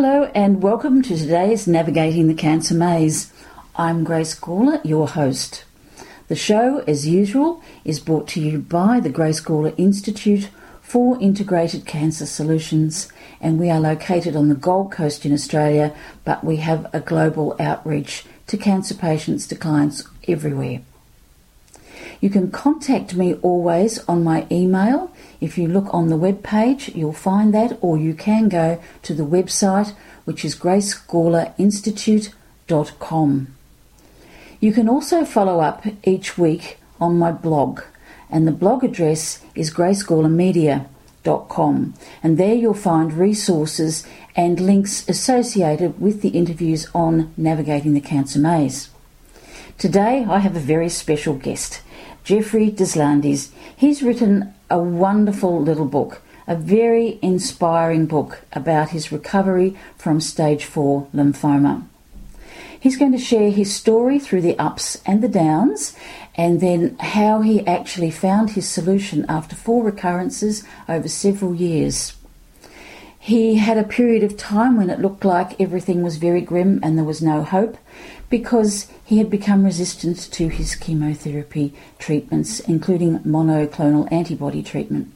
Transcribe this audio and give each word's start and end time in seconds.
Hello 0.00 0.30
and 0.32 0.62
welcome 0.62 1.02
to 1.02 1.16
today's 1.16 1.66
Navigating 1.66 2.28
the 2.28 2.34
Cancer 2.34 2.72
Maze. 2.72 3.32
I'm 3.74 4.04
Grace 4.04 4.32
Gawler, 4.32 4.80
your 4.84 5.08
host. 5.08 5.64
The 6.28 6.36
show, 6.36 6.84
as 6.86 7.08
usual, 7.08 7.60
is 7.84 7.98
brought 7.98 8.28
to 8.28 8.40
you 8.40 8.60
by 8.60 9.00
the 9.00 9.08
Grace 9.08 9.40
Gawler 9.40 9.74
Institute 9.76 10.50
for 10.80 11.20
Integrated 11.20 11.84
Cancer 11.84 12.26
Solutions, 12.26 13.08
and 13.40 13.58
we 13.58 13.70
are 13.70 13.80
located 13.80 14.36
on 14.36 14.48
the 14.48 14.54
Gold 14.54 14.92
Coast 14.92 15.26
in 15.26 15.32
Australia, 15.32 15.92
but 16.24 16.44
we 16.44 16.58
have 16.58 16.88
a 16.94 17.00
global 17.00 17.56
outreach 17.58 18.24
to 18.46 18.56
cancer 18.56 18.94
patients, 18.94 19.48
to 19.48 19.56
clients 19.56 20.06
everywhere. 20.28 20.82
You 22.20 22.30
can 22.30 22.50
contact 22.50 23.14
me 23.14 23.34
always 23.34 24.00
on 24.06 24.24
my 24.24 24.44
email. 24.50 25.12
If 25.40 25.56
you 25.56 25.68
look 25.68 25.94
on 25.94 26.08
the 26.08 26.16
web 26.16 26.42
page, 26.42 26.88
you'll 26.94 27.12
find 27.12 27.54
that, 27.54 27.78
or 27.80 27.96
you 27.96 28.12
can 28.14 28.48
go 28.48 28.80
to 29.02 29.14
the 29.14 29.24
website, 29.24 29.94
which 30.24 30.44
is 30.44 30.56
gracegawlerinstitute.com. 30.56 33.54
You 34.60 34.72
can 34.72 34.88
also 34.88 35.24
follow 35.24 35.60
up 35.60 35.86
each 36.02 36.36
week 36.36 36.78
on 37.00 37.16
my 37.18 37.30
blog, 37.30 37.82
and 38.28 38.44
the 38.46 38.52
blog 38.52 38.82
address 38.82 39.40
is 39.54 39.72
gracegawlermedia.com, 39.72 41.94
and 42.22 42.38
there 42.38 42.54
you'll 42.54 42.74
find 42.74 43.12
resources 43.12 44.04
and 44.34 44.58
links 44.58 45.08
associated 45.08 46.00
with 46.00 46.22
the 46.22 46.30
interviews 46.30 46.88
on 46.94 47.32
navigating 47.36 47.94
the 47.94 48.00
cancer 48.00 48.40
maze. 48.40 48.88
Today 49.78 50.26
I 50.28 50.40
have 50.40 50.56
a 50.56 50.60
very 50.60 50.88
special 50.88 51.34
guest. 51.34 51.82
Jeffrey 52.28 52.70
Deslandes. 52.70 53.48
He's 53.74 54.02
written 54.02 54.52
a 54.68 54.78
wonderful 54.78 55.62
little 55.62 55.86
book, 55.86 56.20
a 56.46 56.54
very 56.54 57.18
inspiring 57.22 58.04
book 58.04 58.42
about 58.52 58.90
his 58.90 59.10
recovery 59.10 59.74
from 59.96 60.20
stage 60.20 60.66
4 60.66 61.08
lymphoma. 61.14 61.86
He's 62.78 62.98
going 62.98 63.12
to 63.12 63.18
share 63.18 63.50
his 63.50 63.74
story 63.74 64.18
through 64.18 64.42
the 64.42 64.58
ups 64.58 65.00
and 65.06 65.22
the 65.22 65.28
downs 65.28 65.96
and 66.34 66.60
then 66.60 66.98
how 66.98 67.40
he 67.40 67.66
actually 67.66 68.10
found 68.10 68.50
his 68.50 68.68
solution 68.68 69.24
after 69.26 69.56
four 69.56 69.82
recurrences 69.82 70.64
over 70.86 71.08
several 71.08 71.54
years. 71.54 72.12
He 73.18 73.54
had 73.54 73.78
a 73.78 73.84
period 73.84 74.22
of 74.22 74.36
time 74.36 74.76
when 74.76 74.90
it 74.90 75.00
looked 75.00 75.24
like 75.24 75.58
everything 75.58 76.02
was 76.02 76.18
very 76.18 76.42
grim 76.42 76.78
and 76.82 76.98
there 76.98 77.06
was 77.06 77.22
no 77.22 77.42
hope 77.42 77.78
because 78.30 78.88
he 79.04 79.18
had 79.18 79.30
become 79.30 79.64
resistant 79.64 80.18
to 80.32 80.48
his 80.48 80.74
chemotherapy 80.74 81.72
treatments, 81.98 82.60
including 82.60 83.20
monoclonal 83.20 84.10
antibody 84.12 84.62
treatment. 84.62 85.12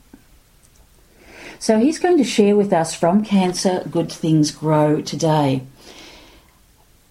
So 1.58 1.78
he's 1.78 1.98
going 1.98 2.16
to 2.18 2.24
share 2.24 2.56
with 2.56 2.72
us 2.72 2.94
from 2.94 3.24
Cancer 3.24 3.84
Good 3.90 4.10
Things 4.10 4.50
Grow 4.50 5.00
today. 5.00 5.62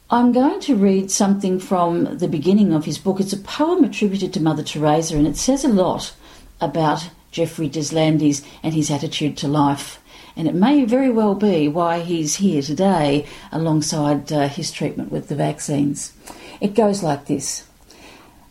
I'm 0.09 0.33
going 0.33 0.59
to 0.61 0.75
read 0.75 1.09
something 1.09 1.57
from 1.57 2.17
the 2.17 2.27
beginning 2.27 2.73
of 2.73 2.83
his 2.83 2.97
book. 2.97 3.21
It's 3.21 3.31
a 3.31 3.37
poem 3.37 3.85
attributed 3.85 4.33
to 4.33 4.41
Mother 4.41 4.63
Teresa, 4.63 5.15
and 5.15 5.25
it 5.25 5.37
says 5.37 5.63
a 5.63 5.69
lot 5.69 6.13
about 6.59 7.09
Jeffrey 7.31 7.69
Deslandes 7.69 8.45
and 8.61 8.73
his 8.73 8.91
attitude 8.91 9.37
to 9.37 9.47
life 9.47 10.00
and 10.35 10.47
it 10.47 10.55
may 10.55 10.85
very 10.85 11.09
well 11.09 11.35
be 11.35 11.67
why 11.67 11.99
he's 11.99 12.35
here 12.35 12.61
today 12.61 13.25
alongside 13.51 14.31
uh, 14.31 14.47
his 14.47 14.71
treatment 14.71 15.11
with 15.11 15.27
the 15.27 15.35
vaccines. 15.35 16.13
It 16.59 16.75
goes 16.75 17.03
like 17.03 17.25
this 17.25 17.65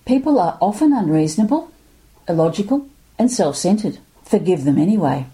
People 0.04 0.40
are 0.40 0.58
often 0.60 0.92
unreasonable, 0.92 1.70
illogical, 2.28 2.88
and 3.18 3.30
self 3.30 3.56
centered. 3.56 3.98
Forgive 4.24 4.64
them 4.64 4.78
anyway. 4.78 5.26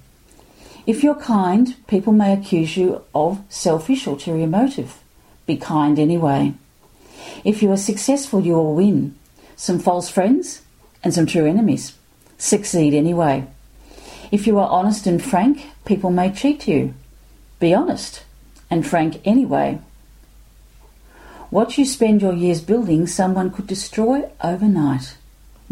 If 0.87 1.03
you're 1.03 1.17
kind, 1.17 1.75
people 1.87 2.13
may 2.13 2.33
accuse 2.33 2.77
you 2.77 3.03
of 3.15 3.43
selfish 3.49 4.07
ulterior 4.07 4.47
motive. 4.47 5.03
Be 5.47 5.57
kind 5.57 5.99
anyway. 5.99 6.55
If 7.45 7.63
you 7.63 7.71
are 7.73 7.77
successful, 7.77 8.41
you 8.41 8.55
will 8.55 8.75
win. 8.75 9.17
Some 9.57 9.79
false 9.79 10.09
friends 10.09 10.63
and 11.03 11.13
some 11.13 11.27
true 11.27 11.47
enemies. 11.47 11.95
Succeed 12.39 12.95
anyway. 12.95 13.47
If 14.31 14.47
you 14.47 14.59
are 14.59 14.69
honest 14.69 15.07
and 15.07 15.23
frank, 15.23 15.67
people 15.85 16.11
may 16.11 16.33
cheat 16.33 16.67
you. 16.67 16.95
Be 17.61 17.75
honest 17.75 18.25
and 18.71 18.87
frank 18.87 19.21
anyway. 19.25 19.79
What 21.51 21.79
you 21.79 21.85
spend 21.85 22.23
your 22.23 22.33
years 22.33 22.61
building, 22.61 23.07
someone 23.07 23.51
could 23.51 23.67
destroy 23.67 24.29
overnight. 24.43 25.17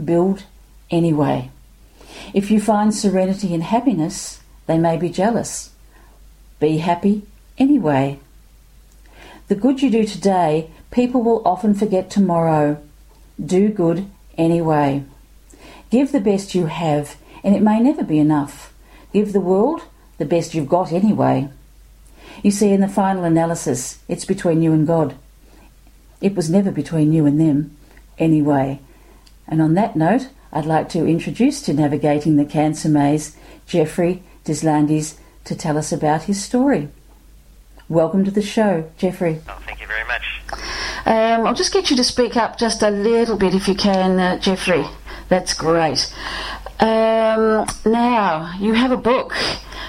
Build 0.02 0.44
anyway. 0.90 1.50
If 2.32 2.50
you 2.50 2.60
find 2.60 2.94
serenity 2.94 3.52
and 3.54 3.62
happiness, 3.62 4.40
they 4.66 4.78
may 4.78 4.96
be 4.96 5.08
jealous. 5.08 5.70
Be 6.60 6.78
happy 6.78 7.26
anyway. 7.58 8.20
The 9.48 9.56
good 9.56 9.82
you 9.82 9.90
do 9.90 10.04
today, 10.04 10.70
people 10.90 11.22
will 11.22 11.42
often 11.44 11.74
forget 11.74 12.08
tomorrow. 12.08 12.80
Do 13.44 13.68
good 13.68 14.06
anyway. 14.38 15.04
Give 15.90 16.10
the 16.12 16.20
best 16.20 16.54
you 16.54 16.66
have 16.66 17.16
and 17.44 17.54
it 17.54 17.62
may 17.62 17.78
never 17.78 18.02
be 18.02 18.18
enough. 18.18 18.72
Give 19.12 19.32
the 19.32 19.40
world 19.40 19.82
the 20.18 20.24
best 20.24 20.54
you've 20.54 20.68
got 20.68 20.90
anyway. 20.90 21.50
You 22.42 22.50
see, 22.50 22.72
in 22.72 22.80
the 22.80 22.88
final 22.88 23.24
analysis, 23.24 23.98
it's 24.08 24.24
between 24.24 24.62
you 24.62 24.72
and 24.72 24.86
God. 24.86 25.14
It 26.20 26.34
was 26.34 26.50
never 26.50 26.70
between 26.70 27.12
you 27.12 27.26
and 27.26 27.38
them, 27.38 27.76
anyway. 28.18 28.80
And 29.46 29.60
on 29.60 29.74
that 29.74 29.94
note, 29.94 30.30
I'd 30.52 30.64
like 30.64 30.88
to 30.90 31.06
introduce 31.06 31.60
to 31.62 31.74
Navigating 31.74 32.36
the 32.36 32.44
Cancer 32.44 32.88
Maze 32.88 33.36
Jeffrey 33.66 34.22
Deslandes 34.44 35.16
to 35.44 35.54
tell 35.54 35.76
us 35.76 35.92
about 35.92 36.22
his 36.22 36.42
story. 36.42 36.88
Welcome 37.88 38.24
to 38.24 38.30
the 38.30 38.42
show, 38.42 38.90
Jeffrey. 38.96 39.42
Oh, 39.48 39.62
thank 39.66 39.80
you 39.80 39.86
very 39.86 40.04
much. 40.04 40.40
Um, 41.06 41.46
I'll 41.46 41.54
just 41.54 41.72
get 41.72 41.90
you 41.90 41.96
to 41.96 42.04
speak 42.04 42.36
up 42.36 42.58
just 42.58 42.82
a 42.82 42.90
little 42.90 43.36
bit 43.36 43.54
if 43.54 43.68
you 43.68 43.74
can, 43.74 44.18
uh, 44.18 44.38
Jeffrey. 44.38 44.86
That's 45.28 45.52
great. 45.52 46.12
Um, 46.80 47.66
now, 47.86 48.54
you 48.58 48.72
have 48.74 48.90
a 48.90 48.96
book 48.96 49.34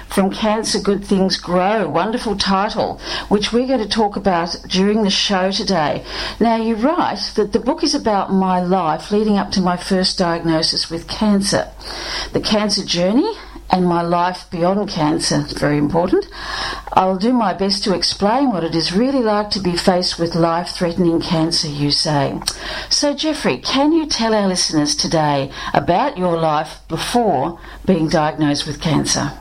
from 0.08 0.32
Cancer 0.32 0.80
Good 0.80 1.04
Things 1.04 1.38
Grow, 1.38 1.90
wonderful 1.90 2.38
title, 2.38 3.02
which 3.28 3.52
we're 3.52 3.68
going 3.68 3.82
to 3.82 3.90
talk 3.90 4.16
about 4.16 4.56
during 4.70 5.04
the 5.04 5.10
show 5.10 5.52
today. 5.52 6.06
Now, 6.40 6.58
you 6.58 6.76
write 6.76 7.34
that 7.36 7.52
the 7.54 7.60
book 7.60 7.84
is 7.84 7.96
about 7.96 8.32
my 8.32 8.62
life 8.62 9.12
leading 9.12 9.38
up 9.38 9.52
to 9.52 9.62
my 9.62 9.78
first 9.78 10.18
diagnosis 10.18 10.90
with 10.90 11.08
cancer, 11.08 11.70
the 12.34 12.40
cancer 12.40 12.86
journey, 12.86 13.30
and 13.72 13.86
my 13.86 14.02
life 14.02 14.46
beyond 14.52 14.90
cancer. 14.90 15.46
Very 15.58 15.78
important. 15.78 16.26
I'll 16.94 17.18
do 17.18 17.34
my 17.34 17.54
best 17.54 17.84
to 17.84 17.94
explain 17.94 18.52
what 18.52 18.64
it 18.64 18.76
is 18.76 18.94
really 18.94 19.22
like 19.22 19.50
to 19.52 19.60
be 19.60 19.76
faced 19.76 20.20
with 20.20 20.36
life 20.36 20.70
threatening 20.70 21.22
cancer, 21.22 21.68
you 21.68 21.92
say. 21.92 22.40
So, 22.90 23.14
Jeffrey, 23.14 23.58
can 23.58 23.92
you 23.92 24.06
tell 24.06 24.34
our 24.34 24.48
listeners 24.48 24.96
today 24.96 25.52
about 25.74 26.18
your 26.18 26.38
life 26.38 26.80
before 26.88 27.60
being 27.86 28.08
diagnosed 28.08 28.66
with 28.68 28.82
cancer? 28.82 29.32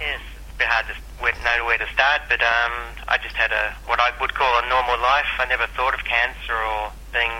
Yes, 0.00 0.20
it's 0.20 0.54
a 0.54 0.58
bit 0.58 0.66
hard 0.66 0.86
to 0.86 0.94
know 1.56 1.64
where 1.64 1.78
to 1.78 1.88
start, 1.92 2.22
but 2.28 2.40
um, 2.42 2.72
I 3.08 3.18
just 3.22 3.34
had 3.36 3.52
a 3.52 3.74
what 3.86 4.00
I 4.00 4.12
would 4.20 4.34
call 4.34 4.58
a 4.62 4.68
normal 4.68 4.98
life. 5.00 5.26
I 5.38 5.46
never 5.48 5.66
thought 5.76 5.94
of 5.94 6.04
cancer 6.04 6.54
or 6.54 6.92
being 7.12 7.32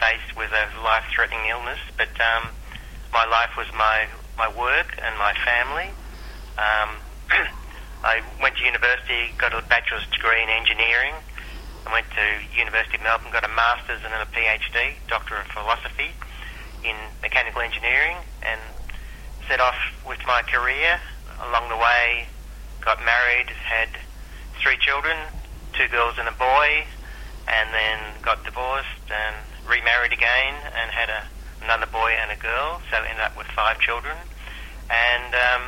faced 0.00 0.36
with 0.36 0.50
a 0.52 0.66
life-threatening 0.82 1.46
illness, 1.50 1.78
but 1.96 2.08
um, 2.20 2.48
my 3.12 3.24
life 3.26 3.50
was 3.56 3.66
my 3.74 4.06
my 4.38 4.48
work 4.48 4.94
and 5.02 5.18
my 5.18 5.34
family. 5.44 5.90
Um, 6.56 6.90
I 8.04 8.22
went 8.40 8.56
to 8.56 8.64
university, 8.64 9.34
got 9.36 9.52
a 9.52 9.60
bachelor's 9.66 10.06
degree 10.14 10.42
in 10.42 10.48
engineering. 10.48 11.14
I 11.84 11.92
went 11.92 12.06
to 12.14 12.24
University 12.56 12.96
of 12.96 13.02
Melbourne, 13.02 13.32
got 13.32 13.44
a 13.44 13.50
master's 13.50 14.00
and 14.04 14.14
then 14.14 14.22
a 14.22 14.30
PhD, 14.30 14.94
Doctor 15.08 15.36
of 15.36 15.46
Philosophy 15.48 16.14
in 16.84 16.94
mechanical 17.20 17.60
engineering, 17.60 18.16
and 18.46 18.60
set 19.48 19.60
off 19.60 19.76
with 20.06 20.20
my 20.26 20.42
career. 20.42 21.00
Along 21.50 21.68
the 21.68 21.76
way, 21.76 22.26
got 22.80 23.04
married, 23.04 23.50
had 23.50 23.88
three 24.62 24.76
children, 24.78 25.16
two 25.72 25.88
girls 25.88 26.14
and 26.18 26.28
a 26.28 26.32
boy, 26.32 26.86
and 27.48 27.74
then 27.74 27.98
got 28.22 28.44
divorced 28.44 29.06
and 29.10 29.36
remarried 29.66 30.12
again 30.12 30.54
and 30.76 30.90
had 30.90 31.08
a 31.08 31.22
another 31.62 31.86
boy 31.86 32.10
and 32.22 32.30
a 32.30 32.40
girl, 32.40 32.80
so 32.90 32.96
ended 33.02 33.24
up 33.24 33.36
with 33.36 33.46
five 33.48 33.78
children. 33.80 34.16
And 34.90 35.34
um, 35.34 35.62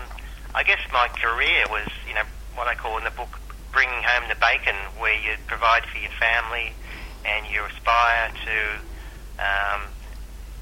I 0.54 0.62
guess 0.62 0.80
my 0.92 1.08
career 1.08 1.64
was, 1.70 1.88
you 2.08 2.14
know, 2.14 2.24
what 2.54 2.68
I 2.68 2.74
call 2.74 2.98
in 2.98 3.04
the 3.04 3.14
book 3.14 3.38
bringing 3.72 4.02
home 4.02 4.28
the 4.28 4.38
bacon, 4.40 4.74
where 4.98 5.14
you 5.14 5.38
provide 5.46 5.86
for 5.86 5.98
your 5.98 6.10
family 6.18 6.72
and 7.24 7.46
you 7.46 7.62
aspire 7.64 8.32
to 8.34 8.56
um, 9.38 9.80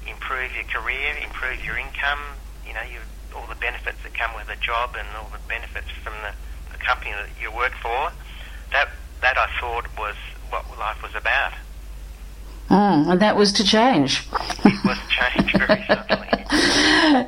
improve 0.05 0.53
your 0.53 0.67
career, 0.69 1.17
improve 1.23 1.63
your 1.65 1.77
income, 1.77 2.21
you 2.67 2.73
know, 2.73 2.85
you, 2.85 2.99
all 3.35 3.47
the 3.47 3.57
benefits 3.57 3.97
that 4.03 4.13
come 4.13 4.31
with 4.35 4.49
a 4.49 4.59
job 4.61 4.93
and 4.97 5.07
all 5.17 5.29
the 5.31 5.41
benefits 5.47 5.89
from 6.03 6.13
the, 6.21 6.33
the 6.71 6.77
company 6.83 7.11
that 7.11 7.29
you 7.41 7.49
work 7.51 7.73
for. 7.81 8.11
That, 8.71 8.89
that 9.21 9.37
I 9.37 9.47
thought 9.59 9.85
was 9.97 10.15
what 10.49 10.69
life 10.77 11.01
was 11.01 11.15
about. 11.15 11.53
Mm, 12.69 13.11
and 13.11 13.21
that 13.21 13.35
was 13.35 13.51
to 13.53 13.63
change. 13.63 14.27
it 14.63 14.85
was 14.85 14.97
to 14.97 15.07
change 15.09 15.53
very 15.53 15.85
suddenly. 15.87 16.29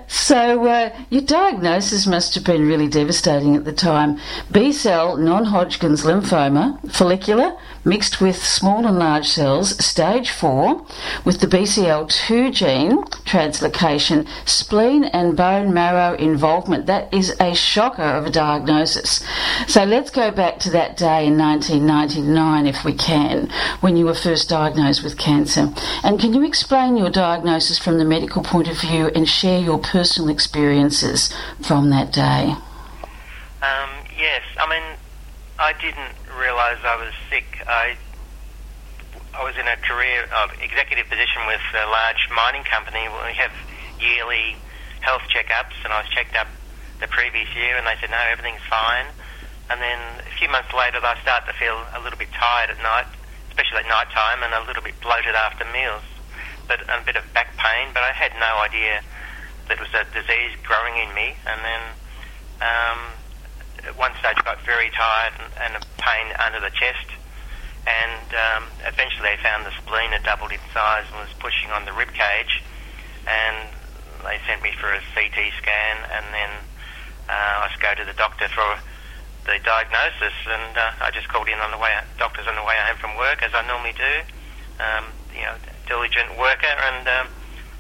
so 0.07 0.67
uh, 0.67 0.95
your 1.09 1.23
diagnosis 1.23 2.05
must 2.05 2.35
have 2.35 2.43
been 2.43 2.67
really 2.67 2.88
devastating 2.88 3.55
at 3.55 3.65
the 3.65 3.73
time. 3.73 4.19
B 4.51 4.71
cell 4.71 5.17
non-Hodgkin's 5.17 6.03
lymphoma, 6.03 6.91
follicular, 6.91 7.57
mixed 7.83 8.22
with 8.22 8.36
small 8.36 8.86
and 8.86 9.00
large 9.00 9.28
cells, 9.28 9.83
stage 9.83 10.30
4, 10.30 10.86
with 11.25 11.39
the 11.39 11.48
BCL2 11.48 12.54
gene 12.54 13.04
translocation, 13.25 14.28
spleen 14.45 15.06
and 15.06 15.36
bone 15.36 15.74
marrow 15.74 16.16
involvement. 16.16 16.86
That 16.86 17.13
is 17.13 17.36
a 17.39 17.56
shocker 17.56 18.01
of 18.01 18.25
a 18.25 18.30
diagnosis. 18.30 19.24
So 19.68 19.83
let's 19.83 20.12
go 20.12 20.31
back 20.31 20.60
to 20.60 20.69
that 20.72 20.98
day 20.98 21.28
in 21.28 21.38
1999, 21.38 22.68
if 22.68 22.83
we 22.83 22.94
can, 22.94 23.50
when 23.80 23.98
you 23.98 24.06
were 24.06 24.13
first 24.13 24.50
diagnosed 24.50 25.04
with 25.04 25.18
cancer. 25.18 25.74
And 26.04 26.19
can 26.19 26.33
you 26.33 26.44
explain 26.44 26.98
your 26.98 27.10
diagnosis 27.10 27.80
from 27.80 27.98
the 27.98 28.06
medical 28.06 28.44
point 28.44 28.69
of 28.69 28.80
view 28.80 29.07
and 29.16 29.28
share 29.28 29.60
your 29.60 29.80
personal 29.80 30.30
experiences 30.30 31.33
from 31.62 31.89
that 31.89 32.13
day? 32.13 32.56
Um, 33.62 33.89
yes, 34.18 34.42
I 34.57 34.68
mean, 34.69 34.98
I 35.60 35.74
didn't 35.74 36.20
realise 36.38 36.80
I 36.83 36.95
was 36.98 37.13
sick. 37.30 37.45
I 37.68 37.98
I 39.33 39.44
was 39.44 39.56
in 39.56 39.68
a 39.68 39.78
career 39.80 40.28
of 40.44 40.51
executive 40.60 41.07
position 41.07 41.48
with 41.48 41.63
a 41.74 41.88
large 41.88 42.28
mining 42.36 42.63
company. 42.63 43.07
We 43.07 43.33
have 43.39 43.51
yearly 44.00 44.56
health 45.00 45.24
checkups, 45.31 45.75
and 45.83 45.92
I 45.92 46.04
was 46.04 46.10
checked 46.12 46.36
up 46.36 46.48
the 47.00 47.07
previous 47.07 47.48
year, 47.56 47.75
and 47.78 47.88
they 47.88 47.95
said 48.00 48.12
no, 48.12 48.19
everything's 48.31 48.63
fine. 48.69 49.07
And 49.72 49.80
then 49.80 50.00
a 50.19 50.33
few 50.36 50.50
months 50.51 50.74
later, 50.75 51.00
I 51.00 51.16
started 51.24 51.48
to 51.48 51.56
feel 51.56 51.80
a 51.95 52.00
little 52.04 52.19
bit 52.19 52.31
tired 52.36 52.69
at 52.69 52.80
night, 52.83 53.07
especially 53.50 53.88
at 53.88 53.89
night 53.89 54.12
time, 54.12 54.44
and 54.44 54.51
a 54.54 54.68
little 54.68 54.83
bit 54.83 55.00
bloated 55.00 55.36
after 55.36 55.63
meals, 55.72 56.04
but 56.68 56.83
a 56.83 57.00
bit 57.07 57.16
of 57.16 57.24
back 57.33 57.56
pain. 57.56 57.95
But 57.95 58.04
I 58.04 58.12
had 58.12 58.36
no 58.36 58.60
idea 58.60 59.00
that 59.68 59.80
it 59.80 59.81
was 59.81 59.95
a 59.95 60.04
disease 60.12 60.60
growing 60.63 60.95
in 61.00 61.13
me, 61.16 61.36
and 61.48 61.60
then. 61.63 61.83
Um, 62.62 63.20
at 63.86 63.98
one 63.98 64.12
stage 64.19 64.38
got 64.44 64.62
very 64.66 64.89
tired 64.92 65.33
and, 65.62 65.75
a 65.75 65.81
pain 65.98 66.25
under 66.45 66.60
the 66.60 66.72
chest. 66.72 67.07
And 67.88 68.28
um, 68.33 68.63
eventually 68.86 69.33
they 69.33 69.42
found 69.42 69.66
the 69.66 69.74
spleen 69.81 70.12
had 70.12 70.24
doubled 70.24 70.51
in 70.51 70.62
size 70.74 71.06
and 71.10 71.18
was 71.18 71.33
pushing 71.39 71.72
on 71.72 71.86
the 71.86 71.94
rib 71.94 72.13
cage. 72.13 72.62
And 73.25 73.69
they 74.24 74.38
sent 74.45 74.62
me 74.62 74.72
for 74.78 74.94
a 74.94 75.01
CT 75.13 75.38
scan, 75.57 75.98
and 76.13 76.25
then 76.33 76.51
uh, 77.30 77.66
I 77.66 77.69
was 77.69 77.78
go 77.81 77.94
to 77.94 78.06
the 78.06 78.18
doctor 78.18 78.48
for 78.50 78.78
the 79.45 79.57
diagnosis. 79.66 80.36
And 80.45 80.78
uh, 80.78 81.06
I 81.06 81.10
just 81.10 81.28
called 81.30 81.50
in 81.50 81.57
on 81.57 81.72
the 81.72 81.81
way, 81.81 81.89
doctor's 82.18 82.45
on 82.45 82.56
the 82.56 82.66
way 82.66 82.78
home 82.86 82.98
from 82.98 83.18
work, 83.18 83.42
as 83.42 83.54
I 83.54 83.66
normally 83.66 83.98
do. 83.98 84.13
Um, 84.81 85.06
you 85.33 85.42
know, 85.42 85.56
diligent 85.88 86.38
worker, 86.38 86.69
and 86.69 87.07
um, 87.07 87.28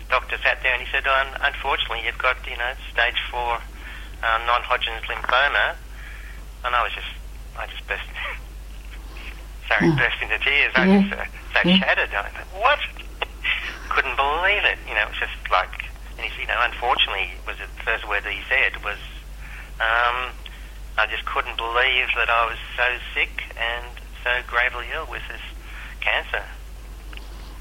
doctor 0.09 0.37
sat 0.43 0.61
there 0.61 0.73
and 0.73 0.81
he 0.81 0.89
said, 0.91 1.05
"Unfortunately, 1.07 2.05
you've 2.05 2.17
got 2.17 2.37
you 2.45 2.57
know 2.57 2.73
stage 2.91 3.17
four 3.29 3.57
uh, 4.23 4.37
non-Hodgkin's 4.45 5.05
lymphoma." 5.05 5.75
And 6.63 6.75
I 6.75 6.83
was 6.83 6.91
just, 6.93 7.11
I 7.57 7.67
just 7.67 7.85
burst, 7.87 8.05
sorry, 9.67 9.87
yeah. 9.87 9.97
burst 9.97 10.19
into 10.21 10.37
tears. 10.39 10.71
I 10.75 10.87
was 10.87 11.11
uh, 11.11 11.25
so 11.53 11.69
yeah. 11.69 11.77
shattered. 11.77 12.13
I 12.13 12.29
thought, 12.29 12.51
what? 12.61 12.79
Couldn't 13.89 14.15
believe 14.15 14.63
it. 14.63 14.79
You 14.87 14.95
know, 14.95 15.03
it 15.03 15.11
was 15.11 15.19
just 15.19 15.39
like, 15.51 15.85
and 16.17 16.31
you 16.39 16.47
know, 16.47 16.59
unfortunately, 16.61 17.29
was 17.45 17.57
the 17.57 17.67
first 17.83 18.07
word 18.07 18.23
that 18.23 18.31
he 18.31 18.41
said 18.47 18.77
was, 18.83 18.99
um, 19.81 20.31
I 20.97 21.07
just 21.09 21.25
couldn't 21.25 21.57
believe 21.57 22.07
that 22.15 22.29
I 22.29 22.45
was 22.45 22.59
so 22.77 22.87
sick 23.13 23.43
and 23.57 23.85
so 24.23 24.41
gravely 24.47 24.85
ill 24.93 25.07
with 25.09 25.23
this 25.27 25.41
cancer. 25.99 26.45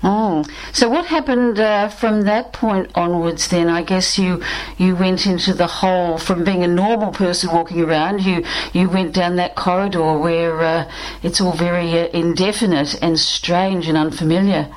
Oh, 0.02 0.44
so 0.72 0.88
what 0.88 1.06
happened 1.06 1.60
uh, 1.60 1.88
from 1.88 2.22
that 2.22 2.54
point 2.54 2.90
onwards? 2.94 3.48
Then 3.48 3.68
I 3.68 3.82
guess 3.82 4.18
you 4.18 4.42
you 4.78 4.96
went 4.96 5.26
into 5.26 5.52
the 5.52 5.66
whole 5.66 6.16
from 6.16 6.42
being 6.42 6.62
a 6.62 6.68
normal 6.68 7.12
person 7.12 7.52
walking 7.52 7.82
around. 7.82 8.24
You 8.24 8.42
you 8.72 8.88
went 8.88 9.14
down 9.14 9.36
that 9.36 9.56
corridor 9.56 10.16
where 10.16 10.58
uh, 10.60 10.90
it's 11.22 11.38
all 11.40 11.52
very 11.52 11.92
uh, 12.00 12.08
indefinite 12.14 13.02
and 13.02 13.20
strange 13.20 13.88
and 13.88 13.98
unfamiliar. 13.98 14.68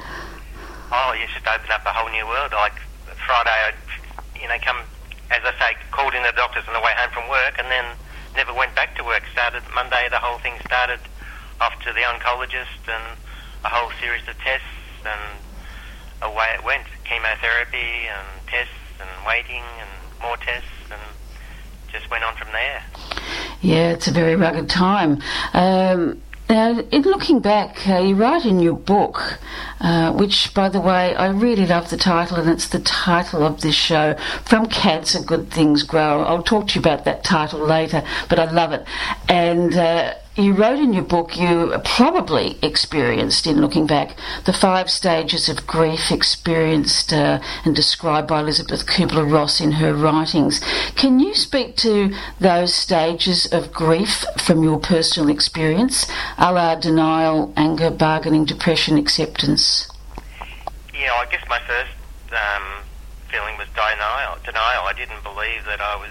Oh, 0.92 1.16
yes, 1.18 1.30
it 1.38 1.48
opened 1.48 1.72
up 1.72 1.86
a 1.86 1.94
whole 1.94 2.12
new 2.12 2.28
world. 2.28 2.52
Like 2.52 2.76
Friday, 3.26 3.50
I 3.50 3.74
you 4.42 4.48
know 4.50 4.58
come 4.62 4.84
as 5.32 5.42
I 5.46 5.54
say, 5.58 5.78
called 5.92 6.14
in 6.14 6.24
the 6.24 6.34
doctors 6.36 6.64
on 6.68 6.74
the 6.74 6.82
way 6.82 6.94
home 6.96 7.10
from 7.10 7.30
work, 7.30 7.58
and 7.58 7.72
then 7.72 7.86
never 8.36 8.54
went 8.54 8.76
back 8.76 8.96
to 8.98 9.04
work. 9.04 9.24
Started 9.32 9.64
Monday, 9.74 10.08
the 10.12 10.20
whole 10.20 10.38
thing 10.40 10.54
started 10.66 11.00
off 11.62 11.74
to 11.88 11.94
the 11.94 12.02
oncologist 12.02 12.84
and 12.92 13.18
a 13.64 13.70
whole 13.70 13.90
series 14.02 14.28
of 14.28 14.38
tests 14.44 14.83
and 15.06 16.32
away 16.32 16.48
it 16.58 16.64
went. 16.64 16.84
Chemotherapy 17.04 18.08
and 18.08 18.28
tests 18.48 18.74
and 19.00 19.10
waiting 19.28 19.64
and 19.80 19.90
more 20.22 20.38
tests 20.38 20.68
and 20.92 21.02
just 21.92 22.10
went 22.10 22.24
on 22.24 22.36
from 22.36 22.48
there. 22.52 22.84
Yeah, 23.62 23.92
it's 23.92 24.08
a 24.08 24.12
very 24.12 24.36
rugged 24.36 24.70
time. 24.70 25.22
Um, 25.54 26.22
now, 26.50 26.78
in 26.78 27.02
looking 27.04 27.40
back, 27.40 27.88
uh, 27.88 28.00
you 28.00 28.16
write 28.16 28.46
in 28.46 28.60
your 28.60 28.76
book, 28.76 29.40
uh, 29.80 30.12
which, 30.12 30.54
by 30.54 30.68
the 30.68 30.82
way, 30.82 31.16
I 31.16 31.28
really 31.30 31.66
love 31.66 31.90
the 31.90 31.98
title, 31.98 32.38
and 32.38 32.50
it's 32.50 32.68
the 32.68 32.82
title 32.82 33.44
of 33.44 33.62
this 33.62 33.76
show, 33.76 34.16
From 34.44 34.68
Cancer 34.68 35.24
Good 35.24 35.50
Things 35.50 35.84
Grow. 35.84 36.22
I'll 36.22 36.44
talk 36.44 36.68
to 36.68 36.76
you 36.76 36.80
about 36.80 37.06
that 37.06 37.24
title 37.24 37.60
later, 37.60 38.04
but 38.28 38.40
I 38.40 38.52
love 38.52 38.74
it. 38.74 38.86
And 39.30 39.76
uh, 39.76 40.14
you 40.36 40.54
wrote 40.54 40.80
in 40.80 40.94
your 40.94 41.04
book 41.04 41.38
you 41.38 41.76
probably 41.84 42.58
experienced, 42.64 43.46
in 43.46 43.62
looking 43.62 43.86
back, 43.86 44.16
the 44.46 44.54
five 44.54 44.90
stages 44.90 45.48
of 45.48 45.68
grief 45.68 46.12
experienced 46.12 47.14
uh, 47.14 47.40
and 47.66 47.76
described 47.76 48.28
by 48.28 48.40
Elizabeth 48.40 48.86
Kubler 48.88 49.32
Ross 49.32 49.62
in 49.62 49.74
her 49.74 49.94
writings. 49.94 50.60
Can 50.96 51.20
you 51.20 51.36
speak 51.36 51.76
to 51.78 52.14
those 52.40 52.74
stages 52.74 53.46
of 53.52 53.72
grief 53.72 54.26
from 54.38 54.64
your 54.64 54.80
personal 54.80 55.30
experience, 55.30 56.08
a 56.38 56.52
la 56.52 56.76
denial, 56.76 57.54
anger, 57.56 57.92
bargaining, 57.92 58.46
depression, 58.46 58.98
acceptance? 58.98 59.88
Yeah, 60.94 61.14
I 61.14 61.26
guess 61.30 61.48
my 61.48 61.60
first 61.60 61.92
um, 62.32 62.84
feeling 63.30 63.58
was 63.58 63.68
denial. 63.76 64.38
Denial. 64.44 64.84
I 64.84 64.94
didn't 64.94 65.24
believe 65.24 65.66
that 65.66 65.80
I 65.80 65.96
was 65.96 66.10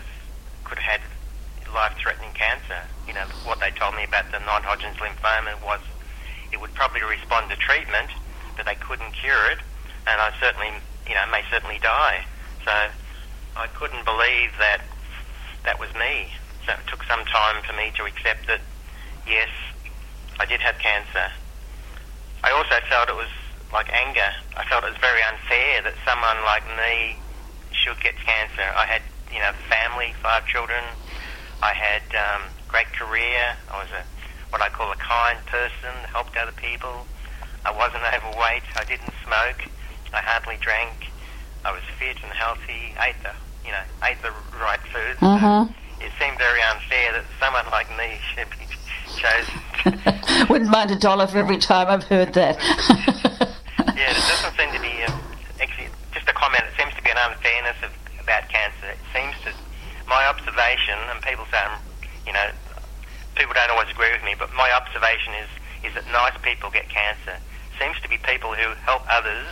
could 0.65 0.79
have 0.79 1.01
had 1.01 1.75
life-threatening 1.75 2.33
cancer. 2.35 2.83
You 3.07 3.15
know, 3.15 3.27
what 3.45 3.61
they 3.61 3.71
told 3.71 3.95
me 3.95 4.05
about 4.05 4.31
the 4.31 4.39
non-Hodgkin's 4.41 4.97
lymphoma 4.97 5.59
was 5.65 5.81
it 6.53 6.61
would 6.61 6.75
probably 6.75 7.03
respond 7.03 7.51
to 7.51 7.57
treatment, 7.57 8.11
but 8.57 8.67
they 8.67 8.77
couldn't 8.77 9.13
cure 9.13 9.51
it, 9.51 9.59
and 10.07 10.21
I 10.21 10.33
certainly, 10.41 10.71
you 11.09 11.15
know, 11.15 11.27
may 11.31 11.43
certainly 11.51 11.79
die. 11.83 12.25
So 12.65 12.73
I 13.57 13.67
couldn't 13.75 14.05
believe 14.05 14.51
that 14.59 14.83
that 15.65 15.81
was 15.81 15.93
me. 15.95 16.31
So 16.67 16.73
it 16.73 16.87
took 16.87 17.03
some 17.05 17.25
time 17.27 17.63
for 17.65 17.73
me 17.73 17.91
to 17.97 18.05
accept 18.05 18.47
that, 18.47 18.61
yes, 19.27 19.49
I 20.39 20.47
did 20.47 20.61
have 20.61 20.79
cancer. 20.79 21.27
I 22.45 22.51
also 22.53 22.77
felt 22.89 23.09
it 23.09 23.17
was 23.17 23.31
like 23.73 23.91
anger. 23.93 24.31
I 24.57 24.65
felt 24.67 24.85
it 24.85 24.91
was 24.91 25.01
very 25.01 25.23
unfair 25.23 25.83
that 25.83 25.95
someone 26.07 26.39
like 26.45 26.63
me 26.77 27.17
should 27.73 27.99
get 28.01 28.15
cancer. 28.17 28.63
I 28.77 28.87
had, 28.87 29.03
you 29.33 29.41
know, 29.41 29.53
family, 29.69 30.15
five 30.23 30.47
children, 30.47 30.85
I 31.63 31.73
had 31.73 32.03
um, 32.15 32.43
great 32.73 32.91
career. 32.97 33.55
I 33.71 33.77
was 33.77 33.93
a 33.93 34.03
what 34.49 34.61
I 34.61 34.69
call 34.69 34.91
a 34.91 34.97
kind 34.97 35.39
person, 35.47 35.93
helped 36.09 36.37
other 36.37 36.53
people. 36.53 37.07
I 37.65 37.71
wasn't 37.71 38.03
overweight. 38.17 38.65
I 38.75 38.85
didn't 38.89 39.13
smoke. 39.23 39.69
I 40.13 40.21
hardly 40.21 40.57
drank. 40.61 41.13
I 41.65 41.71
was 41.71 41.83
fit 42.01 42.17
and 42.25 42.33
healthy. 42.33 42.97
Ate 42.99 43.21
the 43.23 43.37
you 43.65 43.71
know 43.71 43.85
ate 44.03 44.21
the 44.25 44.33
right 44.59 44.81
food. 44.89 45.17
Mm-hmm. 45.21 45.69
So 45.69 46.05
it 46.05 46.11
seemed 46.19 46.39
very 46.39 46.61
unfair 46.65 47.13
that 47.13 47.25
someone 47.39 47.69
like 47.71 47.87
me 48.01 48.19
should 48.35 48.49
be 48.51 48.65
chosen. 49.21 50.49
Wouldn't 50.49 50.71
mind 50.71 50.91
a 50.91 50.99
dollar 50.99 51.29
for 51.29 51.39
every 51.39 51.59
time 51.59 51.89
I've 51.89 52.05
heard 52.05 52.33
that. 52.35 52.57
yeah, 53.95 54.11
it 54.11 54.17
doesn't 54.17 54.57
seem 54.57 54.73
to 54.73 54.81
be 54.81 55.05
a, 55.05 55.13
actually 55.61 55.93
just 56.13 56.27
a 56.27 56.33
comment. 56.33 56.65
It 56.65 56.75
seems 56.81 56.95
to 56.97 57.03
be 57.05 57.11
an 57.11 57.21
unfairness 57.21 57.77
of, 57.85 57.93
about 58.19 58.49
cancer. 58.49 58.89
It 58.91 59.05
seems 59.13 59.37
to 59.45 59.53
my 60.09 60.27
observation, 60.27 60.99
and 61.13 61.23
people 61.23 61.45
say, 61.53 61.61
you 62.27 62.33
know, 62.33 62.49
people 63.37 63.55
don't 63.55 63.71
always 63.71 63.91
agree 63.91 64.13
with 64.13 64.25
me, 64.25 64.35
but 64.39 64.53
my 64.55 64.71
observation 64.73 65.35
is 65.35 65.49
is 65.85 65.95
that 65.95 66.07
nice 66.13 66.37
people 66.43 66.71
get 66.71 66.89
cancer. 66.89 67.37
Seems 67.79 67.99
to 68.03 68.09
be 68.09 68.19
people 68.19 68.55
who 68.55 68.75
help 68.87 69.03
others 69.11 69.47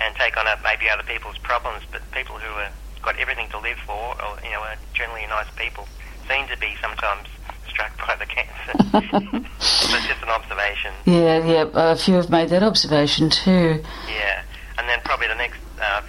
and 0.00 0.14
take 0.14 0.36
on 0.36 0.46
maybe 0.62 0.88
other 0.88 1.02
people's 1.02 1.38
problems, 1.38 1.82
but 1.90 2.00
people 2.12 2.38
who 2.38 2.52
have 2.58 2.72
got 3.02 3.18
everything 3.18 3.48
to 3.50 3.58
live 3.58 3.78
for, 3.86 4.14
or 4.22 4.38
you 4.44 4.50
know, 4.50 4.60
are 4.60 4.76
generally 4.94 5.26
nice 5.26 5.50
people, 5.56 5.88
seem 6.28 6.46
to 6.48 6.56
be 6.58 6.74
sometimes 6.80 7.26
struck 7.68 7.96
by 7.98 8.16
the 8.16 8.26
cancer. 8.26 8.72
That's 9.90 10.06
just 10.06 10.22
an 10.22 10.28
observation. 10.28 10.92
Yeah, 11.04 11.44
yeah. 11.44 11.64
A 11.74 11.96
few 11.96 12.14
have 12.14 12.30
made 12.30 12.50
that 12.50 12.62
observation 12.62 13.30
too. 13.30 13.82
Yeah, 14.06 14.42
and 14.78 14.88
then 14.88 15.00
probably 15.04 15.28
the 15.28 15.34
next 15.34 15.58
uh, 15.80 16.02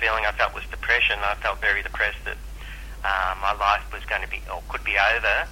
feeling 0.00 0.24
I 0.26 0.32
felt 0.32 0.54
was 0.54 0.64
depression. 0.70 1.18
I 1.22 1.34
felt 1.36 1.60
very 1.60 1.82
depressed 1.82 2.24
that 2.24 2.36
uh, 3.04 3.34
my 3.40 3.52
life 3.54 3.84
was 3.92 4.04
going 4.04 4.22
to 4.22 4.28
be, 4.28 4.40
or 4.52 4.62
could 4.68 4.84
be 4.84 4.96
over, 4.96 5.48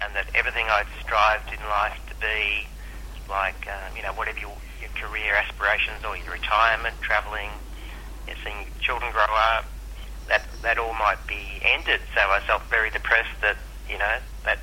and 0.00 0.14
that 0.14 0.26
everything 0.34 0.66
I'd 0.68 0.86
strived 1.02 1.52
in 1.52 1.60
life 1.68 1.98
to 2.08 2.14
be, 2.16 2.66
like, 3.28 3.66
uh, 3.66 3.94
you 3.96 4.02
know, 4.02 4.12
whatever 4.12 4.38
your, 4.38 4.56
your 4.80 4.90
career 4.94 5.34
aspirations 5.34 6.04
or 6.04 6.16
your 6.16 6.32
retirement, 6.32 6.94
travelling, 7.00 7.50
you 8.26 8.34
know, 8.34 8.38
seeing 8.44 8.66
children 8.80 9.12
grow 9.12 9.28
up, 9.54 9.64
that 10.28 10.42
that 10.62 10.78
all 10.78 10.94
might 10.94 11.24
be 11.26 11.60
ended. 11.62 12.00
So 12.14 12.20
I 12.20 12.40
felt 12.40 12.62
very 12.64 12.90
depressed 12.90 13.40
that 13.42 13.56
you 13.88 13.98
know 13.98 14.18
that 14.44 14.58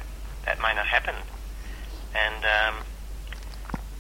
that 0.46 0.60
may 0.60 0.74
not 0.76 0.88
happen. 0.88 1.16
And, 2.14 2.46
um, 2.46 2.84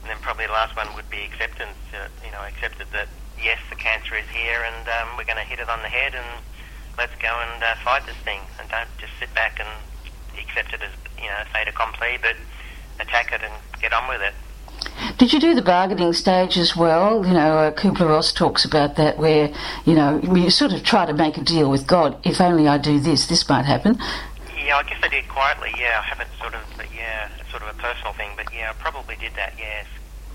and 0.02 0.12
then 0.12 0.18
probably 0.22 0.46
the 0.46 0.52
last 0.52 0.75
one 0.75 0.94
would 0.96 1.10
be 1.10 1.24
acceptance. 1.24 1.78
Uh, 1.94 2.08
you 2.24 2.32
know, 2.32 2.42
accepted 2.42 2.88
that 2.92 3.08
yes, 3.42 3.60
the 3.70 3.75
cancer 3.75 4.16
is 4.16 4.28
here, 4.30 4.63
and 4.63 4.88
um, 4.88 5.18
we're 5.18 5.25
going 5.25 5.40
to 5.40 5.48
hit 5.48 5.60
it 5.60 5.70
on 5.70 5.82
the 5.82 5.90
head, 5.90 6.13
and 6.13 6.44
let's 6.98 7.16
go 7.22 7.28
and 7.28 7.64
uh, 7.64 7.76
fight 7.84 8.06
this 8.06 8.16
thing, 8.24 8.40
and 8.60 8.70
don't 8.70 8.90
just 9.00 9.14
sit 9.20 9.34
back 9.34 9.60
and 9.60 9.70
accept 10.38 10.74
it 10.74 10.82
as 10.82 10.92
you 11.18 11.30
know 11.30 11.44
fait 11.52 11.68
accompli, 11.68 12.18
but 12.22 12.36
attack 13.00 13.32
it 13.32 13.42
and 13.44 13.54
get 13.82 13.94
on 13.94 14.08
with 14.08 14.22
it. 14.22 14.34
Did 15.18 15.32
you 15.32 15.40
do 15.40 15.54
the 15.54 15.62
bargaining 15.62 16.14
stage 16.14 16.58
as 16.58 16.76
well? 16.76 17.26
You 17.26 17.34
know, 17.34 17.58
uh, 17.58 17.72
Kubler 17.72 18.10
Ross 18.10 18.34
talks 18.34 18.66
about 18.66 18.96
that, 18.96 19.18
where 19.18 19.54
you 19.86 19.94
know 19.96 20.20
you 20.20 20.50
sort 20.50 20.74
of 20.74 20.84
try 20.84 21.06
to 21.06 21.14
make 21.14 21.38
a 21.38 21.44
deal 21.44 21.70
with 21.70 21.88
God. 21.88 22.18
If 22.24 22.42
only 22.42 22.68
I 22.68 22.78
do 22.78 23.00
this, 23.00 23.28
this 23.28 23.48
might 23.48 23.66
happen. 23.66 23.98
Yeah, 24.66 24.78
I 24.78 24.84
guess 24.84 25.00
I 25.04 25.08
did 25.10 25.28
quietly. 25.28 25.74
Yeah, 25.78 26.02
I 26.02 26.08
haven't 26.08 26.30
sort 26.40 26.54
of, 26.54 26.62
yeah, 26.96 27.30
it's 27.40 27.50
sort 27.52 27.64
of 27.64 27.70
a 27.70 27.82
personal 27.82 28.14
thing, 28.14 28.32
but 28.38 28.52
yeah, 28.54 28.70
I 28.70 28.74
probably 28.74 29.16
did 29.18 29.34
that. 29.36 29.54
Yes. 29.58 29.86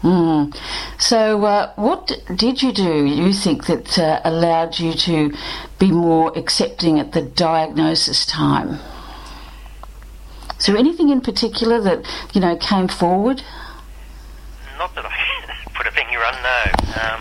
Mm. 0.03 0.57
So, 0.99 1.45
uh, 1.45 1.73
what 1.75 2.13
did 2.35 2.63
you 2.63 2.73
do, 2.73 3.05
you 3.05 3.33
think, 3.33 3.67
that 3.67 3.99
uh, 3.99 4.21
allowed 4.25 4.79
you 4.79 4.93
to 4.93 5.35
be 5.79 5.91
more 5.91 6.37
accepting 6.39 7.01
at 7.01 7.13
the 7.13 7.23
diagnosis 7.23 8.25
time? 8.25 8.79
Is 10.59 10.67
there 10.67 10.77
anything 10.77 11.09
in 11.09 11.21
particular 11.21 11.81
that, 11.81 12.05
you 12.33 12.41
know, 12.41 12.57
came 12.57 12.89
forward? 12.89 13.43
Not 14.79 14.95
that 14.95 15.05
I 15.05 15.13
put 15.75 15.87
a 15.87 15.91
finger 15.91 16.25
on, 16.25 16.35
no. 16.43 17.01
Um, 17.03 17.21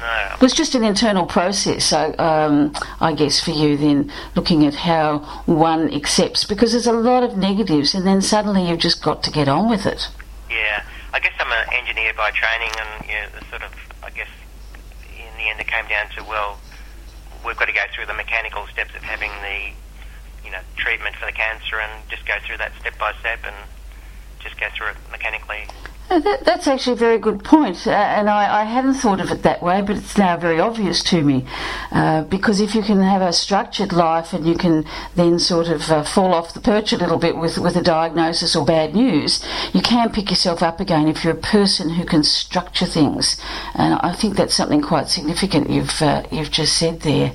no. 0.00 0.34
It 0.34 0.42
was 0.42 0.52
just 0.52 0.74
an 0.74 0.82
internal 0.82 1.26
process, 1.26 1.84
so, 1.84 2.14
um, 2.18 2.74
I 3.00 3.12
guess, 3.12 3.40
for 3.40 3.52
you 3.52 3.76
then, 3.76 4.12
looking 4.34 4.66
at 4.66 4.74
how 4.74 5.20
one 5.46 5.92
accepts, 5.92 6.44
because 6.44 6.72
there's 6.72 6.86
a 6.88 6.92
lot 6.92 7.22
of 7.22 7.36
negatives, 7.36 7.94
and 7.94 8.04
then 8.04 8.20
suddenly 8.20 8.68
you've 8.68 8.80
just 8.80 9.02
got 9.02 9.22
to 9.24 9.30
get 9.30 9.48
on 9.48 9.70
with 9.70 9.86
it. 9.86 10.08
Yeah. 10.50 10.82
I 11.16 11.18
guess 11.18 11.32
I'm 11.40 11.50
an 11.50 11.55
engineer 11.72 12.12
by 12.16 12.30
training, 12.30 12.72
and 12.78 12.92
you 13.08 13.14
know, 13.14 13.28
the 13.34 13.42
sort 13.50 13.62
of, 13.62 13.72
I 14.02 14.10
guess, 14.10 14.30
in 15.10 15.32
the 15.38 15.50
end, 15.50 15.60
it 15.60 15.66
came 15.66 15.86
down 15.88 16.08
to 16.16 16.24
well, 16.24 16.58
we've 17.44 17.56
got 17.56 17.66
to 17.66 17.72
go 17.72 17.84
through 17.94 18.06
the 18.06 18.14
mechanical 18.14 18.66
steps 18.68 18.94
of 18.94 19.02
having 19.02 19.30
the, 19.42 19.72
you 20.44 20.50
know, 20.50 20.60
treatment 20.76 21.16
for 21.16 21.26
the 21.26 21.32
cancer, 21.32 21.80
and 21.80 22.08
just 22.08 22.26
go 22.26 22.34
through 22.46 22.58
that 22.58 22.72
step 22.80 22.98
by 22.98 23.12
step, 23.20 23.40
and 23.44 23.56
just 24.38 24.58
go 24.60 24.66
through 24.76 24.88
it 24.88 24.96
mechanically. 25.10 25.66
That, 26.08 26.44
that's 26.44 26.68
actually 26.68 26.92
a 26.92 26.96
very 26.96 27.18
good 27.18 27.42
point, 27.42 27.84
uh, 27.86 27.90
and 27.90 28.30
I, 28.30 28.62
I, 28.62 28.64
hadn't 28.64 28.94
thought 28.94 29.20
of 29.20 29.32
it 29.32 29.42
that 29.42 29.60
way, 29.60 29.82
but 29.82 29.96
it's 29.96 30.16
now 30.16 30.36
very 30.36 30.60
obvious 30.60 31.02
to 31.04 31.20
me. 31.20 31.44
Uh, 31.90 32.22
because 32.22 32.60
if 32.60 32.76
you 32.76 32.82
can 32.82 33.02
have 33.02 33.22
a 33.22 33.32
structured 33.32 33.92
life 33.92 34.32
and 34.32 34.46
you 34.46 34.56
can 34.56 34.84
then 35.16 35.40
sort 35.40 35.66
of 35.66 35.90
uh, 35.90 36.04
fall 36.04 36.32
off 36.32 36.54
the 36.54 36.60
perch 36.60 36.92
a 36.92 36.96
little 36.96 37.18
bit 37.18 37.36
with, 37.36 37.58
with 37.58 37.76
a 37.76 37.82
diagnosis 37.82 38.54
or 38.54 38.64
bad 38.64 38.94
news, 38.94 39.44
you 39.72 39.82
can 39.82 40.10
pick 40.12 40.30
yourself 40.30 40.62
up 40.62 40.78
again 40.78 41.08
if 41.08 41.24
you're 41.24 41.34
a 41.34 41.36
person 41.36 41.90
who 41.90 42.04
can 42.04 42.22
structure 42.22 42.86
things. 42.86 43.36
And 43.74 43.94
I 43.94 44.12
think 44.12 44.36
that's 44.36 44.54
something 44.54 44.82
quite 44.82 45.08
significant 45.08 45.70
you've 45.70 46.00
uh, 46.00 46.22
you've 46.30 46.52
just 46.52 46.76
said 46.76 47.00
there. 47.00 47.34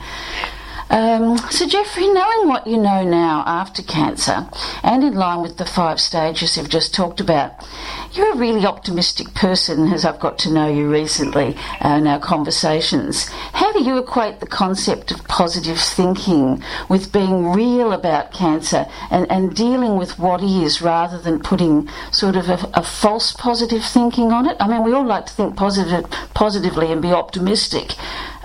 Um, 0.91 1.37
so, 1.49 1.65
Jeffrey, 1.67 2.09
knowing 2.09 2.49
what 2.49 2.67
you 2.67 2.75
know 2.75 3.05
now 3.05 3.45
after 3.47 3.81
cancer, 3.81 4.49
and 4.83 5.05
in 5.05 5.13
line 5.13 5.41
with 5.41 5.55
the 5.55 5.65
five 5.65 6.01
stages 6.01 6.57
you've 6.57 6.67
just 6.67 6.93
talked 6.93 7.21
about, 7.21 7.53
you're 8.11 8.33
a 8.33 8.35
really 8.35 8.65
optimistic 8.65 9.33
person, 9.33 9.93
as 9.93 10.03
I've 10.03 10.19
got 10.19 10.37
to 10.39 10.51
know 10.51 10.67
you 10.67 10.91
recently 10.91 11.55
uh, 11.79 11.95
in 11.95 12.07
our 12.07 12.19
conversations. 12.19 13.29
How 13.53 13.71
do 13.71 13.81
you 13.81 13.99
equate 13.99 14.41
the 14.41 14.47
concept 14.47 15.11
of 15.11 15.25
positive 15.29 15.79
thinking 15.79 16.61
with 16.89 17.13
being 17.13 17.53
real 17.53 17.93
about 17.93 18.33
cancer 18.33 18.85
and, 19.11 19.31
and 19.31 19.55
dealing 19.55 19.95
with 19.95 20.19
what 20.19 20.43
is 20.43 20.81
rather 20.81 21.17
than 21.17 21.39
putting 21.39 21.87
sort 22.11 22.35
of 22.35 22.49
a, 22.49 22.69
a 22.73 22.83
false 22.83 23.31
positive 23.31 23.85
thinking 23.85 24.33
on 24.33 24.45
it? 24.45 24.57
I 24.59 24.67
mean, 24.67 24.83
we 24.83 24.91
all 24.91 25.05
like 25.05 25.27
to 25.27 25.33
think 25.33 25.55
positive, 25.55 26.03
positively 26.33 26.91
and 26.91 27.01
be 27.01 27.13
optimistic. 27.13 27.95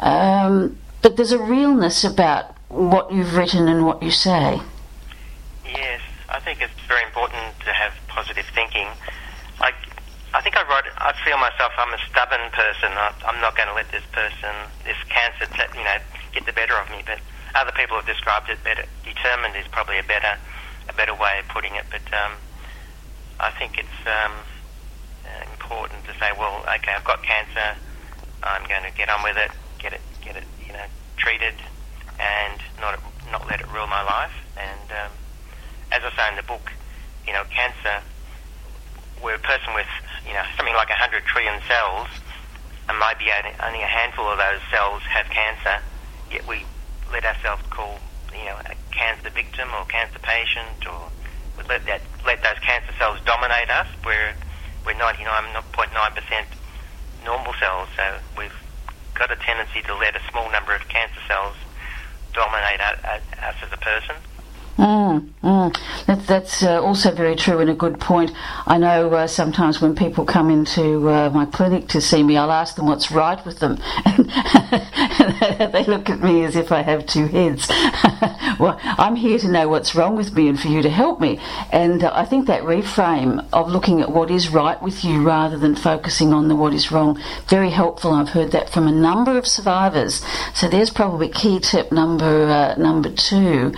Um, 0.00 0.78
but 1.06 1.14
there's 1.14 1.30
a 1.30 1.38
realness 1.38 2.02
about 2.02 2.56
what 2.66 3.12
you've 3.12 3.36
written 3.36 3.68
and 3.68 3.86
what 3.86 4.02
you 4.02 4.10
say. 4.10 4.60
Yes, 5.64 6.00
I 6.28 6.40
think 6.40 6.60
it's 6.60 6.75
very 6.88 7.04
important 7.04 7.54
to 7.64 7.70
have 7.70 7.94
positive 8.08 8.44
thinking. 8.52 8.88
I, 9.60 9.70
I 10.34 10.42
think 10.42 10.56
I 10.56 10.66
write. 10.66 10.82
I 10.98 11.14
feel 11.25 11.38
myself. 11.38 11.70
I'm 11.78 11.94
a 11.94 12.02
stubborn 12.10 12.50
person. 12.50 12.90
I, 12.90 13.14
I'm 13.25 13.40
not 13.40 13.54
going 13.54 13.68
to 13.68 13.75
let 13.75 13.88
this 13.92 14.02
person, 14.10 14.50
this 14.82 14.96
cancer, 15.08 15.46
you 15.78 15.84
know, 15.84 15.94
get 16.34 16.44
the 16.44 16.52
better 16.52 16.75
of 16.75 16.90
me. 16.90 17.04
But 17.06 17.20
other 17.54 17.70
people 17.70 17.94
have 17.94 18.06
described 18.06 18.50
it 18.50 18.58
better. 18.64 18.82
Determined 19.04 19.54
is 19.54 19.68
probably 19.70 20.00
a 20.00 20.02
better, 20.10 20.34
a 20.88 20.92
better 20.92 21.14
way 21.14 21.38
of 21.38 21.46
putting 21.54 21.76
it. 21.76 21.86
But 21.88 22.02
um, 22.18 22.32
I 23.38 23.52
think 23.52 23.78
it's 23.78 24.00
um, 24.10 24.34
important 25.54 26.02
to 26.10 26.18
say, 26.18 26.34
well, 26.36 26.66
okay, 26.66 26.98
I've 26.98 27.06
got 27.06 27.22
cancer. 27.22 27.78
I'm 28.42 28.66
going 28.66 28.82
to 28.82 28.90
get 28.98 29.08
on 29.08 29.22
with 29.22 29.36
it. 29.36 29.52
Get 29.78 29.92
it, 29.92 30.00
get 30.20 30.34
it 30.34 30.42
treated 31.16 31.54
and 32.20 32.61
not 32.80 32.99
not 33.30 33.46
let 33.49 33.61
it 33.61 33.68
rule 33.73 33.87
my 33.87 34.02
life. 34.02 34.32
And 34.56 34.90
um, 34.92 35.12
as 35.92 36.02
I 36.04 36.11
say 36.16 36.28
in 36.30 36.37
the 36.37 36.46
book, 36.46 36.73
you 37.26 37.32
know, 37.32 37.44
cancer, 37.50 38.02
we're 39.23 39.35
a 39.37 39.38
person 39.38 39.75
with 39.75 39.88
you 40.26 40.32
know 40.32 40.44
something 40.56 40.75
like 40.75 40.88
hundred 40.90 41.25
trillion 41.25 41.61
cells, 41.68 42.08
and 42.88 42.99
maybe 42.99 43.30
only 43.64 43.82
a 43.82 43.87
handful 43.87 44.28
of 44.28 44.38
those 44.38 44.61
cells 44.70 45.02
have 45.08 45.26
cancer. 45.26 45.82
Yet 46.30 46.46
we 46.46 46.64
let 47.12 47.25
ourselves 47.25 47.62
call 47.70 47.99
you 48.32 48.44
know 48.44 48.56
a 48.64 48.75
cancer 48.92 49.30
victim 49.30 49.68
or 49.76 49.85
cancer 49.87 50.18
patient, 50.20 50.87
or 50.87 51.08
we 51.58 51.64
let 51.68 51.87
that 51.87 52.02
let 52.25 52.42
those 52.42 52.58
cancer 52.61 52.92
cells 52.99 53.18
dominate 53.25 53.70
us. 53.70 53.88
We're 54.04 54.35
we're 54.85 54.94
99.9% 54.94 56.46
normal 57.25 57.52
cells, 57.58 57.88
so 57.96 58.18
we've 58.38 58.54
got 59.18 59.32
a 59.32 59.37
tendency 59.37 59.82
to 59.88 59.94
let 59.96 60.14
a 60.14 60.20
small 60.30 60.50
number 60.52 60.75
of 60.75 60.87
cancer 60.88 61.20
cells 61.28 61.56
dominate 62.35 62.80
us 62.80 63.56
as 63.62 63.73
a 63.73 63.80
person. 63.80 64.16
Mm, 64.76 65.30
mm. 65.42 65.76
That, 66.06 66.26
that's 66.26 66.62
uh, 66.62 66.83
also 66.83 67.11
very 67.11 67.35
true 67.35 67.61
and 67.61 67.71
a 67.71 67.75
good 67.75 67.99
point. 67.99 68.30
I 68.66 68.76
know 68.76 69.11
uh, 69.11 69.26
sometimes 69.26 69.80
when 69.80 69.97
people 69.97 70.26
come 70.26 70.50
into 70.50 71.09
uh, 71.09 71.30
my 71.30 71.47
clinic 71.47 71.88
to 71.88 72.00
see 72.00 72.23
me, 72.23 72.37
I'll 72.37 72.52
ask 72.52 72.76
them 72.76 72.87
what's 72.87 73.11
right 73.11 73.45
with 73.47 73.61
them. 73.61 73.78
And 74.04 74.26
they 75.73 75.85
look 75.85 76.11
at 76.11 76.21
me 76.21 76.45
as 76.45 76.56
if 76.56 76.73
I 76.73 76.83
have 76.83 77.06
two 77.06 77.26
heads. 77.26 77.68
well, 78.61 78.78
I'm 78.83 79.16
here 79.16 79.38
to 79.38 79.49
know 79.49 79.68
what's 79.68 79.95
wrong 79.95 80.14
with 80.14 80.35
me 80.35 80.49
and 80.49 80.61
for 80.61 80.68
you 80.68 80.83
to 80.83 80.90
help 80.90 81.21
me. 81.21 81.40
And 81.73 82.04
uh, 82.04 82.12
I 82.14 82.26
think 82.26 82.47
that 82.47 82.62
reframe 82.62 83.47
of 83.54 83.71
looking 83.71 84.02
at 84.02 84.11
what 84.11 84.30
is 84.30 84.50
right 84.50 84.80
with 84.83 85.04
you 85.04 85.23
rather 85.23 85.56
than 85.56 85.75
focusing 85.75 86.35
on 86.35 86.49
the 86.49 86.56
what 86.56 86.75
is 86.75 86.92
wrong, 86.92 87.18
very 87.49 87.71
helpful. 87.71 88.12
I've 88.12 88.28
heard 88.28 88.52
that 88.52 88.68
from 88.68 88.87
a 88.87 88.92
number 88.92 89.38
of 89.38 89.47
survivors. 89.47 90.23
So 90.54 90.68
there's 90.68 90.90
probably 90.90 91.30
key 91.30 91.61
tip 91.61 91.92
number 91.92 92.47
uh, 92.47 92.75
number 92.76 93.11
two. 93.11 93.73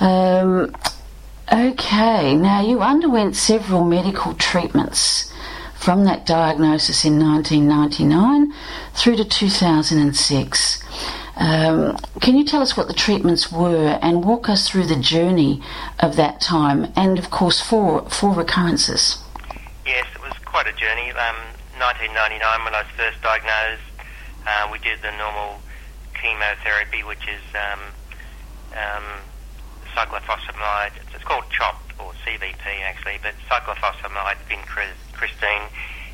Um, 0.00 0.74
okay, 1.52 2.34
now 2.34 2.60
you 2.60 2.80
underwent 2.80 3.36
several 3.36 3.84
medical 3.84 4.34
treatments 4.34 5.32
from 5.74 6.04
that 6.04 6.26
diagnosis 6.26 7.04
in 7.04 7.18
1999 7.18 8.52
through 8.94 9.16
to 9.16 9.24
2006. 9.24 10.82
Um, 11.36 11.96
can 12.20 12.36
you 12.36 12.44
tell 12.44 12.62
us 12.62 12.76
what 12.76 12.88
the 12.88 12.94
treatments 12.94 13.52
were 13.52 13.98
and 14.02 14.24
walk 14.24 14.48
us 14.48 14.68
through 14.68 14.86
the 14.86 14.96
journey 14.96 15.62
of 16.00 16.16
that 16.16 16.40
time 16.40 16.92
and, 16.96 17.18
of 17.18 17.30
course, 17.30 17.60
four, 17.60 18.08
four 18.08 18.34
recurrences? 18.34 19.22
Yes, 19.86 20.06
it 20.14 20.22
was 20.22 20.32
quite 20.44 20.66
a 20.66 20.72
journey. 20.72 21.10
Um, 21.10 21.36
1999, 21.78 22.64
when 22.64 22.74
I 22.74 22.82
was 22.82 22.90
first 22.96 23.20
diagnosed, 23.22 23.82
uh, 24.46 24.68
we 24.72 24.78
did 24.78 25.00
the 25.02 25.12
normal 25.18 25.60
chemotherapy, 26.14 27.02
which 27.02 27.28
is 27.28 27.42
um, 27.54 27.80
um 28.72 29.04
cyclophosphamide. 29.96 30.92
It's 31.14 31.24
called 31.24 31.48
CHOP 31.48 31.80
or 31.98 32.12
CVP 32.28 32.84
actually, 32.84 33.16
but 33.22 33.32
cyclophosphamide, 33.48 34.36
vincristine, 34.44 35.64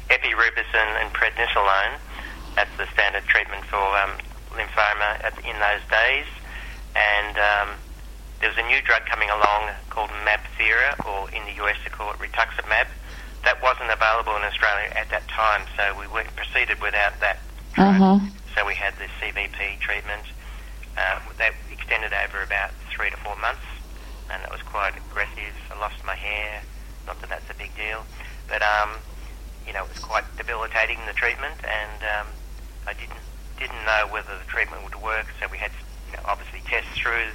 epirubicin, 0.08 0.88
and 1.02 1.12
prednisolone. 1.12 1.98
That's 2.54 2.70
the 2.78 2.86
standard 2.94 3.24
treatment 3.24 3.64
for 3.64 3.82
um, 3.98 4.12
lymphoma 4.54 5.18
in 5.42 5.58
those 5.58 5.82
days. 5.90 6.26
And 6.94 7.34
um, 7.36 7.68
there 8.40 8.48
was 8.50 8.58
a 8.58 8.66
new 8.68 8.80
drug 8.82 9.02
coming 9.06 9.30
along 9.30 9.70
called 9.90 10.10
Mabthera, 10.22 10.94
or 11.04 11.28
in 11.34 11.42
the 11.44 11.58
US 11.64 11.76
they 11.82 11.90
call 11.90 12.12
it 12.12 12.18
rituximab. 12.18 12.86
That 13.44 13.60
wasn't 13.60 13.90
available 13.90 14.36
in 14.36 14.42
Australia 14.42 14.92
at 14.94 15.10
that 15.10 15.26
time, 15.26 15.66
so 15.76 15.98
we 15.98 16.06
went, 16.06 16.30
proceeded 16.36 16.80
without 16.80 17.18
that. 17.18 17.38
Uh-huh. 17.76 18.20
So 18.54 18.64
we 18.64 18.74
had 18.74 18.94
the 18.94 19.10
CVP 19.18 19.80
treatment. 19.80 20.22
Uh, 20.94 21.18
that 21.38 21.54
extended 21.72 22.12
over 22.12 22.42
about 22.42 22.70
three 22.92 23.08
to 23.08 23.16
four 23.16 23.34
months 23.40 23.64
and 24.30 24.42
it 24.42 24.50
was 24.50 24.62
quite 24.62 24.94
aggressive. 24.96 25.54
I 25.70 25.78
lost 25.78 26.04
my 26.04 26.14
hair. 26.14 26.62
Not 27.06 27.20
that 27.20 27.30
that's 27.30 27.50
a 27.50 27.54
big 27.54 27.74
deal, 27.76 28.04
but 28.48 28.62
um, 28.62 28.98
you 29.66 29.72
know, 29.72 29.84
it 29.84 29.88
was 29.88 29.98
quite 29.98 30.24
debilitating 30.36 30.98
the 31.06 31.12
treatment, 31.12 31.58
and 31.64 32.02
um, 32.02 32.26
I 32.86 32.94
didn't 32.94 33.18
didn't 33.58 33.84
know 33.84 34.06
whether 34.10 34.38
the 34.38 34.46
treatment 34.46 34.84
would 34.84 34.96
work. 35.02 35.26
So 35.40 35.46
we 35.50 35.58
had 35.58 35.70
you 36.10 36.16
know, 36.16 36.22
obviously 36.26 36.60
tests 36.66 36.90
through 36.96 37.30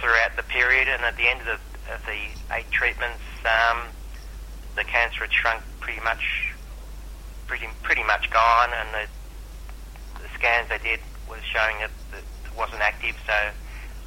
throughout 0.00 0.36
the 0.36 0.42
period, 0.42 0.88
and 0.88 1.02
at 1.04 1.16
the 1.16 1.28
end 1.28 1.40
of 1.40 1.46
the, 1.46 1.58
of 1.94 2.00
the 2.06 2.20
eight 2.54 2.70
treatments, 2.70 3.22
um, 3.46 3.88
the 4.76 4.84
cancer 4.84 5.22
had 5.22 5.32
shrunk 5.32 5.62
pretty 5.80 6.00
much, 6.02 6.52
pretty 7.46 7.68
pretty 7.82 8.02
much 8.02 8.30
gone, 8.30 8.70
and 8.74 8.88
the, 8.94 10.22
the 10.22 10.28
scans 10.34 10.68
they 10.68 10.78
did 10.78 11.00
was 11.28 11.40
showing 11.44 11.78
that, 11.78 11.90
that 12.10 12.22
it 12.22 12.58
wasn't 12.58 12.80
active. 12.80 13.16
So 13.26 13.32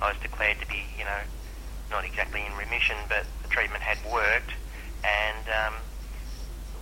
I 0.01 0.11
was 0.11 0.17
declared 0.21 0.59
to 0.59 0.67
be, 0.67 0.83
you 0.97 1.05
know, 1.05 1.21
not 1.89 2.05
exactly 2.05 2.45
in 2.45 2.53
remission, 2.55 2.97
but 3.07 3.25
the 3.43 3.49
treatment 3.49 3.83
had 3.83 3.97
worked, 4.11 4.51
and 5.03 5.45
um, 5.47 5.73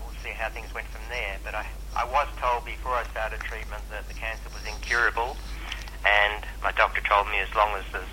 we'll 0.01 0.15
see 0.23 0.31
how 0.31 0.49
things 0.49 0.73
went 0.73 0.87
from 0.87 1.01
there. 1.09 1.37
But 1.43 1.55
I, 1.55 1.65
I 1.95 2.05
was 2.05 2.27
told 2.41 2.65
before 2.65 2.93
I 2.93 3.03
started 3.11 3.39
treatment 3.41 3.83
that 3.91 4.07
the 4.07 4.13
cancer 4.13 4.49
was 4.53 4.65
incurable, 4.65 5.37
and 6.05 6.45
my 6.63 6.71
doctor 6.71 7.01
told 7.01 7.27
me 7.27 7.39
as 7.39 7.53
long 7.55 7.73
as 7.77 7.85
the 7.91 8.03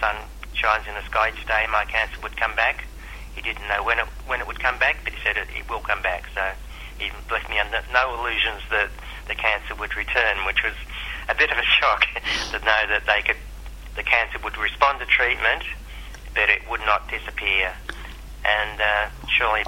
sun 0.00 0.16
shines 0.54 0.86
in 0.88 0.94
the 0.94 1.04
sky 1.06 1.32
each 1.34 1.46
day, 1.46 1.66
my 1.70 1.84
cancer 1.84 2.18
would 2.22 2.36
come 2.36 2.54
back. 2.54 2.84
He 3.34 3.42
didn't 3.42 3.68
know 3.68 3.84
when 3.84 3.98
it 3.98 4.06
when 4.26 4.40
it 4.40 4.46
would 4.46 4.58
come 4.58 4.78
back, 4.78 4.98
but 5.04 5.12
he 5.12 5.18
said 5.22 5.36
it, 5.36 5.48
it 5.54 5.68
will 5.70 5.80
come 5.80 6.02
back. 6.02 6.26
So 6.34 6.42
he 6.98 7.10
left 7.30 7.48
me 7.48 7.58
under 7.58 7.80
no 7.92 8.18
illusions 8.18 8.62
that 8.70 8.90
the 9.28 9.34
cancer 9.34 9.74
would 9.76 9.96
return, 9.96 10.44
which 10.44 10.64
was 10.64 10.74
a 11.28 11.34
bit 11.34 11.50
of 11.50 11.58
a 11.58 11.62
shock 11.78 12.04
to 12.50 12.58
know 12.58 12.82
that 12.90 13.04
they 13.06 13.22
could 13.22 13.36
the 13.94 14.02
cancer 14.02 14.38
would 14.44 14.56
respond 14.56 15.00
to 15.00 15.06
treatment, 15.06 15.64
but 16.34 16.48
it 16.48 16.62
would 16.70 16.80
not 16.80 17.08
disappear. 17.08 17.72
And 18.44 18.80
uh, 18.80 19.08
surely, 19.28 19.64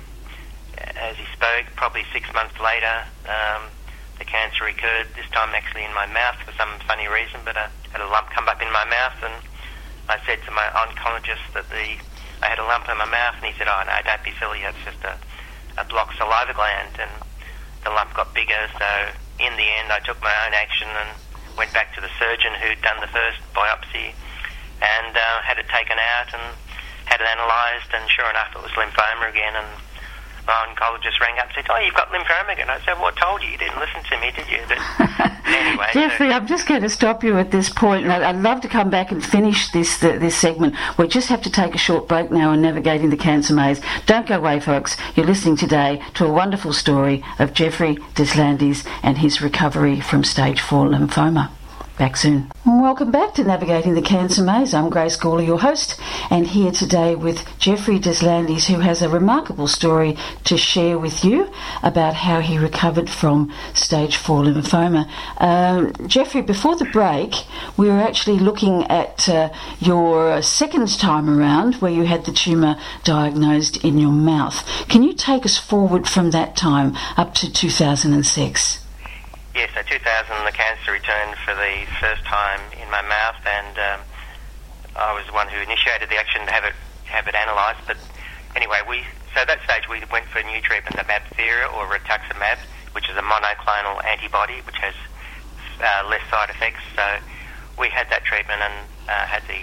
as 0.96 1.16
he 1.16 1.24
spoke, 1.32 1.66
probably 1.76 2.04
six 2.12 2.32
months 2.32 2.58
later, 2.60 3.04
um, 3.28 3.68
the 4.18 4.24
cancer 4.24 4.64
recurred. 4.64 5.08
This 5.16 5.28
time, 5.32 5.54
actually, 5.54 5.84
in 5.84 5.94
my 5.94 6.06
mouth 6.06 6.36
for 6.44 6.52
some 6.52 6.70
funny 6.86 7.08
reason, 7.08 7.40
but 7.44 7.56
I 7.56 7.68
had 7.92 8.00
a 8.00 8.08
lump 8.08 8.30
come 8.30 8.48
up 8.48 8.62
in 8.62 8.70
my 8.72 8.84
mouth, 8.84 9.18
and 9.22 9.34
I 10.08 10.18
said 10.26 10.40
to 10.44 10.50
my 10.50 10.66
oncologist 10.76 11.44
that 11.54 11.68
the 11.70 11.98
I 12.40 12.48
had 12.48 12.58
a 12.58 12.64
lump 12.64 12.88
in 12.88 12.96
my 12.96 13.08
mouth, 13.08 13.36
and 13.36 13.44
he 13.44 13.52
said, 13.58 13.68
"Oh 13.68 13.82
no, 13.84 13.92
don't 14.04 14.24
be 14.24 14.32
silly. 14.40 14.60
It's 14.64 14.80
just 14.84 15.02
a, 15.04 15.16
a 15.80 15.84
blocked 15.84 16.16
saliva 16.16 16.54
gland." 16.54 16.96
And 17.00 17.10
the 17.84 17.90
lump 17.90 18.14
got 18.14 18.32
bigger. 18.34 18.68
So 18.78 18.90
in 19.40 19.56
the 19.56 19.68
end, 19.80 19.92
I 19.92 20.00
took 20.00 20.20
my 20.22 20.32
own 20.46 20.54
action 20.54 20.88
and 20.88 21.10
went 21.56 21.72
back 21.72 21.94
to 21.96 22.00
the 22.00 22.12
surgeon 22.18 22.52
who'd 22.60 22.80
done 22.80 23.00
the 23.00 23.12
first 23.12 23.40
biopsy 23.52 24.12
and 24.80 25.16
uh, 25.16 25.40
had 25.42 25.58
it 25.58 25.68
taken 25.68 25.98
out 25.98 26.32
and 26.32 26.42
had 27.06 27.20
it 27.20 27.28
analysed. 27.28 27.92
And 27.92 28.08
sure 28.10 28.28
enough, 28.28 28.52
it 28.56 28.62
was 28.62 28.72
lymphoma 28.72 29.28
again. 29.28 29.54
And 29.56 29.68
my 30.46 30.66
oncologist 30.66 31.20
rang 31.20 31.38
up 31.38 31.46
and 31.46 31.54
said, 31.54 31.66
"Oh, 31.70 31.78
you've 31.78 31.94
got 31.94 32.08
lymphoma 32.08 32.52
again." 32.52 32.70
I 32.70 32.80
said, 32.80 32.94
"Well, 32.94 33.12
I 33.14 33.20
told 33.20 33.42
you. 33.42 33.50
You 33.50 33.58
didn't 33.58 33.78
listen 33.78 34.02
to 34.02 34.20
me, 34.20 34.32
did 34.34 34.48
you?" 34.48 34.60
But 34.66 34.78
anyway, 35.46 35.86
Jeffrey, 35.92 36.28
so, 36.28 36.34
I'm 36.34 36.46
just 36.46 36.66
going 36.66 36.82
to 36.82 36.88
stop 36.88 37.22
you 37.22 37.38
at 37.38 37.50
this 37.50 37.68
point, 37.68 38.04
and 38.04 38.12
I'd, 38.12 38.40
love 38.40 38.62
to 38.62 38.68
come 38.68 38.90
back 38.90 39.12
and 39.12 39.24
finish 39.24 39.70
this 39.70 39.98
the, 39.98 40.18
this 40.18 40.36
segment. 40.36 40.74
We 40.98 41.06
just 41.08 41.28
have 41.28 41.42
to 41.42 41.50
take 41.50 41.74
a 41.74 41.78
short 41.78 42.08
break 42.08 42.30
now 42.30 42.50
on 42.50 42.62
navigating 42.62 43.10
the 43.10 43.16
cancer 43.16 43.54
maze. 43.54 43.80
Don't 44.06 44.26
go 44.26 44.38
away, 44.38 44.60
folks. 44.60 44.96
You're 45.14 45.26
listening 45.26 45.56
today 45.56 46.02
to 46.14 46.24
a 46.24 46.32
wonderful 46.32 46.72
story 46.72 47.22
of 47.38 47.52
Jeffrey 47.52 47.96
Deslandes 48.14 48.86
and 49.02 49.18
his 49.18 49.42
recovery 49.42 50.00
from 50.00 50.24
stage 50.24 50.60
four 50.60 50.86
lymphoma. 50.86 51.50
Back 52.00 52.16
soon. 52.16 52.50
Welcome 52.64 53.10
back 53.10 53.34
to 53.34 53.44
Navigating 53.44 53.92
the 53.92 54.00
Cancer 54.00 54.42
Maze. 54.42 54.72
I'm 54.72 54.88
Grace 54.88 55.18
Gawler, 55.18 55.46
your 55.46 55.58
host, 55.58 56.00
and 56.30 56.46
here 56.46 56.72
today 56.72 57.14
with 57.14 57.46
Jeffrey 57.58 57.98
Deslandes, 57.98 58.64
who 58.64 58.80
has 58.80 59.02
a 59.02 59.10
remarkable 59.10 59.68
story 59.68 60.16
to 60.44 60.56
share 60.56 60.98
with 60.98 61.22
you 61.26 61.52
about 61.82 62.14
how 62.14 62.40
he 62.40 62.56
recovered 62.56 63.10
from 63.10 63.52
stage 63.74 64.16
four 64.16 64.44
lymphoma. 64.44 65.10
Um, 65.36 65.92
Jeffrey, 66.08 66.40
before 66.40 66.74
the 66.74 66.86
break, 66.86 67.34
we 67.76 67.88
were 67.88 68.00
actually 68.00 68.38
looking 68.38 68.84
at 68.84 69.28
uh, 69.28 69.50
your 69.78 70.40
second 70.40 70.88
time 70.98 71.28
around 71.28 71.74
where 71.82 71.92
you 71.92 72.04
had 72.04 72.24
the 72.24 72.32
tumour 72.32 72.76
diagnosed 73.04 73.84
in 73.84 73.98
your 73.98 74.12
mouth. 74.12 74.64
Can 74.88 75.02
you 75.02 75.12
take 75.12 75.44
us 75.44 75.58
forward 75.58 76.08
from 76.08 76.30
that 76.30 76.56
time 76.56 76.96
up 77.18 77.34
to 77.34 77.52
2006? 77.52 78.79
Yes, 79.60 79.76
so 79.76 79.82
2000 79.84 80.00
the 80.48 80.56
cancer 80.56 80.88
returned 80.96 81.36
for 81.44 81.52
the 81.52 81.84
first 82.00 82.24
time 82.24 82.64
in 82.80 82.88
my 82.88 83.04
mouth, 83.04 83.36
and 83.44 83.76
um, 83.76 84.00
I 84.96 85.12
was 85.12 85.28
the 85.28 85.36
one 85.36 85.52
who 85.52 85.60
initiated 85.60 86.08
the 86.08 86.16
action 86.16 86.40
to 86.46 86.50
have 86.50 86.64
it 86.64 86.72
have 87.04 87.28
it 87.28 87.36
analysed. 87.36 87.84
But 87.84 88.00
anyway, 88.56 88.80
we 88.88 89.04
so 89.36 89.44
at 89.44 89.52
that 89.52 89.60
stage 89.68 89.84
we 89.84 90.00
went 90.08 90.24
for 90.32 90.38
a 90.40 90.44
new 90.48 90.64
treatment, 90.64 90.96
the 90.96 91.04
Mabthera 91.04 91.68
or 91.76 91.84
rituximab, 91.92 92.56
which 92.96 93.12
is 93.12 93.20
a 93.20 93.20
monoclonal 93.20 94.00
antibody 94.08 94.64
which 94.64 94.80
has 94.80 94.96
uh, 95.76 96.08
less 96.08 96.24
side 96.32 96.48
effects. 96.48 96.80
So 96.96 97.04
we 97.76 97.90
had 97.92 98.08
that 98.08 98.24
treatment 98.24 98.64
and 98.64 98.88
uh, 99.12 99.28
had 99.28 99.44
the, 99.44 99.60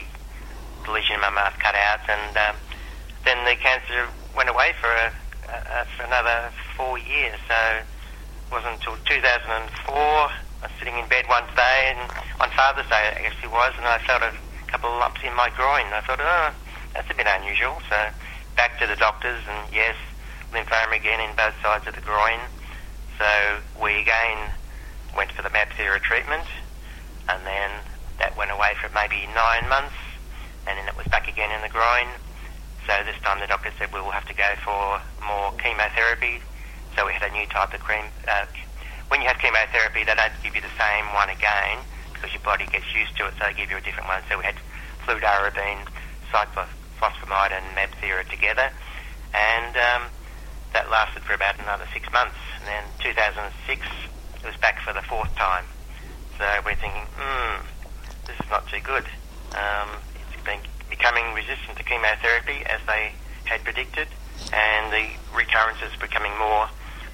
lesion 0.86 1.16
in 1.16 1.22
my 1.22 1.34
mouth 1.34 1.58
cut 1.58 1.74
out, 1.74 2.06
and 2.06 2.38
um, 2.38 2.56
then 3.26 3.44
the 3.50 3.58
cancer 3.58 4.06
went 4.38 4.48
away 4.48 4.78
for 4.80 4.94
a, 4.94 5.10
a, 5.50 5.86
for 5.98 6.04
another 6.04 6.54
four 6.78 7.00
years. 7.00 7.42
So 7.50 7.82
wasn't 8.52 8.80
until 8.80 8.96
2004. 9.06 9.94
I 9.94 10.30
was 10.62 10.72
sitting 10.80 10.98
in 10.98 11.08
bed 11.08 11.28
one 11.28 11.44
day, 11.56 11.94
and 11.94 12.00
on 12.40 12.50
Father's 12.56 12.88
Day 12.88 13.14
i 13.14 13.28
it 13.28 13.52
was, 13.52 13.74
and 13.78 13.86
I 13.86 14.00
felt 14.00 14.24
a 14.24 14.34
couple 14.68 14.90
of 14.90 15.00
lumps 15.00 15.22
in 15.24 15.36
my 15.36 15.50
groin. 15.52 15.86
I 15.92 16.02
thought, 16.02 16.20
oh, 16.22 16.52
that's 16.94 17.10
a 17.12 17.14
bit 17.14 17.28
unusual. 17.28 17.78
So 17.90 17.98
back 18.56 18.80
to 18.80 18.88
the 18.88 18.96
doctors, 18.96 19.44
and 19.48 19.74
yes, 19.74 19.96
lymphoma 20.52 20.96
again 20.96 21.20
in 21.20 21.36
both 21.36 21.54
sides 21.62 21.88
of 21.88 21.96
the 21.96 22.02
groin. 22.02 22.40
So 23.20 23.60
we 23.82 24.00
again 24.00 24.50
went 25.16 25.32
for 25.32 25.42
the 25.42 25.50
Mabthera 25.50 26.02
treatment, 26.02 26.48
and 27.30 27.46
then 27.46 27.70
that 28.20 28.38
went 28.38 28.52
away 28.52 28.74
for 28.82 28.90
maybe 28.96 29.28
nine 29.36 29.68
months, 29.70 29.98
and 30.66 30.78
then 30.78 30.88
it 30.88 30.96
was 30.98 31.08
back 31.08 31.28
again 31.28 31.52
in 31.52 31.62
the 31.62 31.70
groin. 31.70 32.08
So 32.88 32.94
this 33.04 33.20
time 33.22 33.40
the 33.40 33.48
doctor 33.48 33.72
said 33.78 33.92
we 33.94 34.00
will 34.00 34.16
have 34.16 34.28
to 34.28 34.34
go 34.34 34.48
for 34.64 35.02
more 35.26 35.52
chemotherapy 35.60 36.42
so 36.98 37.06
we 37.06 37.14
had 37.14 37.30
a 37.30 37.32
new 37.32 37.46
type 37.46 37.74
of 37.74 37.80
cream. 37.80 38.04
Uh, 38.28 38.46
when 39.10 39.22
you 39.22 39.28
have 39.28 39.38
chemotherapy, 39.38 40.04
they 40.04 40.16
don't 40.16 40.34
give 40.42 40.56
you 40.56 40.62
the 40.62 40.74
same 40.82 41.06
one 41.14 41.30
again 41.30 41.78
because 42.12 42.34
your 42.34 42.42
body 42.42 42.66
gets 42.66 42.90
used 42.90 43.16
to 43.18 43.28
it, 43.28 43.34
so 43.38 43.46
they 43.46 43.54
give 43.54 43.70
you 43.70 43.78
a 43.78 43.82
different 43.82 44.10
one. 44.10 44.20
So 44.28 44.38
we 44.38 44.44
had 44.44 44.58
fludarabine, 45.06 45.86
cyclophosphamide, 46.34 47.54
and 47.54 47.64
Mabthera 47.78 48.28
together, 48.28 48.74
and 49.34 49.78
um, 49.78 50.10
that 50.74 50.90
lasted 50.90 51.22
for 51.22 51.34
about 51.34 51.60
another 51.60 51.86
six 51.94 52.12
months. 52.12 52.36
And 52.60 52.68
then 52.68 52.84
2006, 53.00 53.86
it 54.42 54.46
was 54.46 54.58
back 54.58 54.82
for 54.82 54.92
the 54.92 55.06
fourth 55.06 55.34
time. 55.36 55.66
So 56.38 56.46
we're 56.66 56.76
thinking, 56.76 57.06
hmm, 57.16 57.62
this 58.26 58.36
is 58.42 58.50
not 58.50 58.68
too 58.68 58.82
good. 58.82 59.06
Um, 59.54 60.02
it's 60.34 60.44
been 60.44 60.60
becoming 60.90 61.34
resistant 61.34 61.78
to 61.78 61.84
chemotherapy 61.84 62.66
as 62.66 62.82
they 62.88 63.14
had 63.46 63.64
predicted, 63.64 64.08
and 64.52 64.92
the 64.92 65.06
recurrences 65.38 65.94
becoming 66.02 66.36
more 66.38 66.68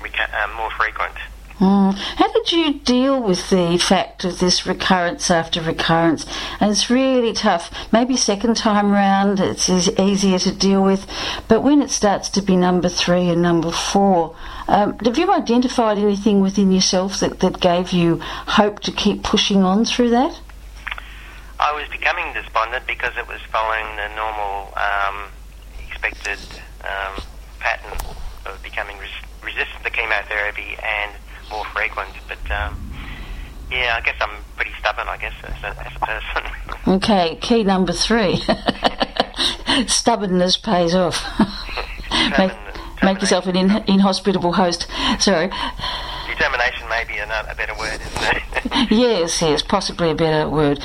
uh, 0.03 0.47
more 0.55 0.71
frequent. 0.71 1.15
Mm. 1.59 1.93
How 1.93 2.31
did 2.33 2.51
you 2.51 2.73
deal 2.79 3.21
with 3.21 3.49
the 3.49 3.77
fact 3.77 4.25
of 4.25 4.39
this 4.39 4.65
recurrence 4.65 5.29
after 5.29 5.61
recurrence? 5.61 6.25
And 6.59 6.71
it's 6.71 6.89
really 6.89 7.31
tough. 7.31 7.71
Maybe 7.93 8.17
second 8.17 8.57
time 8.57 8.91
round 8.91 9.39
it's 9.39 9.69
easier 9.69 10.39
to 10.39 10.51
deal 10.51 10.83
with, 10.83 11.07
but 11.47 11.61
when 11.61 11.81
it 11.81 11.89
starts 11.91 12.29
to 12.29 12.41
be 12.41 12.57
number 12.57 12.89
three 12.89 13.29
and 13.29 13.41
number 13.41 13.71
four, 13.71 14.35
um, 14.67 14.97
have 14.99 15.17
you 15.17 15.31
identified 15.31 15.97
anything 15.99 16.41
within 16.41 16.71
yourself 16.71 17.19
that, 17.19 17.39
that 17.39 17.59
gave 17.59 17.91
you 17.91 18.19
hope 18.19 18.79
to 18.81 18.91
keep 18.91 19.23
pushing 19.23 19.63
on 19.63 19.85
through 19.85 20.09
that? 20.09 20.39
I 21.59 21.71
was 21.71 21.87
becoming 21.89 22.33
despondent 22.33 22.85
because 22.87 23.15
it 23.15 23.27
was 23.27 23.39
following 23.51 23.85
the 23.95 24.13
normal 24.15 24.73
um, 24.75 25.29
expected 25.87 26.39
um, 26.83 27.23
pattern 27.59 27.97
of 28.45 28.61
becoming 28.63 28.97
res- 28.97 29.22
resistant 29.43 29.83
to 29.83 29.89
chemotherapy 29.89 30.77
and 30.81 31.11
more 31.49 31.65
frequent. 31.65 32.09
But 32.27 32.51
um, 32.51 32.77
yeah, 33.71 33.99
I 33.99 34.01
guess 34.01 34.15
I'm 34.19 34.43
pretty 34.55 34.71
stubborn. 34.79 35.07
I 35.07 35.17
guess 35.17 35.33
as 35.43 35.63
a, 35.63 35.85
as 35.85 35.95
a 35.95 35.99
person. 35.99 36.51
okay, 36.95 37.37
key 37.41 37.63
number 37.63 37.93
three: 37.93 38.41
stubbornness 39.87 40.57
pays 40.57 40.95
off. 40.95 41.23
make, 42.37 42.51
make 43.03 43.21
yourself 43.21 43.47
an 43.47 43.55
in, 43.55 43.71
inhospitable 43.87 44.53
host. 44.53 44.87
Sorry. 45.19 45.49
Determination 46.27 46.89
may 46.89 47.03
be 47.07 47.17
a, 47.17 47.25
a 47.49 47.55
better 47.55 47.75
word, 47.77 48.01
isn't 48.01 48.37
it? 48.37 48.91
yes, 48.91 49.41
yes, 49.41 49.61
possibly 49.61 50.11
a 50.11 50.15
better 50.15 50.49
word, 50.49 50.79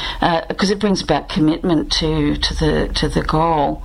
because 0.49 0.71
uh, 0.71 0.75
it 0.75 0.79
brings 0.79 1.01
about 1.01 1.29
commitment 1.29 1.91
to, 1.93 2.37
to 2.37 2.55
the 2.55 2.93
to 2.95 3.09
the 3.09 3.23
goal. 3.23 3.83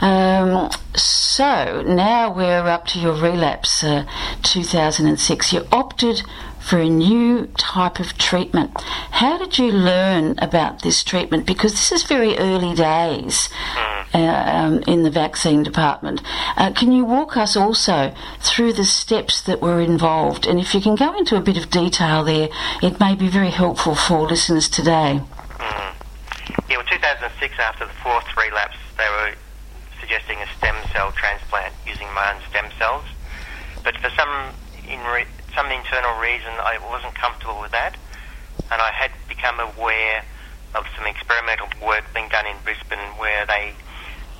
Um, 0.00 0.70
so 0.94 1.82
now 1.82 2.32
we're 2.32 2.66
up 2.68 2.86
to 2.88 3.00
your 3.00 3.14
relapse, 3.14 3.82
uh, 3.84 4.06
2006. 4.42 5.52
You 5.52 5.66
opted 5.72 6.22
for 6.64 6.78
a 6.78 6.88
new 6.88 7.46
type 7.58 8.00
of 8.00 8.16
treatment. 8.18 8.80
How 9.10 9.38
did 9.38 9.58
you 9.58 9.70
learn 9.70 10.38
about 10.38 10.82
this 10.82 11.04
treatment? 11.04 11.46
Because 11.46 11.72
this 11.72 11.92
is 11.92 12.02
very 12.04 12.36
early 12.38 12.74
days 12.74 13.48
uh, 14.14 14.18
um, 14.18 14.82
in 14.86 15.02
the 15.02 15.10
vaccine 15.10 15.62
department. 15.62 16.22
Uh, 16.56 16.72
can 16.72 16.92
you 16.92 17.04
walk 17.04 17.36
us 17.36 17.56
also 17.56 18.14
through 18.40 18.72
the 18.72 18.84
steps 18.84 19.42
that 19.42 19.60
were 19.60 19.80
involved? 19.80 20.46
And 20.46 20.58
if 20.58 20.74
you 20.74 20.80
can 20.80 20.94
go 20.94 21.16
into 21.16 21.36
a 21.36 21.40
bit 21.40 21.56
of 21.56 21.70
detail 21.70 22.24
there, 22.24 22.48
it 22.82 22.98
may 22.98 23.14
be 23.14 23.28
very 23.28 23.50
helpful 23.50 23.94
for 23.94 24.22
listeners 24.26 24.68
today. 24.68 25.20
Mm. 25.58 25.94
2006, 26.94 27.58
after 27.58 27.86
the 27.86 27.92
fourth 28.02 28.24
relapse, 28.36 28.76
they 28.96 29.08
were 29.08 29.34
suggesting 30.00 30.38
a 30.38 30.46
stem 30.56 30.76
cell 30.92 31.12
transplant 31.12 31.74
using 31.86 32.06
my 32.14 32.32
own 32.32 32.40
stem 32.50 32.70
cells. 32.78 33.04
But 33.82 33.96
for 33.98 34.10
some 34.10 34.54
in 34.88 35.00
re- 35.00 35.26
some 35.54 35.70
internal 35.70 36.18
reason, 36.18 36.50
I 36.58 36.78
wasn't 36.90 37.14
comfortable 37.14 37.60
with 37.60 37.70
that, 37.70 37.96
and 38.70 38.82
I 38.82 38.90
had 38.90 39.10
become 39.28 39.60
aware 39.60 40.24
of 40.74 40.84
some 40.98 41.06
experimental 41.06 41.68
work 41.80 42.02
being 42.12 42.28
done 42.28 42.46
in 42.46 42.56
Brisbane 42.64 42.98
where 43.16 43.46
they 43.46 43.72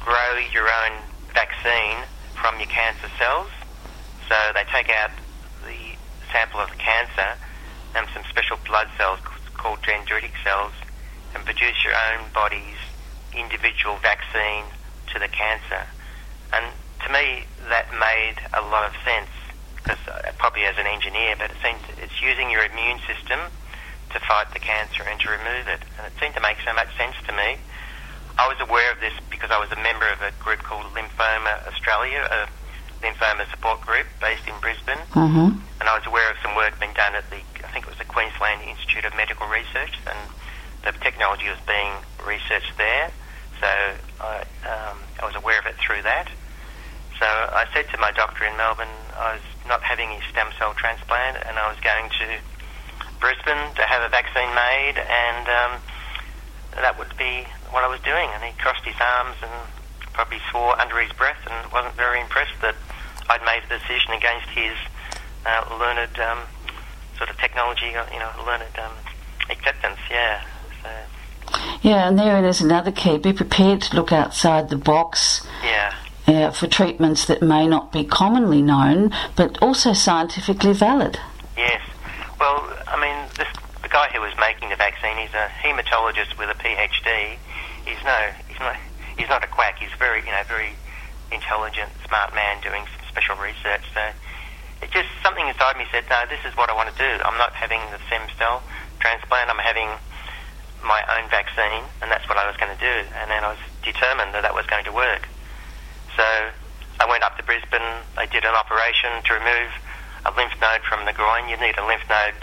grow 0.02 0.38
your 0.52 0.66
own 0.66 0.98
vaccine 1.32 2.02
from 2.34 2.58
your 2.58 2.68
cancer 2.68 3.08
cells. 3.18 3.50
So 4.28 4.34
they 4.54 4.64
take 4.72 4.90
out 4.90 5.10
the 5.62 5.94
sample 6.32 6.58
of 6.58 6.70
the 6.70 6.76
cancer 6.76 7.38
and 7.94 8.06
some 8.12 8.24
special 8.28 8.58
blood 8.66 8.88
cells 8.98 9.20
called 9.54 9.78
dendritic 9.82 10.34
cells 10.42 10.72
and 11.34 11.44
produce 11.44 11.84
your 11.84 11.94
own 11.94 12.26
body's 12.34 12.82
individual 13.32 13.96
vaccine 14.02 14.64
to 15.12 15.18
the 15.18 15.28
cancer. 15.28 15.86
And 16.52 16.66
to 17.06 17.12
me, 17.12 17.44
that 17.68 17.86
made 17.94 18.42
a 18.52 18.62
lot 18.66 18.90
of 18.90 18.94
sense 19.04 19.30
because 19.84 20.00
uh, 20.08 20.32
probably 20.38 20.64
as 20.64 20.76
an 20.78 20.86
engineer, 20.86 21.36
but 21.36 21.52
it 21.52 21.56
seems 21.62 21.78
it's 22.00 22.20
using 22.22 22.50
your 22.50 22.64
immune 22.64 22.98
system 23.04 23.38
to 24.10 24.18
fight 24.20 24.48
the 24.52 24.58
cancer 24.58 25.04
and 25.04 25.20
to 25.20 25.28
remove 25.28 25.68
it. 25.68 25.84
And 26.00 26.08
it 26.08 26.12
seemed 26.18 26.34
to 26.34 26.40
make 26.40 26.56
so 26.64 26.72
much 26.72 26.88
sense 26.96 27.14
to 27.28 27.32
me. 27.36 27.60
I 28.38 28.48
was 28.48 28.56
aware 28.64 28.90
of 28.90 28.98
this 28.98 29.12
because 29.30 29.50
I 29.50 29.60
was 29.60 29.70
a 29.70 29.80
member 29.84 30.08
of 30.08 30.22
a 30.22 30.32
group 30.42 30.64
called 30.64 30.86
Lymphoma 30.96 31.68
Australia, 31.68 32.24
a 32.24 32.48
lymphoma 33.04 33.48
support 33.50 33.80
group 33.82 34.06
based 34.20 34.48
in 34.48 34.54
Brisbane. 34.60 35.04
Mm-hmm. 35.12 35.60
And 35.60 35.84
I 35.84 35.94
was 35.94 36.06
aware 36.06 36.30
of 36.30 36.36
some 36.42 36.56
work 36.56 36.80
being 36.80 36.94
done 36.94 37.14
at 37.14 37.28
the, 37.30 37.44
I 37.62 37.68
think 37.70 37.84
it 37.84 37.90
was 37.92 37.98
the 37.98 38.08
Queensland 38.08 38.62
Institute 38.64 39.04
of 39.04 39.14
Medical 39.14 39.46
Research, 39.46 40.00
and 40.08 40.18
the 40.82 40.92
technology 41.04 41.46
was 41.46 41.60
being 41.68 41.92
researched 42.26 42.72
there. 42.78 43.12
So 43.60 43.68
I, 44.20 44.42
um, 44.64 44.98
I 45.20 45.26
was 45.26 45.36
aware 45.36 45.60
of 45.60 45.66
it 45.66 45.76
through 45.76 46.02
that. 46.02 46.28
So 47.20 47.26
I 47.26 47.66
said 47.72 47.86
to 47.90 47.98
my 47.98 48.10
doctor 48.10 48.44
in 48.44 48.56
Melbourne, 48.56 48.88
I 49.14 49.34
was 49.34 49.42
not 49.66 49.82
having 49.82 50.10
a 50.10 50.20
stem 50.30 50.48
cell 50.58 50.74
transplant, 50.74 51.38
and 51.46 51.58
I 51.58 51.68
was 51.68 51.78
going 51.80 52.10
to 52.20 52.38
Brisbane 53.20 53.74
to 53.76 53.82
have 53.82 54.02
a 54.02 54.08
vaccine 54.08 54.52
made, 54.54 54.98
and 54.98 55.46
um, 55.48 55.72
that 56.76 56.98
would 56.98 57.16
be 57.16 57.46
what 57.70 57.84
I 57.84 57.88
was 57.88 58.00
doing. 58.00 58.28
And 58.34 58.42
he 58.44 58.52
crossed 58.60 58.84
his 58.84 58.96
arms 59.00 59.36
and 59.42 59.52
probably 60.12 60.40
swore 60.50 60.78
under 60.80 61.00
his 61.00 61.12
breath, 61.12 61.40
and 61.48 61.72
wasn't 61.72 61.94
very 61.94 62.20
impressed 62.20 62.60
that 62.60 62.74
I'd 63.28 63.42
made 63.42 63.62
a 63.64 63.78
decision 63.78 64.12
against 64.12 64.48
his 64.50 64.76
uh, 65.46 65.76
learned 65.80 66.18
um, 66.20 66.40
sort 67.16 67.30
of 67.30 67.38
technology, 67.38 67.94
uh, 67.94 68.04
you 68.12 68.18
know, 68.18 68.30
learned 68.46 68.76
um, 68.78 68.92
acceptance. 69.50 69.98
Yeah. 70.10 70.44
So. 70.82 70.90
Yeah, 71.82 72.08
and 72.08 72.18
there 72.18 72.44
is 72.44 72.60
another 72.60 72.92
key. 72.92 73.18
Be 73.18 73.32
prepared 73.32 73.82
to 73.82 73.96
look 73.96 74.12
outside 74.12 74.68
the 74.68 74.76
box. 74.76 75.46
Yeah. 75.62 75.94
Uh, 76.26 76.50
for 76.50 76.66
treatments 76.66 77.26
that 77.26 77.42
may 77.42 77.66
not 77.66 77.92
be 77.92 78.02
commonly 78.02 78.62
known, 78.62 79.12
but 79.36 79.60
also 79.60 79.92
scientifically 79.92 80.72
valid. 80.72 81.20
Yes. 81.54 81.82
Well, 82.40 82.64
I 82.88 82.96
mean, 82.96 83.28
this, 83.36 83.48
the 83.82 83.92
guy 83.92 84.08
who 84.08 84.22
was 84.22 84.32
making 84.40 84.70
the 84.70 84.76
vaccine, 84.76 85.18
he's 85.18 85.36
a 85.36 85.52
hematologist 85.60 86.38
with 86.38 86.48
a 86.48 86.56
PhD. 86.56 87.36
He's 87.84 88.00
no, 88.08 88.32
he's 88.48 88.58
not, 88.58 88.76
he's 89.18 89.28
not 89.28 89.44
a 89.44 89.46
quack. 89.48 89.76
He's 89.78 89.92
very, 89.98 90.24
you 90.24 90.32
know, 90.32 90.40
very 90.48 90.72
intelligent, 91.30 91.92
smart 92.08 92.34
man 92.34 92.56
doing 92.62 92.88
some 92.96 93.04
special 93.12 93.36
research. 93.36 93.84
So 93.92 94.00
it 94.80 94.90
just 94.96 95.12
something 95.22 95.46
inside 95.46 95.76
me 95.76 95.84
said, 95.92 96.08
no, 96.08 96.24
this 96.32 96.40
is 96.48 96.56
what 96.56 96.70
I 96.70 96.74
want 96.74 96.88
to 96.88 96.96
do. 96.96 97.20
I'm 97.20 97.36
not 97.36 97.52
having 97.52 97.80
the 97.92 98.00
stem 98.08 98.24
cell 98.38 98.62
transplant. 98.98 99.50
I'm 99.50 99.60
having 99.60 99.92
my 100.80 101.04
own 101.20 101.28
vaccine, 101.28 101.84
and 102.00 102.08
that's 102.10 102.28
what 102.32 102.38
I 102.38 102.48
was 102.48 102.56
going 102.56 102.72
to 102.72 102.80
do. 102.80 102.96
And 103.20 103.30
then 103.30 103.44
I 103.44 103.52
was 103.52 103.60
determined 103.84 104.32
that 104.32 104.40
that 104.40 104.54
was 104.54 104.64
going 104.72 104.88
to 104.88 104.92
work. 104.92 105.28
So 106.16 106.26
I 107.00 107.06
went 107.08 107.22
up 107.22 107.36
to 107.36 107.42
Brisbane. 107.42 108.02
They 108.16 108.26
did 108.26 108.44
an 108.44 108.54
operation 108.54 109.22
to 109.24 109.30
remove 109.34 109.70
a 110.24 110.30
lymph 110.36 110.54
node 110.60 110.82
from 110.88 111.04
the 111.04 111.12
groin. 111.12 111.48
You 111.48 111.56
need 111.56 111.76
a 111.76 111.86
lymph 111.86 112.06
node 112.08 112.38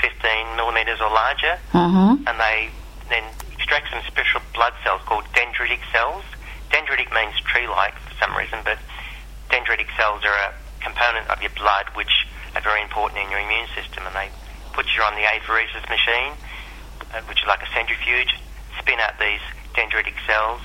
15 0.00 0.56
millimetres 0.56 1.00
or 1.00 1.10
larger. 1.10 1.58
Mm-hmm. 1.72 2.26
And 2.26 2.36
they 2.40 2.70
then 3.08 3.24
extract 3.52 3.90
some 3.90 4.02
special 4.06 4.40
blood 4.54 4.72
cells 4.82 5.02
called 5.04 5.24
dendritic 5.36 5.80
cells. 5.92 6.24
Dendritic 6.70 7.12
means 7.12 7.38
tree-like 7.44 7.94
for 7.98 8.14
some 8.18 8.36
reason, 8.36 8.60
but 8.64 8.78
dendritic 9.50 9.90
cells 9.96 10.24
are 10.24 10.38
a 10.48 10.54
component 10.80 11.28
of 11.28 11.42
your 11.42 11.52
blood 11.58 11.86
which 11.94 12.26
are 12.54 12.62
very 12.62 12.80
important 12.82 13.20
in 13.20 13.30
your 13.30 13.40
immune 13.40 13.66
system. 13.74 14.06
And 14.06 14.14
they 14.14 14.30
put 14.72 14.86
you 14.96 15.02
on 15.02 15.14
the 15.14 15.26
apheresis 15.26 15.84
machine, 15.90 16.32
uh, 17.12 17.20
which 17.28 17.42
is 17.42 17.46
like 17.46 17.62
a 17.62 17.70
centrifuge, 17.74 18.38
spin 18.78 18.98
out 19.00 19.18
these 19.18 19.42
dendritic 19.74 20.14
cells, 20.26 20.62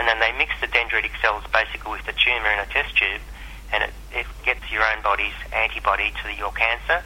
and 0.00 0.08
then 0.08 0.16
they 0.18 0.32
mix 0.40 0.56
the 0.64 0.66
dendritic 0.72 1.12
cells 1.20 1.44
basically 1.52 1.92
with 1.92 2.06
the 2.08 2.16
tumour 2.16 2.48
in 2.48 2.58
a 2.58 2.66
test 2.72 2.96
tube 2.96 3.20
and 3.72 3.84
it, 3.84 3.92
it 4.12 4.26
gets 4.44 4.64
your 4.72 4.82
own 4.82 5.02
body's 5.02 5.36
antibody 5.52 6.12
to 6.22 6.32
your 6.32 6.50
cancer, 6.52 7.04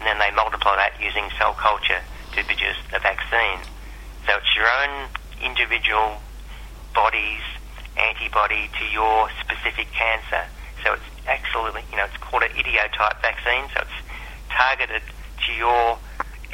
and 0.00 0.06
then 0.06 0.18
they 0.18 0.30
multiply 0.34 0.76
that 0.76 0.92
using 1.00 1.28
cell 1.38 1.52
culture 1.54 2.00
to 2.32 2.44
produce 2.44 2.78
a 2.94 3.00
vaccine. 3.00 3.60
So 4.26 4.36
it's 4.36 4.54
your 4.56 4.68
own 4.68 5.08
individual 5.42 6.20
body's 6.94 7.44
antibody 7.96 8.70
to 8.78 8.84
your 8.86 9.28
specific 9.40 9.90
cancer. 9.92 10.46
So 10.84 10.94
it's 10.94 11.08
absolutely, 11.26 11.82
you 11.90 11.96
know, 11.96 12.04
it's 12.04 12.16
called 12.22 12.42
an 12.42 12.54
idiotype 12.56 13.20
vaccine, 13.20 13.68
so 13.74 13.82
it's 13.82 13.98
targeted 14.48 15.02
to 15.46 15.52
your, 15.52 15.98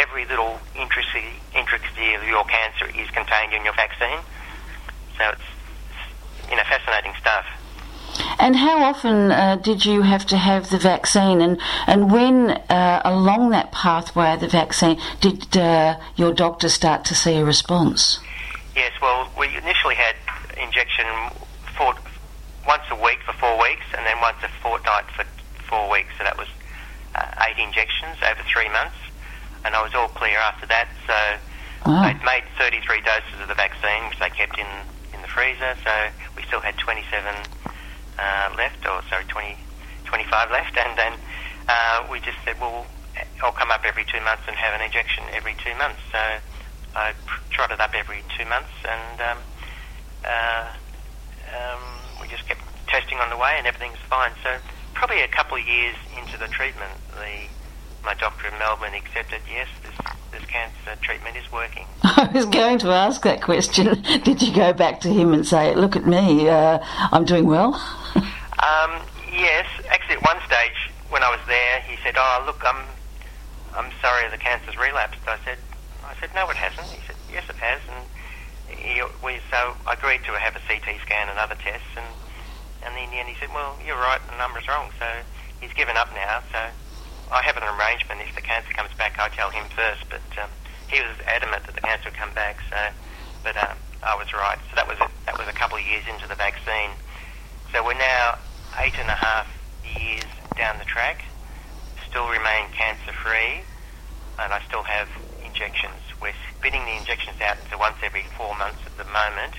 every 0.00 0.24
little 0.26 0.58
intricacy, 0.74 1.38
intricacy 1.54 2.14
of 2.14 2.24
your 2.24 2.44
cancer 2.44 2.90
is 2.90 3.08
contained 3.10 3.52
in 3.52 3.64
your 3.64 3.74
vaccine. 3.74 4.18
So 5.18 5.30
it's, 5.30 5.48
you 6.50 6.56
know, 6.56 6.62
fascinating 6.64 7.12
stuff. 7.20 7.44
And 8.38 8.54
how 8.56 8.82
often 8.82 9.32
uh, 9.32 9.56
did 9.56 9.84
you 9.84 10.02
have 10.02 10.24
to 10.26 10.36
have 10.36 10.70
the 10.70 10.78
vaccine, 10.78 11.40
and 11.40 11.58
and 11.86 12.12
when 12.12 12.50
uh, 12.50 13.02
along 13.04 13.50
that 13.50 13.72
pathway 13.72 14.34
of 14.34 14.40
the 14.40 14.48
vaccine 14.48 15.00
did 15.20 15.56
uh, 15.56 15.98
your 16.16 16.32
doctor 16.32 16.68
start 16.68 17.04
to 17.06 17.14
see 17.14 17.36
a 17.36 17.44
response? 17.44 18.20
Yes, 18.76 18.92
well, 19.02 19.28
we 19.38 19.46
initially 19.56 19.94
had 19.96 20.14
injection 20.62 21.06
for 21.76 21.94
once 22.66 22.82
a 22.90 22.96
week 23.02 23.18
for 23.26 23.32
four 23.34 23.60
weeks, 23.60 23.84
and 23.96 24.06
then 24.06 24.20
once 24.20 24.36
a 24.44 24.48
fortnight 24.62 25.04
for 25.16 25.24
four 25.68 25.90
weeks. 25.90 26.10
So 26.18 26.24
that 26.24 26.38
was 26.38 26.48
uh, 27.14 27.46
eight 27.48 27.58
injections 27.58 28.16
over 28.30 28.42
three 28.46 28.68
months, 28.68 28.96
and 29.64 29.74
I 29.74 29.82
was 29.82 29.94
all 29.94 30.08
clear 30.08 30.38
after 30.38 30.66
that. 30.66 30.88
So 31.06 31.14
Wow. 31.86 32.00
they'd 32.02 32.24
made 32.24 32.44
33 32.56 33.02
doses 33.02 33.40
of 33.42 33.48
the 33.48 33.54
vaccine, 33.54 34.08
which 34.08 34.18
they 34.18 34.30
kept 34.30 34.58
in 34.58 34.66
freezer. 35.34 35.74
So 35.82 35.92
we 36.36 36.42
still 36.46 36.60
had 36.60 36.78
27 36.78 37.34
uh, 38.18 38.48
left, 38.56 38.86
or 38.86 39.02
sorry, 39.10 39.26
20, 39.26 39.58
25 40.06 40.50
left, 40.50 40.76
and 40.84 40.96
then 40.96 41.12
uh, 41.68 42.06
we 42.10 42.20
just 42.20 42.38
said, 42.46 42.56
well, 42.60 42.86
I'll 43.42 43.52
come 43.52 43.70
up 43.70 43.82
every 43.84 44.04
two 44.06 44.22
months 44.22 44.42
and 44.46 44.56
have 44.56 44.74
an 44.78 44.82
injection 44.86 45.24
every 45.34 45.54
two 45.62 45.74
months. 45.76 46.00
So 46.10 46.18
I 46.94 47.12
trotted 47.50 47.80
up 47.80 47.92
every 47.94 48.22
two 48.38 48.46
months, 48.46 48.74
and 48.86 49.16
um, 49.20 49.38
uh, 50.24 50.66
um, 51.50 51.82
we 52.20 52.28
just 52.28 52.46
kept 52.46 52.62
testing 52.86 53.18
on 53.18 53.30
the 53.30 53.36
way, 53.36 53.54
and 53.58 53.66
everything's 53.66 54.02
fine. 54.08 54.32
So 54.42 54.56
probably 54.94 55.22
a 55.22 55.28
couple 55.28 55.58
of 55.58 55.66
years 55.66 55.96
into 56.18 56.38
the 56.38 56.48
treatment, 56.48 56.94
the 57.18 57.50
my 58.04 58.14
doctor 58.14 58.48
in 58.48 58.58
Melbourne 58.58 58.92
accepted, 58.92 59.40
yes, 59.48 59.66
this 59.82 60.13
this 60.34 60.44
cancer 60.46 61.00
treatment 61.00 61.36
is 61.36 61.50
working. 61.52 61.86
I 62.02 62.30
was 62.34 62.46
going 62.46 62.78
to 62.80 62.88
ask 62.88 63.22
that 63.22 63.40
question. 63.40 64.02
Did 64.24 64.42
you 64.42 64.52
go 64.52 64.72
back 64.72 65.00
to 65.02 65.08
him 65.08 65.32
and 65.32 65.46
say, 65.46 65.74
"Look 65.74 65.96
at 65.96 66.06
me, 66.06 66.48
uh, 66.48 66.78
I'm 67.12 67.24
doing 67.24 67.46
well"? 67.46 67.80
Um, 68.54 69.02
yes, 69.30 69.66
actually, 69.90 70.16
at 70.16 70.24
one 70.24 70.40
stage 70.46 70.88
when 71.10 71.22
I 71.22 71.28
was 71.28 71.40
there, 71.46 71.80
he 71.80 72.00
said, 72.02 72.14
"Oh, 72.16 72.44
look, 72.46 72.64
I'm, 72.64 72.80
I'm 73.76 73.92
sorry, 74.00 74.24
the 74.30 74.38
cancer's 74.38 74.78
relapsed." 74.78 75.20
I 75.28 75.36
said, 75.44 75.58
"I 76.02 76.14
said 76.18 76.30
no, 76.34 76.48
it 76.48 76.56
hasn't." 76.56 76.86
He 76.88 77.04
said, 77.06 77.16
"Yes, 77.30 77.44
it 77.50 77.56
has." 77.56 77.82
And 77.92 78.78
he, 78.78 79.02
we 79.22 79.36
so 79.50 79.76
I 79.86 79.92
agreed 79.92 80.24
to 80.24 80.32
have 80.38 80.56
a 80.56 80.60
CT 80.64 80.96
scan 81.04 81.28
and 81.28 81.38
other 81.38 81.56
tests, 81.56 81.92
and 81.94 82.08
and 82.86 82.96
in 82.96 83.10
the 83.10 83.16
end, 83.20 83.28
he 83.28 83.34
said, 83.38 83.52
"Well, 83.52 83.76
you're 83.84 84.00
right, 84.00 84.20
the 84.30 84.38
number's 84.38 84.66
wrong." 84.66 84.88
So 84.98 85.06
he's 85.60 85.74
given 85.74 85.98
up 85.98 86.08
now. 86.14 86.40
So 86.50 86.60
I 87.32 87.42
have 87.42 87.56
an 87.56 87.64
arrangement. 87.64 88.20
If 88.28 88.34
the 88.34 88.42
cancer 88.42 88.72
comes 88.72 88.92
back, 88.96 89.18
I 89.18 89.28
tell 89.28 89.50
him 89.50 89.64
first. 89.74 90.04
But 90.08 90.24
um, 90.40 90.50
he 90.88 91.00
was 91.00 91.16
adamant 91.26 91.66
that 91.66 91.74
the 91.74 91.80
cancer 91.80 92.10
would 92.10 92.18
come 92.18 92.32
back. 92.34 92.60
So, 92.70 92.76
but 93.42 93.56
um, 93.56 93.76
I 94.02 94.14
was 94.16 94.32
right. 94.32 94.58
So 94.70 94.76
that 94.76 94.88
was 94.88 94.98
a, 95.00 95.08
that 95.26 95.38
was 95.38 95.48
a 95.48 95.52
couple 95.52 95.78
of 95.78 95.84
years 95.84 96.04
into 96.08 96.28
the 96.28 96.34
vaccine. 96.36 96.90
So 97.72 97.84
we're 97.84 97.98
now 97.98 98.38
eight 98.78 98.94
and 98.98 99.08
a 99.08 99.18
half 99.18 99.46
years 99.98 100.30
down 100.56 100.78
the 100.78 100.84
track, 100.84 101.24
still 102.08 102.28
remain 102.28 102.70
cancer 102.70 103.12
free, 103.12 103.62
and 104.38 104.52
I 104.52 104.62
still 104.68 104.82
have 104.82 105.08
injections. 105.44 105.98
We're 106.22 106.36
spitting 106.54 106.84
the 106.84 106.96
injections 106.96 107.40
out 107.40 107.58
to 107.70 107.78
once 107.78 107.96
every 108.02 108.24
four 108.38 108.56
months 108.56 108.78
at 108.86 108.96
the 108.96 109.04
moment. 109.10 109.54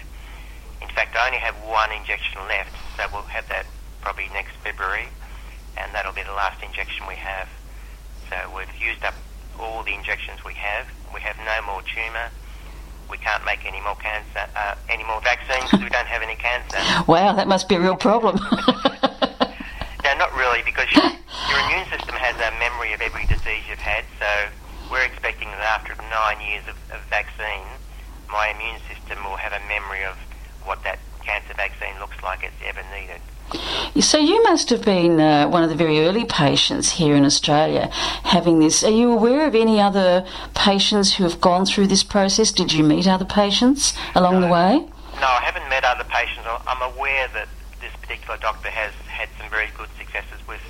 In 0.82 0.88
fact, 0.89 1.15
I 1.15 1.28
only 1.28 1.39
have 1.39 1.56
one 1.67 1.91
injection 1.91 2.39
left, 2.47 2.75
so 2.95 3.04
we'll 3.12 3.28
have 3.28 3.47
that 3.49 3.65
probably 4.01 4.30
next 4.34 4.56
February, 4.63 5.08
and 5.78 5.94
that'll 5.94 6.14
be 6.14 6.24
the 6.24 6.34
last 6.34 6.62
injection 6.64 7.06
we 7.08 7.16
have. 7.16 7.48
So 8.30 8.36
we've 8.56 8.76
used 8.82 9.04
up 9.04 9.14
all 9.60 9.84
the 9.84 9.94
injections 9.94 10.44
we 10.44 10.54
have. 10.56 10.88
We 11.14 11.22
have 11.22 11.38
no 11.38 11.66
more 11.66 11.82
tumour. 11.84 12.30
we 13.10 13.18
can't 13.18 13.46
make 13.46 13.66
any 13.66 13.82
more 13.82 13.96
cancer, 13.96 14.50
uh, 14.56 14.76
any 14.90 15.04
more 15.04 15.22
vaccines 15.22 15.70
because 15.70 15.84
we 15.84 15.90
don't 15.90 16.08
have 16.08 16.22
any 16.22 16.36
cancer. 16.36 16.78
Wow, 17.08 17.34
that 17.34 17.48
must 17.48 17.70
be 17.70 17.76
a 17.76 17.80
real 17.80 17.96
problem. 17.96 18.36
no, 20.04 20.12
not 20.18 20.34
really, 20.36 20.62
because 20.66 20.90
your, 20.92 21.06
your 21.06 21.60
immune 21.70 21.86
system 21.90 22.16
has 22.18 22.34
a 22.42 22.50
memory 22.58 22.94
of 22.94 23.02
every 23.02 23.26
disease 23.28 23.62
you've 23.70 23.78
had. 23.80 24.04
So 24.20 24.26
we're 24.92 25.06
expecting 25.06 25.50
that 25.50 25.62
after 25.62 25.94
nine 26.10 26.42
years 26.42 26.64
of, 26.68 26.76
of 26.92 27.02
vaccine, 27.14 27.68
my 28.32 28.50
immune 28.50 28.82
system 28.90 29.24
will 29.24 29.38
have 29.38 29.54
a 29.54 29.62
memory 29.70 30.04
of 30.04 30.18
what 30.66 30.82
that 30.84 30.98
cancer 31.22 31.54
vaccine 31.54 31.94
looks 32.00 32.18
like 32.24 32.42
it's 32.44 32.58
ever 32.66 32.82
needed. 32.90 33.22
So 34.00 34.18
you 34.18 34.44
must 34.44 34.70
have 34.72 34.84
been 34.84 35.20
uh, 35.20 35.48
one 35.48 35.64
of 35.64 35.70
the 35.70 35.76
very 35.76 36.02
early 36.02 36.26
patients 36.26 36.92
here 36.92 37.16
in 37.16 37.24
Australia 37.24 37.90
having 38.24 38.60
this. 38.60 38.84
Are 38.84 38.92
you 38.92 39.12
aware 39.12 39.48
of 39.48 39.56
any 39.56 39.80
other 39.80 40.26
patients 40.54 41.16
who 41.16 41.24
have 41.24 41.40
gone 41.40 41.66
through 41.66 41.88
this 41.88 42.04
process? 42.04 42.52
Did 42.52 42.74
you 42.74 42.84
meet 42.84 43.08
other 43.08 43.26
patients 43.26 43.94
along 44.14 44.36
no, 44.36 44.42
the 44.42 44.48
way? 44.48 44.78
No, 45.22 45.28
I 45.28 45.42
haven't 45.44 45.70
met 45.70 45.86
other 45.86 46.04
patients. 46.04 46.46
I'm 46.68 46.82
aware 46.94 47.28
that 47.34 47.48
this 47.80 47.94
particular 48.02 48.38
doctor 48.38 48.70
has 48.70 48.94
had 49.08 49.30
some 49.40 49.50
very 49.50 49.70
good 49.78 49.90
successes 49.98 50.46
with 50.48 50.62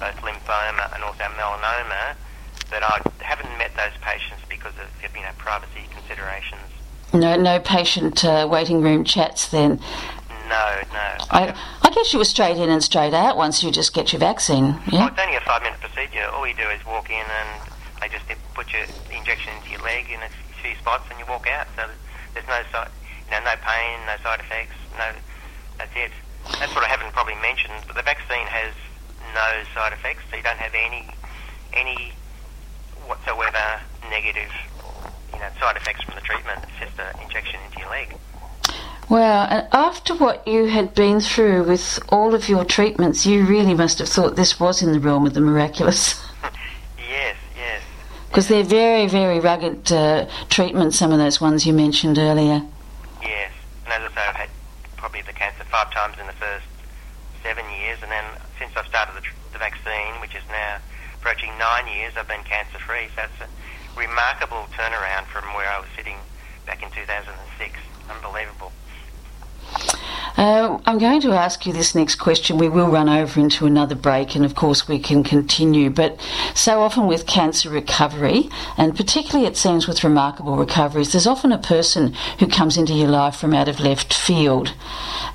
both 0.00 0.16
lymphoma 0.16 0.92
and 0.94 1.04
also 1.04 1.24
melanoma, 1.38 2.16
but 2.70 2.82
I 2.82 3.00
haven't 3.20 3.56
met 3.58 3.70
those 3.76 3.96
patients 4.00 4.42
because 4.48 4.72
of 4.78 5.14
you 5.14 5.22
know 5.22 5.30
privacy 5.38 5.86
considerations. 5.90 6.60
No, 7.12 7.36
no 7.36 7.60
patient 7.60 8.24
uh, 8.24 8.48
waiting 8.50 8.82
room 8.82 9.04
chats 9.04 9.48
then. 9.48 9.80
No, 10.48 10.80
no. 10.92 11.08
I, 11.30 11.54
I 11.82 11.90
guess 11.90 12.12
you 12.12 12.18
were 12.18 12.24
straight 12.24 12.56
in 12.56 12.68
and 12.68 12.82
straight 12.82 13.14
out 13.14 13.36
once 13.36 13.62
you 13.62 13.70
just 13.70 13.94
get 13.94 14.12
your 14.12 14.20
vaccine. 14.20 14.76
Yeah. 14.92 15.04
Oh, 15.04 15.06
it's 15.08 15.18
only 15.18 15.36
a 15.36 15.40
five 15.40 15.62
minute 15.62 15.80
procedure. 15.80 16.28
All 16.32 16.46
you 16.46 16.54
do 16.54 16.68
is 16.68 16.84
walk 16.84 17.08
in 17.10 17.24
and 17.24 17.70
they 18.00 18.08
just 18.08 18.24
put 18.54 18.72
your 18.72 18.84
injection 19.10 19.52
into 19.56 19.70
your 19.70 19.82
leg 19.82 20.06
in 20.10 20.20
a 20.20 20.28
few 20.60 20.74
spots 20.76 21.04
and 21.10 21.18
you 21.18 21.24
walk 21.26 21.46
out. 21.48 21.66
So 21.76 21.88
there's 22.34 22.46
no 22.46 22.60
side, 22.72 22.90
you 23.26 23.30
know, 23.32 23.44
no 23.44 23.56
pain, 23.62 23.98
no 24.06 24.16
side 24.22 24.40
effects. 24.40 24.76
No, 24.98 25.08
that's 25.78 25.96
it. 25.96 26.12
That's 26.60 26.74
what 26.74 26.84
I 26.84 26.88
haven't 26.88 27.12
probably 27.12 27.36
mentioned. 27.40 27.74
But 27.86 27.96
the 27.96 28.02
vaccine 28.02 28.46
has 28.46 28.74
no 29.32 29.64
side 29.74 29.92
effects, 29.92 30.22
so 30.30 30.36
you 30.36 30.42
don't 30.42 30.58
have 30.58 30.74
any 30.74 31.08
any 31.72 32.12
whatsoever 33.06 33.80
negative 34.08 34.52
you 35.32 35.38
know, 35.40 35.48
side 35.58 35.76
effects 35.76 36.02
from 36.04 36.14
the 36.14 36.20
treatment. 36.20 36.60
It's 36.68 36.90
just 36.90 36.98
an 37.00 37.20
injection 37.20 37.60
into 37.66 37.80
your 37.80 37.90
leg. 37.90 38.14
Well, 39.08 39.46
and 39.50 39.68
after 39.72 40.14
what 40.14 40.46
you 40.48 40.66
had 40.66 40.94
been 40.94 41.20
through 41.20 41.64
with 41.64 41.98
all 42.08 42.34
of 42.34 42.48
your 42.48 42.64
treatments, 42.64 43.26
you 43.26 43.44
really 43.44 43.74
must 43.74 43.98
have 43.98 44.08
thought 44.08 44.36
this 44.36 44.58
was 44.58 44.82
in 44.82 44.92
the 44.92 45.00
realm 45.00 45.26
of 45.26 45.34
the 45.34 45.42
miraculous. 45.42 46.24
yes, 46.98 47.36
yes. 47.54 47.82
Because 48.28 48.48
they're 48.48 48.64
very, 48.64 49.06
very 49.06 49.40
rugged 49.40 49.92
uh, 49.92 50.26
treatments, 50.48 50.98
some 50.98 51.12
of 51.12 51.18
those 51.18 51.40
ones 51.40 51.66
you 51.66 51.74
mentioned 51.74 52.18
earlier. 52.18 52.62
Yes. 53.20 53.52
And 53.84 53.92
as 53.92 54.10
I 54.10 54.14
say, 54.14 54.20
I've 54.26 54.36
had 54.36 54.50
probably 54.96 55.20
the 55.22 55.34
cancer 55.34 55.64
five 55.64 55.92
times 55.92 56.16
in 56.18 56.26
the 56.26 56.32
first 56.32 56.66
seven 57.42 57.64
years, 57.78 57.98
and 58.02 58.10
then 58.10 58.24
since 58.58 58.72
I've 58.74 58.86
started 58.86 59.14
the, 59.16 59.20
tr- 59.20 59.34
the 59.52 59.58
vaccine, 59.58 60.18
which 60.22 60.34
is 60.34 60.42
now 60.48 60.78
approaching 61.20 61.50
nine 61.58 61.86
years, 61.88 62.14
I've 62.16 62.28
been 62.28 62.42
cancer 62.44 62.78
free. 62.78 63.08
So 63.14 63.22
it's 63.28 63.40
a 63.44 64.00
remarkable 64.00 64.66
turnaround 64.72 65.26
from 65.26 65.44
where 65.52 65.68
I 65.68 65.78
was 65.78 65.88
sitting 65.94 66.16
back 66.64 66.82
in 66.82 66.90
2006. 66.90 67.78
Unbelievable. 68.08 68.72
Uh, 70.36 70.80
I'm 70.84 70.98
going 70.98 71.20
to 71.20 71.32
ask 71.32 71.64
you 71.64 71.72
this 71.72 71.94
next 71.94 72.16
question. 72.16 72.58
We 72.58 72.68
will 72.68 72.88
run 72.88 73.08
over 73.08 73.38
into 73.38 73.66
another 73.66 73.94
break, 73.94 74.34
and 74.34 74.44
of 74.44 74.56
course, 74.56 74.88
we 74.88 74.98
can 74.98 75.22
continue. 75.22 75.90
But 75.90 76.20
so 76.54 76.80
often 76.80 77.06
with 77.06 77.26
cancer 77.26 77.70
recovery, 77.70 78.50
and 78.76 78.96
particularly 78.96 79.46
it 79.46 79.56
seems 79.56 79.86
with 79.86 80.02
remarkable 80.02 80.56
recoveries, 80.56 81.12
there's 81.12 81.28
often 81.28 81.52
a 81.52 81.58
person 81.58 82.14
who 82.40 82.48
comes 82.48 82.76
into 82.76 82.94
your 82.94 83.08
life 83.08 83.36
from 83.36 83.54
out 83.54 83.68
of 83.68 83.78
left 83.78 84.12
field. 84.12 84.74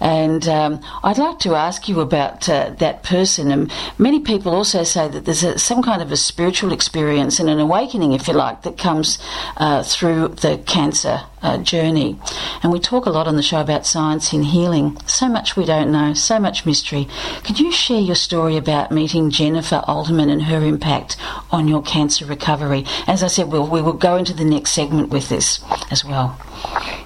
And 0.02 0.48
um, 0.48 0.82
I'd 1.04 1.18
like 1.18 1.40
to 1.40 1.56
ask 1.56 1.88
you 1.88 2.02
about 2.02 2.50
uh, 2.50 2.72
that 2.80 3.04
person. 3.04 3.52
And 3.52 3.72
many 3.98 4.20
people 4.20 4.54
also 4.54 4.84
say 4.84 5.08
that 5.08 5.26
there's 5.26 5.44
a, 5.44 5.58
some 5.58 5.82
kind 5.82 6.02
of 6.02 6.12
a 6.12 6.18
spiritual 6.18 6.74
experience 6.74 7.40
and 7.40 7.50
an 7.50 7.60
awakening, 7.60 8.14
if 8.14 8.28
you 8.28 8.34
like, 8.34 8.64
that 8.64 8.78
comes 8.78 9.18
uh, 9.58 9.84
through 9.84 10.30
the 10.30 10.62
cancer 10.66 11.22
uh, 11.42 11.58
journey. 11.58 12.20
And 12.64 12.72
we 12.72 12.80
talk 12.80 13.06
a 13.06 13.10
lot 13.10 13.28
on 13.28 13.36
the 13.36 13.42
show 13.42 13.62
about 13.62 13.86
science 13.86 14.34
in 14.34 14.44
healing. 14.44 14.89
So 15.06 15.28
much 15.28 15.56
we 15.56 15.66
don't 15.66 15.92
know, 15.92 16.14
so 16.14 16.40
much 16.40 16.66
mystery. 16.66 17.08
Could 17.44 17.60
you 17.60 17.72
share 17.72 18.00
your 18.00 18.16
story 18.16 18.58
about 18.58 18.92
meeting 18.92 19.30
Jennifer 19.30 19.84
Alderman 19.88 20.30
and 20.30 20.44
her 20.44 20.64
impact 20.64 21.18
on 21.52 21.68
your 21.68 21.82
cancer 21.82 22.26
recovery? 22.26 22.86
As 23.08 23.24
I 23.24 23.28
said, 23.28 23.52
we'll, 23.52 23.68
we 23.68 23.82
will 23.82 23.94
go 23.94 24.16
into 24.16 24.34
the 24.34 24.46
next 24.46 24.72
segment 24.72 25.10
with 25.10 25.30
this 25.30 25.60
as 25.92 26.06
well. 26.06 26.40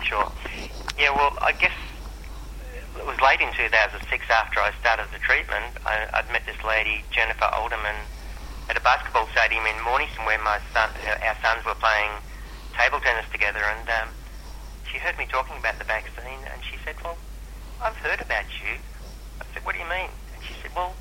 Sure. 0.03 0.31
Yeah, 0.97 1.15
well, 1.15 1.37
I 1.41 1.51
guess 1.53 1.73
it 2.97 3.05
was 3.05 3.19
late 3.21 3.41
in 3.41 3.51
2006 3.53 4.29
after 4.29 4.59
I 4.59 4.71
started 4.79 5.07
the 5.11 5.19
treatment. 5.19 5.65
I, 5.85 6.21
would 6.21 6.31
met 6.31 6.45
this 6.45 6.61
lady, 6.63 7.03
Jennifer 7.11 7.45
Alderman, 7.45 7.95
at 8.69 8.77
a 8.77 8.81
basketball 8.81 9.27
stadium 9.31 9.65
in 9.65 9.81
Mornington 9.83 10.25
where 10.25 10.39
my 10.39 10.59
son, 10.73 10.89
our 11.21 11.37
sons 11.41 11.65
were 11.65 11.75
playing 11.75 12.11
table 12.77 12.99
tennis 12.99 13.25
together 13.31 13.59
and 13.59 13.89
um, 13.89 14.09
she 14.91 14.97
heard 14.97 15.17
me 15.17 15.25
talking 15.29 15.57
about 15.57 15.77
the 15.79 15.85
vaccine 15.85 16.39
and 16.51 16.61
she 16.63 16.77
said, 16.85 16.95
well, 17.03 17.17
I've 17.83 17.95
heard 17.97 18.21
about 18.21 18.47
you. 18.63 18.79
I 19.41 19.45
said, 19.53 19.65
what 19.65 19.75
do 19.75 19.81
you 19.81 19.89
mean? 19.89 20.07
And 20.33 20.39
she 20.43 20.53
said, 20.61 20.71
well, 20.75 20.95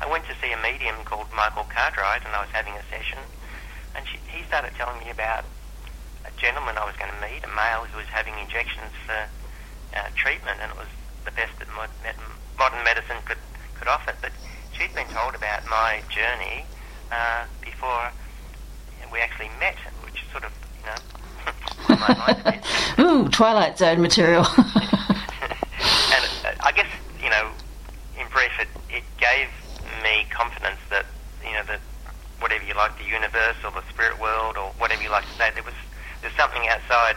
I 0.00 0.10
went 0.10 0.24
to 0.24 0.34
see 0.40 0.50
a 0.52 0.60
medium 0.64 0.96
called 1.04 1.28
Michael 1.36 1.68
Cartwright 1.68 2.24
and 2.24 2.34
I 2.34 2.40
was 2.40 2.50
having 2.50 2.72
a 2.74 2.82
session 2.88 3.18
and 3.94 4.08
she, 4.08 4.16
he 4.32 4.42
started 4.44 4.72
telling 4.74 4.98
me 5.04 5.10
about 5.10 5.44
a 6.24 6.32
gentleman 6.40 6.78
I 6.78 6.84
was 6.88 6.96
going 6.96 7.12
to 7.12 7.20
meet, 7.20 7.44
a 7.44 7.52
male 7.52 7.84
who 7.84 7.98
was 7.98 8.08
having 8.08 8.32
injections 8.40 8.90
for 9.04 9.20
uh, 9.94 10.08
treatment 10.16 10.58
and 10.64 10.72
it 10.72 10.78
was 10.78 10.88
the 11.24 11.30
best 11.30 11.52
that 11.60 11.68
modern 12.58 12.84
medicine 12.84 13.20
could, 13.24 13.38
could 13.78 13.88
offer. 13.88 14.16
But 14.20 14.32
she'd 14.72 14.94
been 14.94 15.08
told 15.12 15.34
about 15.36 15.68
my 15.68 16.00
journey 16.08 16.64
uh, 17.12 17.44
before 17.60 18.10
we 19.12 19.20
actually 19.20 19.50
met, 19.60 19.76
which 20.02 20.24
sort 20.32 20.44
of, 20.44 20.52
you 20.80 20.88
know, 20.88 20.98
Ooh, 22.98 23.28
Twilight 23.28 23.78
Zone 23.78 24.00
material. 24.00 24.44
and 24.56 26.24
uh, 26.44 26.52
I 26.60 26.72
guess, 26.74 26.90
you 27.22 27.30
know, 27.30 27.50
in 28.18 28.26
brief, 28.28 28.50
it, 28.58 28.68
it 28.90 29.04
gave 29.24 29.48
me 30.04 30.28
confidence 30.28 30.80
that, 30.92 31.06
you 31.40 31.56
know, 31.56 31.64
that 31.64 31.80
whatever 32.40 32.64
you 32.64 32.74
like, 32.76 32.92
the 33.00 33.08
universe 33.08 33.56
or 33.64 33.72
the 33.72 33.80
spirit 33.88 34.20
world 34.20 34.60
or 34.60 34.68
whatever 34.76 35.00
you 35.00 35.08
like 35.08 35.24
to 35.24 35.36
say, 35.40 35.48
there 35.56 35.64
was 35.64 35.76
there's 36.20 36.36
something 36.36 36.68
outside 36.68 37.16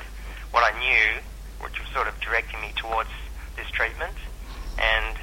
what 0.51 0.63
I 0.63 0.71
knew, 0.79 1.19
which 1.59 1.75
was 1.79 1.87
sort 1.91 2.07
of 2.07 2.15
directing 2.23 2.61
me 2.61 2.71
towards 2.75 3.11
this 3.59 3.67
treatment, 3.71 4.15
and 4.79 5.19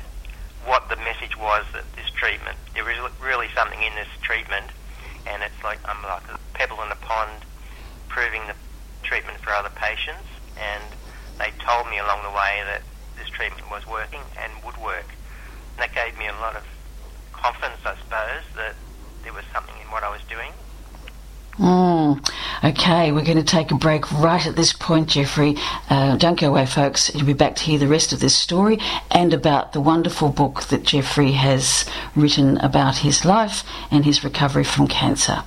what 0.68 0.88
the 0.88 0.96
message 0.96 1.36
was 1.36 1.64
that 1.72 1.84
this 1.96 2.08
treatment, 2.12 2.56
there 2.74 2.88
is 2.90 2.98
really 3.20 3.48
something 3.56 3.80
in 3.80 3.94
this 3.96 4.08
treatment, 4.20 4.68
and 5.24 5.42
it's 5.42 5.60
like 5.64 5.80
I'm 5.88 6.02
like 6.04 6.28
a 6.28 6.38
pebble 6.52 6.82
in 6.84 6.92
a 6.92 7.00
pond, 7.00 7.44
proving 8.08 8.44
the 8.46 8.56
treatment 9.02 9.38
for 9.40 9.56
other 9.56 9.72
patients, 9.72 10.28
and 10.60 10.84
they 11.40 11.52
told 11.64 11.88
me 11.88 11.96
along 11.96 12.24
the 12.24 12.34
way 12.36 12.60
that 12.68 12.82
this 13.16 13.28
treatment 13.32 13.70
was 13.70 13.86
working 13.86 14.20
and 14.36 14.52
would 14.64 14.76
work. 14.76 15.08
And 15.76 15.82
that 15.84 15.94
gave 15.94 16.16
me 16.18 16.28
a 16.28 16.36
lot 16.40 16.56
of 16.56 16.64
confidence, 17.44 17.80
I 17.84 17.94
suppose, 17.96 18.44
that 18.56 18.74
there 19.22 19.34
was 19.34 19.44
something 19.52 19.74
in 19.82 19.90
what 19.90 20.02
I 20.02 20.08
was 20.08 20.22
doing. 20.30 20.50
Mm. 21.58 22.26
Okay, 22.64 23.12
we're 23.12 23.24
going 23.24 23.36
to 23.36 23.44
take 23.44 23.70
a 23.70 23.74
break 23.74 24.10
right 24.12 24.44
at 24.46 24.56
this 24.56 24.72
point, 24.72 25.10
Jeffrey. 25.10 25.54
Uh, 25.90 26.16
don't 26.16 26.40
go 26.40 26.48
away, 26.48 26.64
folks. 26.64 27.14
You'll 27.14 27.26
be 27.26 27.34
back 27.34 27.56
to 27.56 27.62
hear 27.62 27.78
the 27.78 27.86
rest 27.86 28.14
of 28.14 28.20
this 28.20 28.34
story 28.34 28.78
and 29.10 29.34
about 29.34 29.74
the 29.74 29.80
wonderful 29.80 30.30
book 30.30 30.62
that 30.64 30.84
Jeffrey 30.84 31.32
has 31.32 31.84
written 32.16 32.56
about 32.58 32.96
his 32.96 33.26
life 33.26 33.62
and 33.90 34.06
his 34.06 34.24
recovery 34.24 34.64
from 34.64 34.88
cancer. 34.88 35.44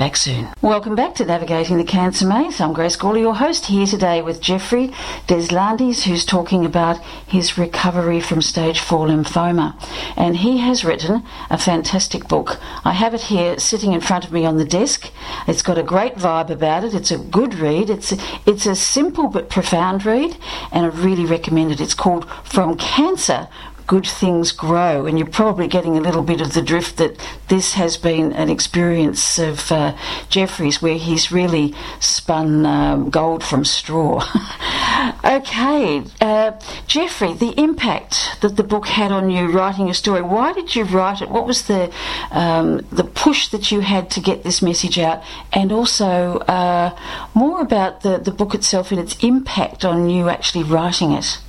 Back 0.00 0.16
soon. 0.16 0.48
Welcome 0.62 0.94
back 0.94 1.14
to 1.16 1.26
Navigating 1.26 1.76
the 1.76 1.84
Cancer 1.84 2.26
Maze. 2.26 2.58
I'm 2.58 2.72
Grace 2.72 2.96
Gawler, 2.96 3.20
your 3.20 3.34
host, 3.34 3.66
here 3.66 3.84
today 3.84 4.22
with 4.22 4.40
Jeffrey 4.40 4.94
Deslandes, 5.26 6.04
who's 6.04 6.24
talking 6.24 6.64
about 6.64 6.96
his 7.26 7.58
recovery 7.58 8.18
from 8.18 8.40
stage 8.40 8.80
4 8.80 9.08
lymphoma. 9.08 9.74
And 10.16 10.38
he 10.38 10.56
has 10.56 10.86
written 10.86 11.22
a 11.50 11.58
fantastic 11.58 12.28
book. 12.28 12.58
I 12.82 12.92
have 12.92 13.12
it 13.12 13.20
here 13.20 13.58
sitting 13.58 13.92
in 13.92 14.00
front 14.00 14.24
of 14.24 14.32
me 14.32 14.46
on 14.46 14.56
the 14.56 14.64
desk. 14.64 15.12
It's 15.46 15.60
got 15.60 15.76
a 15.76 15.82
great 15.82 16.14
vibe 16.14 16.48
about 16.48 16.82
it. 16.82 16.94
It's 16.94 17.10
a 17.10 17.18
good 17.18 17.52
read. 17.56 17.90
It's 17.90 18.12
a, 18.12 18.16
it's 18.46 18.64
a 18.64 18.74
simple 18.74 19.28
but 19.28 19.50
profound 19.50 20.06
read, 20.06 20.34
and 20.72 20.86
I 20.86 20.88
really 20.88 21.26
recommend 21.26 21.72
it. 21.72 21.80
It's 21.82 21.92
called 21.92 22.26
From 22.42 22.78
Cancer 22.78 23.48
good 23.90 24.06
things 24.06 24.52
grow. 24.52 25.04
And 25.04 25.18
you're 25.18 25.26
probably 25.26 25.66
getting 25.66 25.96
a 25.96 26.00
little 26.00 26.22
bit 26.22 26.40
of 26.40 26.54
the 26.54 26.62
drift 26.62 26.96
that 26.98 27.18
this 27.48 27.72
has 27.72 27.96
been 27.96 28.32
an 28.34 28.48
experience 28.48 29.36
of 29.36 29.72
uh, 29.72 29.96
Jeffrey's 30.28 30.80
where 30.80 30.96
he's 30.96 31.32
really 31.32 31.74
spun 31.98 32.64
um, 32.64 33.10
gold 33.10 33.42
from 33.42 33.64
straw. 33.64 34.22
okay, 35.24 36.04
uh, 36.20 36.52
Jeffrey, 36.86 37.32
the 37.32 37.52
impact 37.60 38.38
that 38.42 38.54
the 38.54 38.62
book 38.62 38.86
had 38.86 39.10
on 39.10 39.28
you 39.28 39.48
writing 39.50 39.90
a 39.90 39.94
story. 39.94 40.22
Why 40.22 40.52
did 40.52 40.76
you 40.76 40.84
write 40.84 41.20
it? 41.20 41.28
What 41.28 41.48
was 41.48 41.66
the 41.66 41.92
um, 42.30 42.86
the 42.92 43.02
push 43.02 43.48
that 43.48 43.72
you 43.72 43.80
had 43.80 44.08
to 44.12 44.20
get 44.20 44.44
this 44.44 44.62
message 44.62 45.00
out? 45.00 45.20
And 45.52 45.72
also 45.72 46.38
uh, 46.46 46.96
more 47.34 47.60
about 47.60 48.02
the, 48.02 48.18
the 48.18 48.30
book 48.30 48.54
itself 48.54 48.92
and 48.92 49.00
its 49.00 49.16
impact 49.24 49.84
on 49.84 50.08
you 50.08 50.28
actually 50.28 50.62
writing 50.62 51.10
it. 51.10 51.40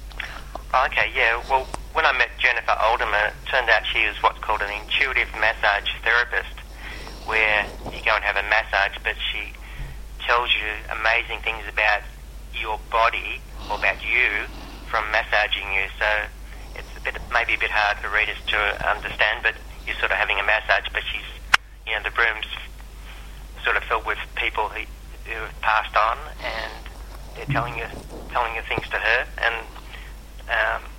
Okay, 0.73 1.12
yeah. 1.13 1.39
Well, 1.47 1.67
when 1.93 2.06
I 2.06 2.13
met 2.13 2.30
Jennifer 2.39 2.71
Alderman, 2.80 3.32
it 3.32 3.34
turned 3.49 3.69
out 3.69 3.84
she 3.86 4.08
was 4.08 4.15
what's 4.23 4.39
called 4.39 4.62
an 4.62 4.71
intuitive 4.71 5.27
massage 5.36 5.89
therapist, 6.04 6.56
where 7.25 7.65
you 7.91 7.99
go 8.04 8.15
and 8.15 8.23
have 8.23 8.38
a 8.38 8.47
massage, 8.47 8.95
but 9.04 9.15
she 9.32 9.54
tells 10.25 10.49
you 10.56 10.67
amazing 10.99 11.39
things 11.41 11.63
about 11.67 12.01
your 12.56 12.80
body 12.91 13.41
or 13.69 13.77
about 13.77 13.99
you 14.04 14.47
from 14.88 15.10
massaging 15.12 15.67
you. 15.73 15.88
So 15.99 16.08
it's 16.75 16.91
a 16.97 17.01
bit, 17.01 17.17
maybe 17.34 17.56
a 17.56 17.60
bit 17.60 17.71
hard 17.71 17.97
for 17.99 18.10
readers 18.10 18.39
to 18.47 18.58
understand, 18.88 19.43
but 19.43 19.56
you're 19.86 19.97
sort 19.99 20.12
of 20.12 20.17
having 20.17 20.39
a 20.39 20.43
massage, 20.43 20.88
but 20.93 21.04
she's, 21.12 21.27
you 21.88 21.93
know, 21.93 22.04
the 22.04 22.15
room's 22.15 22.47
sort 23.63 23.75
of 23.75 23.84
filled 23.84 24.06
with 24.06 24.19
people 24.36 24.69
who, 24.69 24.84
who 25.27 25.38
have 25.39 25.62
passed 25.62 25.95
on, 25.95 26.17
and 26.43 26.71
they're 27.36 27.51
telling 27.51 27.77
you, 27.77 27.86
telling 28.32 28.56
you 28.56 28.62
things 28.63 28.88
to 28.89 28.97
her, 28.97 29.27
and 29.43 29.56
um, 30.49 30.90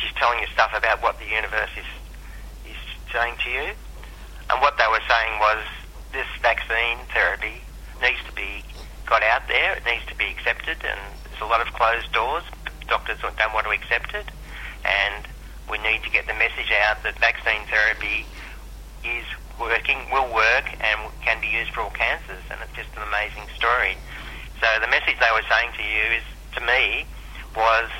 she's 0.00 0.14
telling 0.16 0.40
you 0.40 0.46
stuff 0.52 0.72
about 0.76 1.02
what 1.02 1.18
the 1.18 1.26
universe 1.26 1.70
is 1.76 1.88
is 2.66 2.80
saying 3.12 3.34
to 3.44 3.50
you. 3.50 3.68
And 4.50 4.60
what 4.60 4.76
they 4.78 4.86
were 4.90 5.02
saying 5.06 5.38
was 5.38 5.62
this 6.12 6.26
vaccine 6.42 6.98
therapy 7.14 7.62
needs 8.02 8.18
to 8.26 8.32
be 8.32 8.64
got 9.06 9.22
out 9.22 9.46
there. 9.48 9.74
It 9.74 9.84
needs 9.84 10.06
to 10.06 10.14
be 10.16 10.26
accepted, 10.26 10.78
and 10.86 11.00
there's 11.26 11.42
a 11.42 11.50
lot 11.50 11.60
of 11.60 11.72
closed 11.74 12.10
doors. 12.12 12.44
Doctors 12.86 13.18
don't 13.20 13.54
want 13.54 13.66
to 13.66 13.72
accept 13.72 14.14
it, 14.14 14.26
and 14.84 15.26
we 15.70 15.78
need 15.78 16.02
to 16.02 16.10
get 16.10 16.26
the 16.26 16.34
message 16.34 16.70
out 16.86 17.02
that 17.02 17.18
vaccine 17.18 17.66
therapy 17.66 18.26
is 19.04 19.26
working, 19.58 19.98
will 20.10 20.32
work, 20.32 20.66
and 20.80 20.98
can 21.22 21.40
be 21.40 21.48
used 21.48 21.70
for 21.70 21.82
all 21.82 21.90
cancers. 21.90 22.42
And 22.50 22.58
it's 22.62 22.74
just 22.74 22.90
an 22.96 23.02
amazing 23.06 23.46
story. 23.54 23.98
So 24.62 24.66
the 24.80 24.88
message 24.88 25.18
they 25.18 25.34
were 25.34 25.46
saying 25.50 25.70
to 25.76 25.82
you 25.82 26.18
is, 26.18 26.26
to 26.54 26.60
me, 26.62 27.06
was 27.54 27.90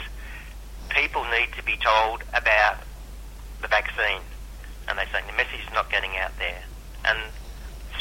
need 1.40 1.52
to 1.56 1.64
be 1.64 1.76
told 1.76 2.22
about 2.34 2.76
the 3.62 3.68
vaccine. 3.68 4.20
And 4.88 4.98
they're 4.98 5.08
saying 5.12 5.24
the 5.26 5.36
message 5.36 5.64
is 5.66 5.72
not 5.72 5.90
getting 5.90 6.16
out 6.18 6.32
there. 6.38 6.62
And 7.04 7.18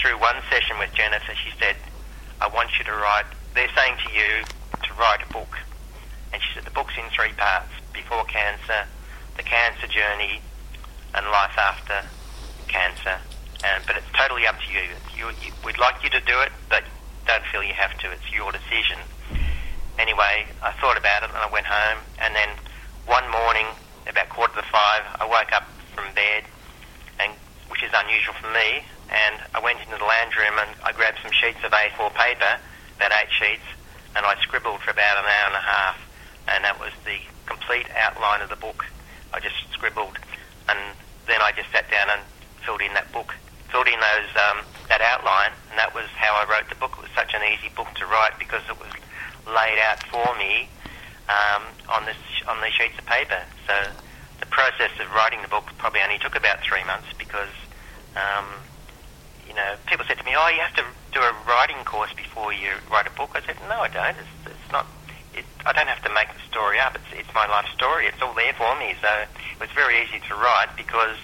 through 0.01 0.19
one 0.19 0.35
session 0.49 0.77
with 0.79 0.91
Jennifer, 0.93 1.33
she 1.35 1.51
said, 1.59 1.75
I 2.41 2.47
want 2.47 2.69
you 2.77 2.83
to 2.85 2.91
write, 2.91 3.25
they're 3.55 3.71
saying 3.75 3.95
to 4.05 4.09
you 4.11 4.43
to 4.83 4.93
write 4.99 5.23
a 5.23 5.31
book. 5.31 5.57
And 6.33 6.41
she 6.41 6.49
said, 6.53 6.65
the 6.65 6.71
book's 6.71 6.93
in 6.97 7.05
three 7.15 7.33
parts 7.33 7.71
before 7.93 8.23
cancer, 8.25 8.85
the 9.37 9.43
cancer 9.43 9.87
journey, 9.87 10.41
and 11.15 11.25
life 11.27 11.57
after 11.57 12.07
cancer. 12.67 13.17
And, 13.63 13.83
but 13.85 13.97
it's 13.97 14.11
totally 14.17 14.47
up 14.47 14.55
to 14.59 14.67
you. 14.71 14.87
you. 15.15 15.29
you. 15.43 15.51
We'd 15.65 15.79
like 15.79 16.03
you 16.03 16.09
to 16.11 16.21
do 16.21 16.39
it, 16.41 16.51
but 16.69 16.83
don't 17.27 17.43
feel 17.51 17.63
you 17.63 17.73
have 17.73 17.97
to. 17.99 18.11
It's 18.11 18.31
your 18.33 18.51
decision. 18.51 18.99
Anyway, 19.97 20.47
I 20.61 20.71
thought 20.79 20.97
about 20.97 21.23
it 21.23 21.29
and 21.29 21.37
I 21.37 21.49
went 21.51 21.65
home, 21.65 21.99
and 22.19 22.35
then 22.35 22.49
one 23.09 23.25
morning, 23.31 23.65
about 24.05 24.29
quarter 24.29 24.53
to 24.53 24.61
five, 24.69 25.01
I 25.17 25.25
woke 25.25 25.49
up 25.51 25.65
from 25.97 26.05
bed, 26.13 26.45
and 27.17 27.33
which 27.73 27.81
is 27.81 27.89
unusual 27.89 28.37
for 28.37 28.53
me, 28.53 28.85
and 29.09 29.41
I 29.57 29.59
went 29.65 29.81
into 29.81 29.97
the 29.97 30.05
lounge 30.05 30.37
room 30.37 30.53
and 30.61 30.69
I 30.85 30.93
grabbed 30.93 31.17
some 31.25 31.33
sheets 31.33 31.57
of 31.65 31.73
A4 31.73 32.13
paper, 32.13 32.61
about 33.01 33.11
eight 33.17 33.33
sheets, 33.33 33.65
and 34.13 34.29
I 34.29 34.37
scribbled 34.45 34.85
for 34.85 34.93
about 34.93 35.17
an 35.17 35.25
hour 35.25 35.47
and 35.49 35.57
a 35.57 35.65
half, 35.65 35.97
and 36.53 36.63
that 36.63 36.77
was 36.77 36.93
the 37.01 37.17
complete 37.49 37.89
outline 37.97 38.45
of 38.45 38.53
the 38.53 38.61
book. 38.61 38.85
I 39.33 39.41
just 39.41 39.57
scribbled, 39.73 40.21
and 40.69 40.77
then 41.25 41.41
I 41.41 41.49
just 41.57 41.73
sat 41.73 41.89
down 41.89 42.13
and 42.13 42.21
filled 42.61 42.85
in 42.85 42.93
that 42.93 43.09
book, 43.09 43.33
filled 43.73 43.89
in 43.89 43.97
those 43.97 44.29
um, 44.37 44.61
that 44.85 45.01
outline, 45.01 45.49
and 45.73 45.81
that 45.81 45.97
was 45.97 46.05
how 46.13 46.37
I 46.37 46.45
wrote 46.45 46.69
the 46.69 46.77
book. 46.77 46.93
It 47.01 47.09
was 47.09 47.15
such 47.17 47.33
an 47.33 47.41
easy 47.41 47.73
book 47.73 47.89
to 47.97 48.05
write 48.05 48.37
because 48.37 48.61
it 48.69 48.77
was 48.77 48.93
laid 49.49 49.81
out 49.81 49.97
for 50.13 50.37
me 50.37 50.69
um, 51.29 51.63
on 51.87 52.05
this 52.05 52.17
on 52.47 52.61
these 52.61 52.73
sheets 52.73 52.97
of 52.97 53.05
paper. 53.05 53.41
So 53.67 53.73
the 54.39 54.47
process 54.47 54.91
of 54.99 55.11
writing 55.13 55.41
the 55.41 55.47
book 55.47 55.65
probably 55.77 56.01
only 56.01 56.17
took 56.17 56.35
about 56.35 56.61
three 56.61 56.83
months 56.83 57.07
because, 57.17 57.53
um, 58.15 58.45
you 59.47 59.53
know, 59.53 59.75
people 59.85 60.05
said 60.07 60.17
to 60.17 60.25
me, 60.25 60.33
"Oh, 60.35 60.47
you 60.49 60.59
have 60.59 60.75
to 60.75 60.85
do 61.13 61.21
a 61.21 61.33
writing 61.47 61.77
course 61.85 62.11
before 62.13 62.51
you 62.51 62.71
write 62.91 63.07
a 63.07 63.11
book." 63.11 63.31
I 63.35 63.45
said, 63.45 63.57
"No, 63.69 63.79
I 63.79 63.87
don't. 63.87 64.17
It's, 64.17 64.57
it's 64.57 64.71
not. 64.71 64.87
It, 65.33 65.45
I 65.65 65.73
don't 65.73 65.87
have 65.87 66.03
to 66.03 66.13
make 66.13 66.27
the 66.33 66.41
story 66.49 66.79
up. 66.79 66.95
It's 66.95 67.21
it's 67.21 67.33
my 67.33 67.47
life 67.47 67.67
story. 67.73 68.07
It's 68.07 68.21
all 68.21 68.33
there 68.33 68.53
for 68.53 68.75
me. 68.79 68.95
So 69.01 69.07
it 69.07 69.59
was 69.59 69.69
very 69.71 70.01
easy 70.03 70.19
to 70.27 70.35
write 70.35 70.69
because 70.75 71.17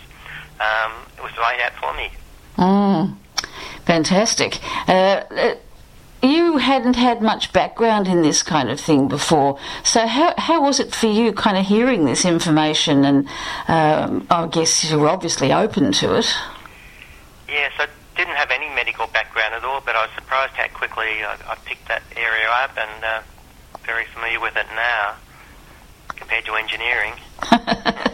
um, 0.61 0.93
it 1.17 1.23
was 1.23 1.33
laid 1.37 1.61
out 1.61 1.73
for 1.81 1.93
me." 1.97 2.09
Mm, 2.57 3.17
fantastic. 3.85 4.59
Uh, 4.87 5.55
you 6.25 6.57
hadn't 6.57 6.95
had 6.95 7.21
much 7.21 7.53
background 7.53 8.07
in 8.07 8.21
this 8.21 8.43
kind 8.43 8.69
of 8.69 8.79
thing 8.79 9.07
before. 9.07 9.59
So 9.83 10.05
how, 10.07 10.33
how 10.37 10.61
was 10.61 10.79
it 10.79 10.93
for 10.93 11.07
you 11.07 11.33
kind 11.33 11.57
of 11.57 11.65
hearing 11.65 12.05
this 12.05 12.25
information? 12.25 13.05
And 13.05 13.27
um, 13.67 14.27
I 14.29 14.47
guess 14.47 14.83
you 14.89 14.99
were 14.99 15.09
obviously 15.09 15.53
open 15.53 15.91
to 15.93 16.15
it. 16.17 16.33
Yes, 17.47 17.71
I 17.77 17.87
didn't 18.15 18.35
have 18.35 18.51
any 18.51 18.69
medical 18.73 19.07
background 19.07 19.53
at 19.53 19.63
all, 19.63 19.81
but 19.85 19.95
I 19.95 20.05
was 20.05 20.11
surprised 20.15 20.53
how 20.53 20.67
quickly 20.69 21.23
I, 21.23 21.37
I 21.47 21.55
picked 21.65 21.87
that 21.87 22.03
area 22.15 22.49
up 22.49 22.77
and 22.77 23.03
uh, 23.03 23.21
very 23.85 24.05
familiar 24.05 24.39
with 24.39 24.55
it 24.55 24.67
now 24.75 25.15
compared 26.09 26.45
to 26.45 26.55
engineering. 26.55 27.13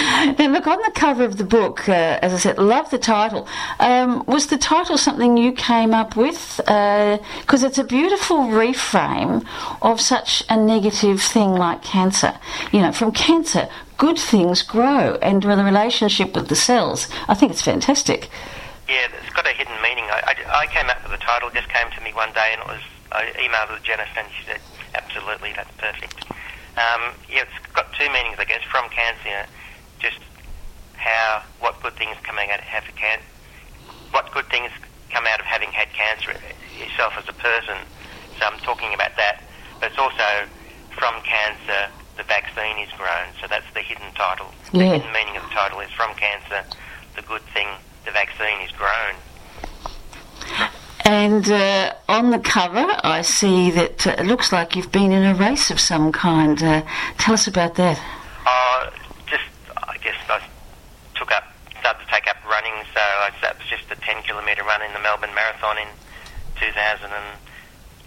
now, 0.38 0.48
look, 0.48 0.66
on 0.66 0.78
the 0.78 0.92
cover 0.94 1.24
of 1.24 1.36
the 1.36 1.44
book, 1.44 1.86
uh, 1.88 2.18
as 2.22 2.32
I 2.32 2.38
said, 2.38 2.58
love 2.58 2.90
the 2.90 2.98
title. 2.98 3.46
Um, 3.78 4.24
was 4.26 4.46
the 4.46 4.56
title 4.56 4.96
something 4.96 5.36
you 5.36 5.52
came 5.52 5.92
up 5.92 6.16
with? 6.16 6.56
Because 6.56 7.62
uh, 7.62 7.66
it's 7.66 7.76
a 7.76 7.84
beautiful 7.84 8.38
reframe 8.38 9.44
of 9.82 10.00
such 10.00 10.42
a 10.48 10.56
negative 10.56 11.20
thing 11.20 11.52
like 11.52 11.82
cancer. 11.82 12.38
You 12.72 12.80
know, 12.80 12.92
from 12.92 13.12
cancer, 13.12 13.68
good 13.98 14.18
things 14.18 14.62
grow, 14.62 15.18
and 15.20 15.42
the 15.42 15.48
relationship 15.48 16.34
with 16.34 16.48
the 16.48 16.56
cells. 16.56 17.08
I 17.28 17.34
think 17.34 17.52
it's 17.52 17.62
fantastic. 17.62 18.30
Yeah, 18.88 19.06
it's 19.22 19.34
got 19.34 19.46
a 19.46 19.52
hidden 19.52 19.76
meaning. 19.82 20.04
I, 20.04 20.34
I, 20.48 20.60
I 20.62 20.66
came 20.66 20.88
up 20.88 21.02
with 21.02 21.12
the 21.12 21.24
title, 21.24 21.50
just 21.50 21.68
came 21.68 21.90
to 21.90 22.00
me 22.00 22.14
one 22.14 22.32
day, 22.32 22.50
and 22.52 22.62
it 22.62 22.68
was 22.68 22.80
I 23.12 23.26
emailed 23.36 23.76
it 23.76 23.80
to 23.80 23.84
Jennifer, 23.84 24.20
and 24.20 24.28
she 24.32 24.46
said, 24.46 24.60
"Absolutely, 24.94 25.52
that's 25.54 25.70
perfect." 25.76 26.24
Um, 26.78 27.12
yeah, 27.28 27.42
it's 27.42 27.72
got 27.74 27.92
two 27.92 28.08
meanings, 28.12 28.36
I 28.38 28.44
guess, 28.44 28.62
from 28.70 28.88
cancer. 28.88 29.46
Just 30.00 30.18
how, 30.94 31.42
what 31.60 31.80
good 31.82 31.94
things 31.94 32.16
come 32.22 32.38
out 32.38 32.58
of 32.58 32.64
having 32.64 32.94
cancer, 32.94 33.24
what 34.10 34.32
good 34.32 34.46
things 34.46 34.70
come 35.10 35.26
out 35.26 35.40
of 35.40 35.46
having 35.46 35.70
had 35.70 35.88
cancer 35.92 36.32
yourself 36.78 37.14
as 37.16 37.28
a 37.28 37.32
person. 37.34 37.76
So 38.38 38.46
I'm 38.46 38.58
talking 38.60 38.94
about 38.94 39.16
that. 39.16 39.42
But 39.80 39.90
it's 39.90 39.98
also 39.98 40.48
from 40.96 41.14
cancer, 41.22 41.92
the 42.16 42.22
vaccine 42.24 42.78
is 42.78 42.90
grown. 42.96 43.32
So 43.40 43.46
that's 43.48 43.66
the 43.74 43.80
hidden 43.80 44.12
title. 44.14 44.46
Yeah. 44.72 44.80
The 44.80 44.98
hidden 44.98 45.12
meaning 45.12 45.36
of 45.36 45.42
the 45.42 45.50
title 45.50 45.80
is 45.80 45.90
from 45.92 46.14
cancer, 46.14 46.64
the 47.16 47.22
good 47.22 47.42
thing, 47.54 47.68
the 48.04 48.10
vaccine 48.10 48.60
is 48.60 48.72
grown. 48.72 49.16
And 51.04 51.50
uh, 51.50 51.94
on 52.08 52.30
the 52.30 52.38
cover, 52.38 52.86
I 53.02 53.22
see 53.22 53.70
that 53.72 54.06
uh, 54.06 54.16
it 54.18 54.26
looks 54.26 54.52
like 54.52 54.76
you've 54.76 54.92
been 54.92 55.12
in 55.12 55.24
a 55.24 55.34
race 55.34 55.70
of 55.70 55.80
some 55.80 56.12
kind. 56.12 56.62
Uh, 56.62 56.82
tell 57.18 57.34
us 57.34 57.46
about 57.46 57.74
that. 57.76 58.00
Uh, 58.46 58.90
guess 60.02 60.16
I 60.28 60.40
took 61.14 61.30
up, 61.32 61.44
started 61.80 62.04
to 62.04 62.08
take 62.10 62.26
up 62.28 62.36
running. 62.48 62.74
So 62.92 63.00
I, 63.00 63.30
that 63.42 63.58
was 63.58 63.66
just 63.68 63.90
a 63.90 63.96
10 63.96 64.22
kilometre 64.24 64.64
run 64.64 64.82
in 64.82 64.92
the 64.92 65.00
Melbourne 65.00 65.34
Marathon 65.34 65.78
in 65.78 65.88
2009. 66.58 67.20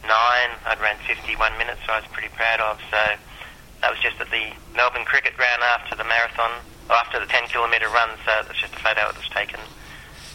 I'd 0.09 0.81
ran 0.81 0.97
51 1.05 1.57
minutes, 1.57 1.81
so 1.85 1.93
I 1.93 1.99
was 2.01 2.09
pretty 2.11 2.29
proud 2.35 2.59
of. 2.59 2.79
So 2.89 3.01
that 3.81 3.89
was 3.91 3.99
just 3.99 4.19
at 4.19 4.29
the 4.31 4.51
Melbourne 4.75 5.05
Cricket 5.05 5.35
Ground 5.37 5.61
after 5.61 5.95
the 5.95 6.03
marathon, 6.03 6.51
after 6.89 7.19
the 7.19 7.27
10 7.27 7.47
kilometre 7.47 7.89
run. 7.89 8.09
So 8.25 8.31
that's 8.47 8.59
just 8.59 8.73
a 8.73 8.81
photo 8.81 9.07
that 9.07 9.17
was 9.17 9.29
taken. 9.29 9.59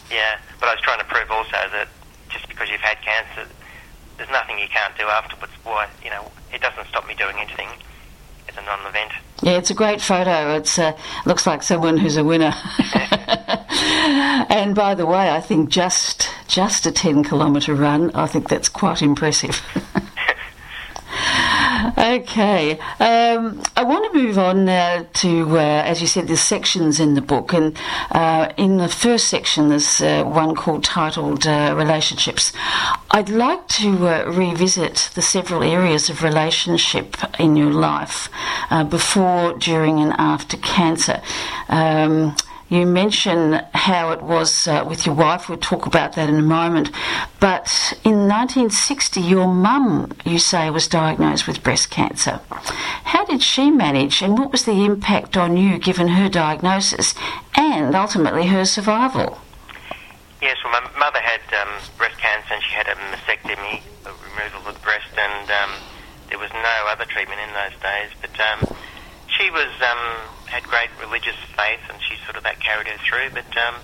Yeah, 0.09 0.37
but 0.59 0.69
I 0.69 0.73
was 0.73 0.81
trying 0.81 0.99
to 0.99 1.05
prove 1.05 1.29
also 1.29 1.57
that 1.73 1.87
just 2.29 2.47
because 2.47 2.69
you've 2.69 2.81
had 2.81 2.97
cancer, 3.01 3.49
there's 4.17 4.29
nothing 4.29 4.59
you 4.59 4.67
can't 4.67 4.95
do 4.97 5.05
afterwards. 5.05 5.53
Why, 5.63 5.87
you 6.03 6.09
know, 6.09 6.31
it 6.53 6.61
doesn't 6.61 6.87
stop 6.87 7.07
me 7.07 7.13
doing 7.15 7.37
anything. 7.37 7.69
A 8.57 8.61
non-event. 8.63 9.11
Yeah, 9.41 9.57
it's 9.57 9.69
a 9.69 9.73
great 9.73 10.01
photo. 10.01 10.55
It 10.55 10.79
uh, 10.79 10.95
looks 11.25 11.47
like 11.47 11.63
someone 11.63 11.97
who's 11.97 12.17
a 12.17 12.23
winner. 12.23 12.53
and 14.49 14.75
by 14.75 14.95
the 14.95 15.05
way, 15.05 15.29
I 15.29 15.39
think 15.39 15.69
just 15.69 16.29
just 16.47 16.85
a 16.85 16.91
10 16.91 17.23
kilometre 17.23 17.75
run, 17.75 18.11
I 18.15 18.25
think 18.27 18.49
that's 18.49 18.69
quite 18.69 19.01
impressive. 19.01 19.61
Okay, 21.97 22.79
um, 22.99 23.61
I 23.75 23.83
want 23.83 24.11
to 24.11 24.17
move 24.17 24.37
on 24.37 24.65
now 24.65 25.05
to, 25.13 25.57
uh, 25.57 25.61
as 25.61 26.01
you 26.01 26.07
said, 26.07 26.27
there's 26.27 26.41
sections 26.41 26.99
in 26.99 27.15
the 27.15 27.21
book, 27.21 27.53
and 27.53 27.77
uh, 28.11 28.51
in 28.57 28.77
the 28.77 28.87
first 28.87 29.27
section 29.27 29.69
there's 29.69 30.01
uh, 30.01 30.23
one 30.23 30.55
called 30.55 30.83
titled 30.83 31.47
uh, 31.47 31.73
Relationships. 31.77 32.51
I'd 33.11 33.29
like 33.29 33.67
to 33.69 34.07
uh, 34.07 34.25
revisit 34.27 35.09
the 35.15 35.21
several 35.21 35.63
areas 35.63 36.09
of 36.09 36.21
relationship 36.21 37.17
in 37.39 37.55
your 37.55 37.71
life 37.71 38.29
uh, 38.69 38.83
before, 38.83 39.53
during, 39.53 39.99
and 39.99 40.13
after 40.13 40.57
cancer. 40.57 41.21
Um, 41.69 42.35
you 42.69 42.85
mention 42.85 43.53
how 43.73 44.11
it 44.11 44.21
was 44.21 44.67
uh, 44.67 44.85
with 44.87 45.05
your 45.05 45.15
wife. 45.15 45.49
We'll 45.49 45.57
talk 45.57 45.87
about 45.87 46.13
that 46.13 46.29
in 46.29 46.35
a 46.35 46.41
moment. 46.43 46.91
But 47.39 47.93
in 48.03 48.27
1960, 48.27 49.19
your 49.21 49.47
mum, 49.47 50.11
you 50.23 50.37
say, 50.37 50.69
was 50.69 50.87
diagnosed 50.87 51.47
with 51.47 51.63
breast 51.63 51.89
cancer. 51.89 52.39
How 52.49 53.25
did 53.25 53.41
she 53.41 53.71
manage, 53.71 54.21
and 54.21 54.37
what 54.37 54.51
was 54.51 54.65
the 54.65 54.85
impact 54.85 55.35
on 55.35 55.57
you 55.57 55.79
given 55.79 56.09
her 56.09 56.29
diagnosis 56.29 57.15
and 57.55 57.95
ultimately 57.95 58.47
her 58.47 58.65
survival? 58.65 59.39
Yes, 60.41 60.57
well, 60.63 60.71
my 60.71 60.99
mother 60.99 61.19
had 61.19 61.41
um, 61.59 61.73
breast 61.97 62.17
cancer 62.17 62.53
and 62.53 62.63
she 62.63 62.71
had 62.71 62.87
a 62.87 62.95
mastectomy, 62.95 63.81
a 64.05 64.13
removal 64.29 64.69
of 64.69 64.75
the 64.75 64.79
breast, 64.79 65.09
and 65.17 65.51
um, 65.51 65.71
there 66.29 66.39
was 66.39 66.51
no 66.53 66.85
other 66.87 67.03
treatment 67.05 67.41
in 67.41 67.49
those 67.49 67.81
days. 67.81 68.09
But 68.21 68.39
um, 68.39 68.77
she 69.27 69.49
was 69.49 69.67
um, 69.81 70.38
had 70.49 70.65
great 70.65 70.89
religious 70.99 71.37
faith, 71.55 71.81
and 71.89 72.01
she 72.01 72.17
sort 72.25 72.35
of 72.35 72.43
that 72.43 72.59
carried 72.59 72.87
her 72.87 72.97
through. 73.05 73.29
But 73.31 73.49
um, 73.57 73.77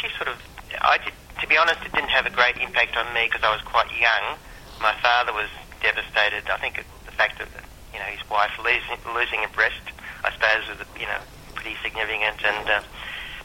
she 0.00 0.08
sort 0.16 0.30
of, 0.30 0.38
I 0.80 0.98
did, 0.98 1.12
to 1.42 1.46
be 1.46 1.58
honest, 1.58 1.82
it 1.84 1.92
didn't 1.92 2.14
have 2.14 2.26
a 2.26 2.30
great 2.30 2.56
impact 2.58 2.96
on 2.96 3.12
me 3.12 3.26
because 3.26 3.42
I 3.42 3.50
was 3.50 3.60
quite 3.66 3.90
young. 3.98 4.38
My 4.80 4.94
father 5.02 5.34
was 5.34 5.50
devastated. 5.82 6.48
I 6.48 6.58
think 6.58 6.78
the 7.04 7.12
fact 7.12 7.38
that 7.38 7.48
you 7.92 7.98
know 7.98 8.06
his 8.06 8.22
wife 8.30 8.54
losing, 8.62 8.98
losing 9.10 9.42
a 9.42 9.50
breast, 9.50 9.82
I 10.22 10.30
suppose, 10.32 10.70
was 10.70 10.78
you 10.94 11.06
know 11.06 11.20
pretty 11.58 11.76
significant. 11.82 12.40
And 12.46 12.66
uh, 12.70 12.82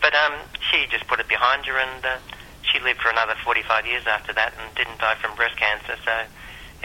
but 0.01 0.13
um, 0.13 0.38
she 0.69 0.86
just 0.88 1.07
put 1.07 1.19
it 1.19 1.28
behind 1.28 1.65
her, 1.65 1.78
and 1.78 2.05
uh, 2.05 2.17
she 2.61 2.80
lived 2.80 3.01
for 3.01 3.09
another 3.09 3.36
45 3.43 3.86
years 3.86 4.05
after 4.05 4.34
that, 4.34 4.53
and 4.55 4.69
didn't 4.76 4.99
die 5.01 5.15
from 5.17 5.36
breast 5.36 5.57
cancer. 5.57 5.97
So 6.05 6.13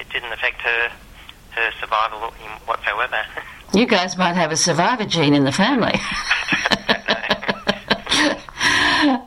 it 0.00 0.08
didn't 0.08 0.32
affect 0.32 0.60
her 0.62 0.90
survival 1.80 2.32
whatsoever. 2.66 3.24
You 3.74 3.86
guys 3.86 4.16
might 4.16 4.34
have 4.34 4.52
a 4.52 4.56
survivor 4.56 5.04
gene 5.04 5.34
in 5.34 5.44
the 5.44 5.52
family. 5.52 5.94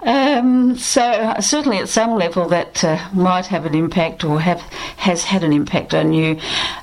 um, 0.03 0.77
so 0.77 1.35
certainly 1.39 1.77
at 1.77 1.89
some 1.89 2.15
level 2.17 2.47
that 2.47 2.83
uh, 2.83 3.09
might 3.13 3.47
have 3.47 3.65
an 3.65 3.75
impact 3.75 4.23
or 4.23 4.39
have 4.39 4.61
has 4.97 5.23
had 5.23 5.43
an 5.43 5.53
impact 5.53 5.93
on 5.93 6.13
you. 6.13 6.39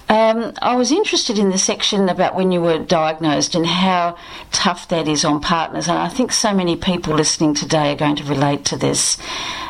Um, 0.09 0.53
I 0.63 0.77
was 0.77 0.93
interested 0.93 1.39
in 1.39 1.51
the 1.51 1.59
section 1.59 2.09
about 2.09 2.35
when 2.35 2.53
you 2.53 2.61
were 2.61 2.79
diagnosed 2.79 3.55
and 3.55 3.67
how 3.67 4.17
tough 4.53 4.89
that 4.89 5.09
is 5.09 5.25
on 5.25 5.41
partners, 5.41 5.89
and 5.89 5.99
I 5.99 6.09
think 6.09 6.33
so 6.33 6.55
many 6.55 6.77
people 6.77 7.15
listening 7.15 7.55
today 7.55 7.93
are 7.93 7.97
going 7.97 8.17
to 8.17 8.25
relate 8.25 8.65
to 8.67 8.77
this. 8.77 9.19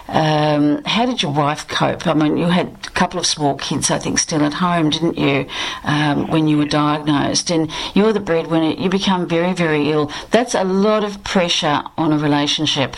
Um, 0.08 0.84
how 0.84 1.04
did 1.04 1.22
your 1.22 1.32
wife 1.32 1.66
cope? 1.66 2.06
I 2.06 2.14
mean, 2.14 2.36
you 2.36 2.46
had 2.46 2.68
a 2.68 2.90
couple 2.90 3.18
of 3.18 3.26
small 3.26 3.56
kids, 3.56 3.90
I 3.90 3.98
think, 3.98 4.18
still 4.18 4.42
at 4.44 4.54
home, 4.54 4.90
didn't 4.90 5.18
you, 5.18 5.46
um, 5.84 6.28
when 6.28 6.46
you 6.46 6.56
were 6.56 6.66
diagnosed? 6.66 7.50
And 7.50 7.70
you're 7.94 8.12
the 8.12 8.20
breadwinner, 8.20 8.70
you 8.70 8.88
become 8.88 9.26
very, 9.26 9.52
very 9.52 9.90
ill. 9.90 10.10
That's 10.30 10.54
a 10.54 10.64
lot 10.64 11.02
of 11.02 11.24
pressure 11.24 11.82
on 11.96 12.12
a 12.12 12.18
relationship. 12.18 12.96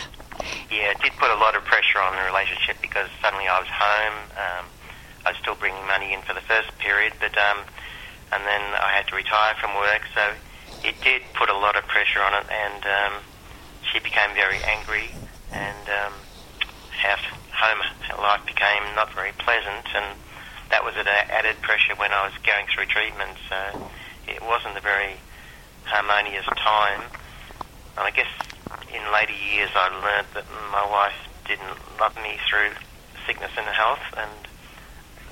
Yeah, 0.71 0.91
it 0.91 1.01
did 1.01 1.13
put 1.13 1.29
a 1.31 1.35
lot 1.35 1.55
of 1.55 1.63
pressure 1.65 1.99
on 1.99 2.15
the 2.15 2.23
relationship 2.23 2.77
because 2.81 3.09
suddenly 3.21 3.47
I 3.47 3.59
was 3.59 3.67
home. 3.67 4.13
Um, 4.37 4.65
I 5.25 5.31
was 5.31 5.37
still 5.41 5.55
bringing 5.55 5.85
money 5.87 6.13
in 6.13 6.21
for 6.21 6.33
the 6.33 6.41
first 6.41 6.77
period, 6.77 7.13
but 7.19 7.35
um, 7.37 7.57
and 8.31 8.45
then 8.45 8.61
I 8.61 8.93
had 8.95 9.07
to 9.07 9.15
retire 9.15 9.55
from 9.59 9.75
work, 9.75 10.01
so 10.13 10.31
it 10.83 10.95
did 11.01 11.21
put 11.33 11.49
a 11.49 11.57
lot 11.57 11.75
of 11.75 11.85
pressure 11.87 12.21
on 12.21 12.33
it, 12.35 12.45
and 12.49 12.85
um, 12.85 13.13
she 13.91 13.99
became 13.99 14.33
very 14.33 14.59
angry, 14.63 15.09
and 15.51 15.89
house 16.99 17.23
home 17.51 17.79
life 18.21 18.45
became 18.45 18.83
not 18.95 19.11
very 19.13 19.31
pleasant, 19.39 19.85
and 19.95 20.17
that 20.69 20.83
was 20.83 20.95
an 20.95 21.07
added 21.07 21.61
pressure 21.61 21.95
when 21.95 22.11
I 22.11 22.25
was 22.25 22.35
going 22.43 22.65
through 22.73 22.85
treatment. 22.85 23.37
So 23.49 23.89
it 24.27 24.41
wasn't 24.41 24.77
a 24.77 24.81
very 24.81 25.17
harmonious 25.85 26.45
time. 26.45 27.01
And 27.97 28.05
I 28.07 28.11
guess 28.11 28.29
in 28.93 29.01
later 29.11 29.33
years 29.33 29.69
I 29.75 29.89
learned 29.89 30.27
that 30.35 30.45
my 30.71 30.85
wife 30.85 31.17
didn't 31.47 31.77
love 31.99 32.15
me 32.17 32.37
through 32.47 32.71
sickness 33.25 33.51
and 33.57 33.65
health, 33.67 34.03
and 34.17 34.31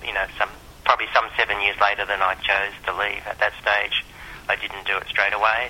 you 0.03 0.13
know, 0.13 0.25
some 0.37 0.49
probably 0.85 1.07
some 1.13 1.25
seven 1.37 1.61
years 1.61 1.75
later 1.81 2.05
than 2.05 2.21
I 2.21 2.35
chose 2.35 2.73
to 2.85 2.91
leave. 2.95 3.21
At 3.27 3.39
that 3.39 3.53
stage, 3.61 4.05
I 4.49 4.55
didn't 4.55 4.85
do 4.87 4.97
it 4.97 5.07
straight 5.07 5.33
away. 5.33 5.69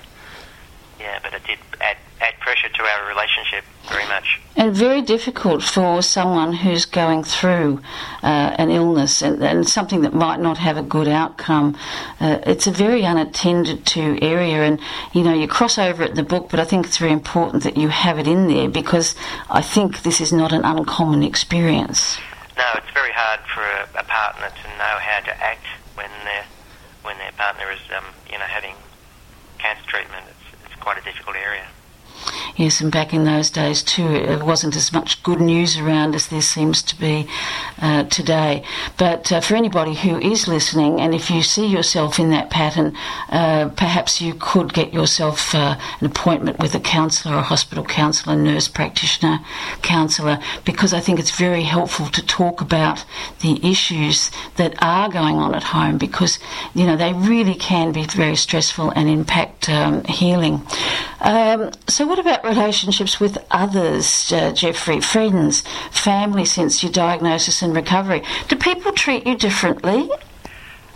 Yeah, 0.99 1.19
but 1.21 1.33
it 1.33 1.43
did 1.45 1.59
add 1.81 1.97
add 2.19 2.33
pressure 2.39 2.69
to 2.69 2.83
our 2.83 3.07
relationship 3.07 3.63
very 3.89 4.07
much. 4.07 4.39
And 4.55 4.75
very 4.75 5.01
difficult 5.01 5.61
for 5.61 6.01
someone 6.01 6.53
who's 6.53 6.85
going 6.85 7.23
through 7.23 7.79
uh, 8.23 8.55
an 8.57 8.71
illness 8.71 9.21
and, 9.21 9.43
and, 9.43 9.67
something 9.69 10.01
that 10.01 10.13
might 10.13 10.39
not 10.39 10.57
have 10.57 10.77
a 10.77 10.81
good 10.81 11.07
outcome. 11.07 11.77
Uh, 12.19 12.39
it's 12.45 12.65
a 12.65 12.71
very 12.71 13.03
unattended 13.03 13.85
to 13.87 14.17
area, 14.21 14.63
and 14.63 14.79
you 15.13 15.23
know 15.23 15.33
you 15.33 15.47
cross 15.47 15.77
over 15.77 16.03
it 16.03 16.11
in 16.11 16.15
the 16.15 16.23
book, 16.23 16.49
but 16.49 16.59
I 16.59 16.65
think 16.65 16.87
it's 16.87 16.97
very 16.97 17.11
important 17.11 17.63
that 17.63 17.77
you 17.77 17.89
have 17.89 18.17
it 18.17 18.27
in 18.27 18.47
there 18.47 18.69
because 18.69 19.15
I 19.49 19.61
think 19.61 20.01
this 20.01 20.19
is 20.19 20.33
not 20.33 20.51
an 20.51 20.65
uncommon 20.65 21.23
experience. 21.23 22.17
No, 22.57 22.65
it's 22.75 22.91
very 22.93 23.11
hard 23.13 23.39
for 23.53 23.61
a, 23.61 24.01
a 24.01 24.03
partner 24.03 24.49
to 24.49 24.67
know 24.77 24.97
how 24.99 25.19
to 25.19 25.43
act 25.43 25.65
when 25.93 26.09
their 26.23 26.45
when 27.03 27.17
their 27.19 27.31
partner 27.33 27.71
is 27.71 27.79
um, 27.95 28.05
you 28.31 28.37
know 28.39 28.45
having 28.45 28.73
cancer 29.59 29.83
treatment. 29.87 30.25
Quite 30.87 31.03
a 31.03 31.11
difficult 31.11 31.35
area. 31.35 31.67
Yes, 32.55 32.81
and 32.81 32.91
back 32.91 33.13
in 33.13 33.23
those 33.23 33.49
days 33.49 33.83
too, 33.83 34.07
it 34.07 34.43
wasn't 34.43 34.75
as 34.75 34.91
much 34.91 35.21
good 35.23 35.39
news 35.39 35.77
around 35.77 36.15
as 36.15 36.27
there 36.27 36.41
seems 36.41 36.81
to 36.83 36.99
be 36.99 37.27
uh, 37.81 38.03
today. 38.05 38.63
But 38.97 39.31
uh, 39.31 39.41
for 39.41 39.55
anybody 39.55 39.93
who 39.93 40.19
is 40.19 40.47
listening, 40.47 40.99
and 40.99 41.13
if 41.13 41.29
you 41.29 41.41
see 41.41 41.67
yourself 41.67 42.19
in 42.19 42.29
that 42.31 42.49
pattern, 42.49 42.95
uh, 43.29 43.69
perhaps 43.69 44.21
you 44.21 44.33
could 44.33 44.73
get 44.73 44.93
yourself 44.93 45.53
uh, 45.53 45.77
an 45.99 46.07
appointment 46.07 46.59
with 46.59 46.73
a 46.75 46.79
counsellor, 46.79 47.35
a 47.35 47.41
hospital 47.41 47.83
counsellor, 47.83 48.35
nurse 48.35 48.67
practitioner, 48.67 49.39
counsellor, 49.81 50.39
because 50.65 50.93
I 50.93 50.99
think 50.99 51.19
it's 51.19 51.37
very 51.37 51.63
helpful 51.63 52.07
to 52.07 52.25
talk 52.25 52.61
about 52.61 53.05
the 53.41 53.59
issues 53.67 54.31
that 54.55 54.75
are 54.81 55.09
going 55.09 55.35
on 55.35 55.53
at 55.53 55.63
home 55.63 55.97
because, 55.97 56.39
you 56.73 56.85
know, 56.85 56.97
they 56.97 57.13
really 57.13 57.55
can 57.55 57.91
be 57.91 58.05
very 58.05 58.35
stressful 58.35 58.91
and 58.91 59.09
impact 59.09 59.69
um, 59.69 60.03
healing. 60.05 60.65
Um, 61.21 61.71
so, 61.87 62.05
what 62.05 62.16
about 62.17 62.43
relationships 62.43 63.19
with 63.19 63.37
others, 63.51 64.31
uh, 64.31 64.51
Jeffrey? 64.51 65.01
Friends, 65.01 65.63
family 65.91 66.45
since 66.45 66.83
your 66.83 66.91
diagnosis 66.91 67.61
and 67.61 67.75
recovery? 67.75 68.23
Do 68.47 68.55
people 68.55 68.91
treat 68.91 69.25
you 69.25 69.37
differently? 69.37 70.09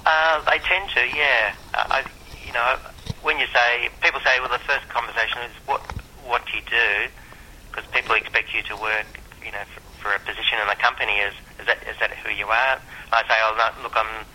Uh, 0.06 0.42
they 0.50 0.58
tend 0.60 0.90
to, 0.92 1.02
yeah. 1.16 1.54
I, 1.74 2.04
you 2.46 2.54
know, 2.54 2.78
when 3.22 3.40
you 3.40 3.46
say, 3.48 3.90
people 4.02 4.20
say, 4.22 4.40
well, 4.40 4.50
the 4.50 4.60
first 4.60 4.88
conversation 4.90 5.42
is, 5.44 5.52
what, 5.66 5.82
what 6.26 6.46
do 6.46 6.58
you 6.58 6.64
do? 6.70 7.12
Because 7.70 7.90
people 7.92 8.16
expect 8.16 8.54
you 8.54 8.64
to 8.64 8.76
work, 8.76 9.06
you 9.46 9.52
know, 9.52 9.64
for, 9.74 9.82
for, 10.02 10.14
a 10.14 10.20
position 10.20 10.60
in 10.62 10.68
the 10.68 10.76
company. 10.76 11.14
Is, 11.14 11.34
is, 11.60 11.66
that, 11.68 11.78
is 11.88 11.98
that 12.00 12.12
who 12.12 12.32
you 12.32 12.48
are? 12.48 12.82
I 13.14 13.22
say, 13.28 13.38
oh, 13.46 13.56
no, 13.58 13.84
look, 13.84 13.94
I'm, 13.96 14.26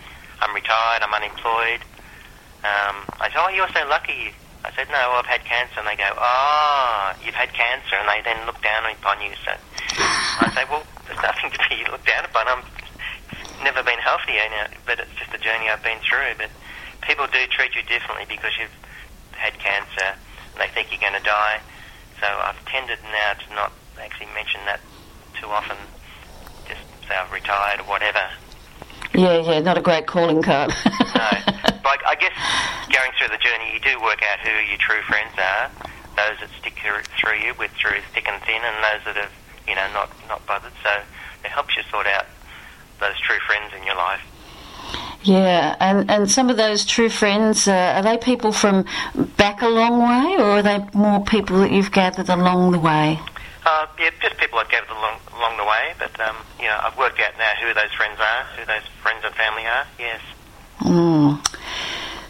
I'm 0.41 0.55
retired, 0.55 1.03
I'm 1.03 1.13
unemployed. 1.13 1.81
Um, 2.63 3.05
I 3.19 3.29
say, 3.29 3.37
oh, 3.37 3.49
you're 3.49 3.69
so 3.69 3.87
lucky 3.87 4.33
I 4.67 4.75
said, 4.75 4.91
no, 4.91 4.99
I've 5.15 5.25
had 5.25 5.47
cancer. 5.47 5.79
And 5.79 5.87
they 5.87 5.95
go, 5.95 6.11
oh, 6.11 7.15
you've 7.23 7.39
had 7.39 7.55
cancer. 7.55 7.95
And 7.95 8.07
they 8.11 8.19
then 8.19 8.43
look 8.45 8.59
down 8.61 8.83
upon 8.83 9.23
you. 9.23 9.31
So 9.47 9.55
I 9.55 10.51
say, 10.51 10.67
well, 10.67 10.83
there's 11.07 11.23
nothing 11.23 11.55
to 11.55 11.59
be 11.71 11.87
looked 11.91 12.05
down 12.05 12.27
upon. 12.27 12.51
I'm 12.51 12.63
never 13.63 13.79
been 13.79 13.99
healthy, 14.03 14.35
you 14.35 14.49
know, 14.51 14.67
but 14.83 14.99
it's 14.99 15.15
just 15.15 15.31
a 15.31 15.39
journey 15.39 15.71
I've 15.71 15.83
been 15.83 16.03
through. 16.03 16.35
But 16.35 16.51
people 16.99 17.31
do 17.31 17.47
treat 17.47 17.79
you 17.79 17.83
differently 17.87 18.27
because 18.27 18.59
you've 18.59 18.75
had 19.31 19.55
cancer 19.55 20.19
and 20.19 20.59
they 20.59 20.67
think 20.75 20.91
you're 20.91 20.99
going 20.99 21.15
to 21.15 21.23
die. 21.23 21.63
So 22.19 22.27
I've 22.27 22.59
tended 22.67 22.99
now 23.07 23.39
to 23.39 23.47
not 23.55 23.71
actually 24.03 24.27
mention 24.35 24.59
that 24.67 24.83
too 25.39 25.47
often. 25.47 25.79
Just 26.67 26.83
say 27.07 27.15
I've 27.15 27.31
retired 27.31 27.79
or 27.79 27.87
whatever. 27.87 28.27
Yeah, 29.15 29.39
yeah, 29.47 29.59
not 29.63 29.77
a 29.77 29.81
great 29.81 30.07
calling 30.07 30.43
card. 30.43 30.73
no, 31.15 31.29
but 31.87 32.05
I 32.05 32.15
guess 32.15 32.35
going 32.91 33.11
through 33.17 33.29
the 33.29 33.39
journey, 33.39 33.71
you 33.71 33.79
do 33.79 33.95
work 34.03 34.19
out 34.21 34.39
who 34.43 34.51
your 34.67 34.77
true 34.77 35.01
friends 35.07 35.31
are, 35.39 35.71
those 36.19 36.35
that 36.43 36.49
stick 36.59 36.75
through 36.83 37.39
you 37.39 37.53
with 37.57 37.71
through 37.79 38.01
thick 38.13 38.27
and 38.27 38.43
thin, 38.43 38.59
and 38.59 38.75
those 38.83 39.05
that 39.05 39.15
have, 39.15 39.31
you 39.67 39.75
know, 39.75 39.87
not 39.93 40.11
not 40.27 40.45
bothered. 40.45 40.73
So 40.83 40.91
it 41.45 41.51
helps 41.51 41.77
you 41.77 41.83
sort 41.89 42.07
out 42.07 42.25
those 42.99 43.17
true 43.21 43.39
friends 43.47 43.71
in 43.73 43.85
your 43.85 43.95
life. 43.95 44.19
Yeah, 45.23 45.75
and, 45.79 46.09
and 46.11 46.29
some 46.29 46.49
of 46.49 46.57
those 46.57 46.85
true 46.85 47.09
friends, 47.09 47.67
uh, 47.67 47.95
are 47.95 48.03
they 48.03 48.17
people 48.17 48.51
from 48.51 48.85
back 49.37 49.61
a 49.61 49.67
long 49.67 49.99
way, 49.99 50.43
or 50.43 50.59
are 50.59 50.61
they 50.61 50.83
more 50.93 51.23
people 51.23 51.59
that 51.59 51.71
you've 51.71 51.91
gathered 51.91 52.29
along 52.29 52.71
the 52.71 52.79
way? 52.79 53.19
Uh, 53.65 53.87
yeah, 53.99 54.11
just 54.21 54.37
people 54.37 54.59
I've 54.59 54.69
gathered 54.69 54.89
along, 54.89 55.19
along 55.35 55.57
the 55.57 55.65
way, 55.65 55.93
but, 55.99 56.17
um, 56.21 56.37
you 56.59 56.65
know, 56.65 56.79
I've 56.81 56.97
worked 56.97 57.19
out 57.19 57.37
now 57.37 57.51
who 57.61 57.73
those 57.73 57.91
friends 57.93 58.17
are, 58.19 58.43
who 58.55 58.65
those 58.65 58.87
friends 59.01 59.23
and 59.25 59.35
family 59.35 59.65
are, 59.65 59.85
yes. 59.99 60.21
Mm. 60.79 61.39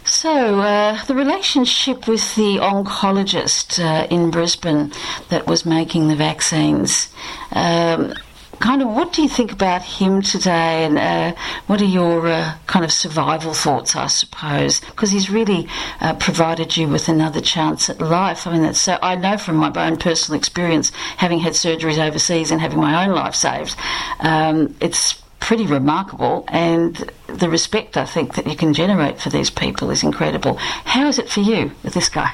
So, 0.04 0.60
uh, 0.60 1.04
the 1.04 1.14
relationship 1.14 2.08
with 2.08 2.34
the 2.34 2.56
oncologist 2.56 3.78
uh, 3.78 4.06
in 4.08 4.30
Brisbane 4.30 4.90
that 5.28 5.46
was 5.46 5.66
making 5.66 6.08
the 6.08 6.16
vaccines, 6.16 7.12
um, 7.52 8.14
kind 8.58 8.82
of 8.82 8.88
what 8.88 9.12
do 9.12 9.22
you 9.22 9.28
think 9.28 9.52
about 9.52 9.82
him 9.82 10.22
today? 10.22 10.84
And 10.84 10.98
uh, 10.98 11.34
what 11.66 11.80
are 11.82 11.84
your 11.84 12.26
uh, 12.26 12.54
kind 12.66 12.84
of 12.84 12.92
survival 12.92 13.52
thoughts 13.52 13.94
i 13.96 14.06
suppose? 14.06 14.80
Because 14.80 15.10
he's 15.10 15.30
really 15.30 15.68
uh, 16.00 16.14
provided 16.14 16.76
you 16.76 16.88
with 16.88 17.08
another 17.08 17.40
chance 17.40 17.90
at 17.90 18.00
life. 18.00 18.46
I 18.46 18.52
mean 18.52 18.62
that's 18.62 18.80
so 18.80 18.98
i 19.02 19.14
know 19.14 19.36
from 19.36 19.56
my 19.56 19.70
own 19.86 19.96
personal 19.96 20.38
experience 20.38 20.90
having 21.18 21.38
had 21.38 21.52
surgeries 21.52 21.98
overseas 21.98 22.50
and 22.50 22.60
having 22.60 22.80
my 22.80 23.04
own 23.04 23.14
life 23.14 23.34
saved 23.34 23.76
um, 24.20 24.74
it's 24.80 25.22
pretty 25.40 25.66
remarkable 25.66 26.44
and 26.48 27.10
the 27.26 27.48
respect 27.48 27.96
i 27.96 28.04
think 28.04 28.34
that 28.34 28.46
you 28.46 28.56
can 28.56 28.74
generate 28.74 29.20
for 29.20 29.30
these 29.30 29.50
people 29.50 29.90
is 29.90 30.02
incredible 30.02 30.54
how 30.56 31.06
is 31.06 31.18
it 31.18 31.28
for 31.28 31.40
you 31.40 31.70
with 31.82 31.94
this 31.94 32.08
guy 32.08 32.32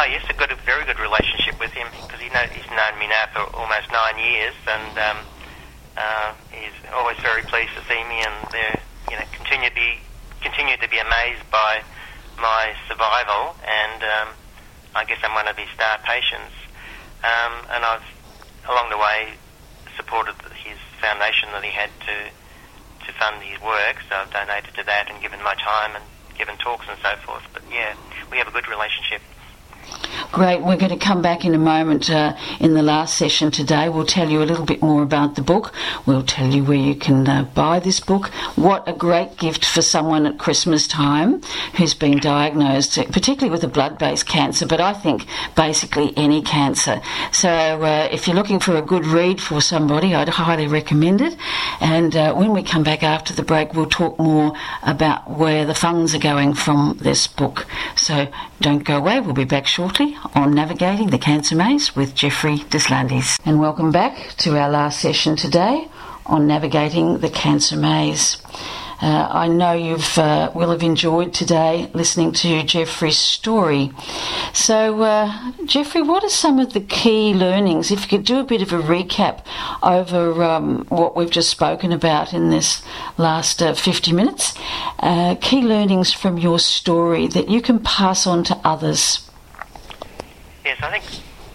Oh 0.00 0.04
yes, 0.04 0.24
I've 0.30 0.38
got 0.38 0.50
a 0.50 0.56
very 0.64 0.86
good 0.86 0.98
relationship 0.98 1.60
with 1.60 1.72
him 1.72 1.86
because 1.92 2.18
he 2.24 2.30
know, 2.30 2.48
he's 2.48 2.64
known 2.72 2.98
me 2.98 3.06
now 3.06 3.28
for 3.36 3.44
almost 3.54 3.92
nine 3.92 4.16
years, 4.16 4.54
and 4.66 4.96
um, 4.96 5.18
uh, 5.94 6.32
he's 6.50 6.72
always 6.94 7.18
very 7.18 7.42
pleased 7.42 7.76
to 7.76 7.84
see 7.84 8.00
me, 8.08 8.24
and 8.24 8.32
they 8.48 8.80
you 9.12 9.20
know 9.20 9.26
continue 9.36 9.68
to 9.68 9.74
be 9.74 10.00
continue 10.40 10.78
to 10.78 10.88
be 10.88 10.96
amazed 10.96 11.44
by 11.52 11.84
my 12.40 12.72
survival, 12.88 13.54
and 13.60 14.00
um, 14.02 14.28
I 14.96 15.04
guess 15.04 15.18
I'm 15.22 15.34
one 15.34 15.48
of 15.48 15.56
his 15.58 15.68
star 15.76 15.98
patients. 16.00 16.56
Um, 17.20 17.52
and 17.68 17.84
I've 17.84 18.08
along 18.72 18.88
the 18.88 18.96
way 18.96 19.36
supported 19.98 20.34
his 20.64 20.80
foundation 21.00 21.48
that 21.52 21.64
he 21.64 21.72
had 21.72 21.90
to 22.06 22.16
to 23.06 23.10
fund 23.16 23.40
his 23.42 23.56
work, 23.64 23.96
so 24.08 24.16
I've 24.16 24.30
donated 24.30 24.76
to 24.76 24.84
that 24.84 25.08
and 25.08 25.16
given 25.24 25.40
my 25.42 25.56
time 25.56 25.96
and 25.96 26.04
given 26.36 26.56
talks 26.60 26.84
and 26.88 26.98
so 27.02 27.16
forth. 27.24 27.42
But 27.52 27.62
yeah, 27.72 27.96
we 28.30 28.36
have 28.36 28.46
a 28.46 28.52
good 28.52 28.68
relationship. 28.68 29.24
Great. 30.32 30.62
We're 30.62 30.76
going 30.76 30.96
to 30.96 30.96
come 30.96 31.22
back 31.22 31.44
in 31.44 31.56
a 31.56 31.58
moment 31.58 32.08
uh, 32.08 32.36
in 32.60 32.74
the 32.74 32.84
last 32.84 33.16
session 33.16 33.50
today. 33.50 33.88
We'll 33.88 34.06
tell 34.06 34.30
you 34.30 34.40
a 34.40 34.46
little 34.46 34.64
bit 34.64 34.80
more 34.80 35.02
about 35.02 35.34
the 35.34 35.42
book. 35.42 35.74
We'll 36.06 36.22
tell 36.22 36.46
you 36.46 36.62
where 36.62 36.78
you 36.78 36.94
can 36.94 37.26
uh, 37.26 37.42
buy 37.52 37.80
this 37.80 37.98
book. 37.98 38.28
What 38.54 38.88
a 38.88 38.92
great 38.92 39.38
gift 39.38 39.64
for 39.64 39.82
someone 39.82 40.26
at 40.26 40.38
Christmas 40.38 40.86
time 40.86 41.42
who's 41.76 41.94
been 41.94 42.18
diagnosed, 42.18 42.94
particularly 43.10 43.50
with 43.50 43.64
a 43.64 43.68
blood 43.68 43.98
based 43.98 44.28
cancer, 44.28 44.66
but 44.66 44.80
I 44.80 44.92
think 44.92 45.26
basically 45.56 46.12
any 46.16 46.42
cancer. 46.42 47.02
So 47.32 47.48
uh, 47.48 48.08
if 48.12 48.28
you're 48.28 48.36
looking 48.36 48.60
for 48.60 48.76
a 48.76 48.82
good 48.82 49.06
read 49.06 49.40
for 49.40 49.60
somebody, 49.60 50.14
I'd 50.14 50.28
highly 50.28 50.68
recommend 50.68 51.22
it. 51.22 51.36
And 51.80 52.14
uh, 52.14 52.34
when 52.34 52.52
we 52.52 52.62
come 52.62 52.84
back 52.84 53.02
after 53.02 53.34
the 53.34 53.42
break, 53.42 53.74
we'll 53.74 53.86
talk 53.86 54.16
more 54.20 54.52
about 54.84 55.28
where 55.28 55.66
the 55.66 55.74
funds 55.74 56.14
are 56.14 56.20
going 56.20 56.54
from 56.54 56.98
this 57.00 57.26
book. 57.26 57.66
So 57.96 58.32
don't 58.60 58.84
go 58.84 58.96
away. 58.96 59.18
We'll 59.18 59.34
be 59.34 59.44
back 59.44 59.66
shortly 59.66 59.79
on 59.80 60.54
Navigating 60.54 61.06
the 61.06 61.18
Cancer 61.18 61.56
Maze 61.56 61.96
with 61.96 62.14
Jeffrey 62.14 62.58
Deslandes. 62.58 63.40
And 63.46 63.58
welcome 63.58 63.90
back 63.90 64.34
to 64.38 64.58
our 64.58 64.68
last 64.68 65.00
session 65.00 65.36
today 65.36 65.88
on 66.26 66.46
Navigating 66.46 67.20
the 67.20 67.30
Cancer 67.30 67.78
Maze. 67.78 68.36
Uh, 69.00 69.26
I 69.30 69.48
know 69.48 69.72
you 69.72 69.96
uh, 70.18 70.52
will 70.54 70.70
have 70.70 70.82
enjoyed 70.82 71.32
today 71.32 71.90
listening 71.94 72.32
to 72.32 72.62
Jeffrey's 72.62 73.16
story. 73.16 73.90
So, 74.52 75.00
uh, 75.00 75.52
Jeffrey, 75.64 76.02
what 76.02 76.24
are 76.24 76.28
some 76.28 76.58
of 76.58 76.74
the 76.74 76.82
key 76.82 77.32
learnings? 77.32 77.90
If 77.90 78.02
you 78.02 78.18
could 78.18 78.26
do 78.26 78.38
a 78.38 78.44
bit 78.44 78.60
of 78.60 78.74
a 78.74 78.82
recap 78.82 79.46
over 79.82 80.44
um, 80.44 80.84
what 80.90 81.16
we've 81.16 81.30
just 81.30 81.48
spoken 81.48 81.90
about 81.90 82.34
in 82.34 82.50
this 82.50 82.82
last 83.16 83.62
uh, 83.62 83.72
50 83.72 84.12
minutes, 84.12 84.52
uh, 84.98 85.36
key 85.40 85.62
learnings 85.62 86.12
from 86.12 86.36
your 86.36 86.58
story 86.58 87.28
that 87.28 87.48
you 87.48 87.62
can 87.62 87.78
pass 87.78 88.26
on 88.26 88.44
to 88.44 88.60
others. 88.62 89.26
Yes, 90.64 90.76
I 90.82 90.90
think 90.90 91.04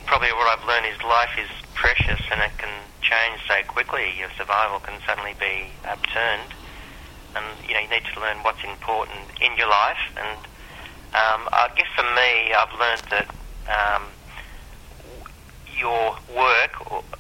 probably 0.07 0.33
what 0.33 0.49
I've 0.49 0.65
learned 0.65 0.87
is 0.87 0.97
life 1.03 1.37
is 1.37 1.49
precious 1.75 2.21
and 2.31 2.41
it 2.41 2.57
can 2.57 2.73
change 3.01 3.39
so 3.47 3.61
quickly. 3.67 4.09
Your 4.17 4.29
survival 4.35 4.79
can 4.79 4.99
suddenly 5.05 5.35
be 5.39 5.69
upturned, 5.85 6.49
and 7.35 7.45
you 7.67 7.75
know 7.75 7.81
you 7.81 7.89
need 7.89 8.01
to 8.13 8.19
learn 8.19 8.37
what's 8.41 8.63
important 8.63 9.29
in 9.41 9.53
your 9.57 9.69
life. 9.69 10.01
And 10.17 10.39
um, 11.13 11.45
I 11.53 11.69
guess 11.77 11.85
for 11.93 12.01
me, 12.01 12.49
I've 12.57 12.73
learned 12.73 13.05
that 13.13 13.29
um, 13.69 14.09
your 15.77 16.17
work 16.33 16.73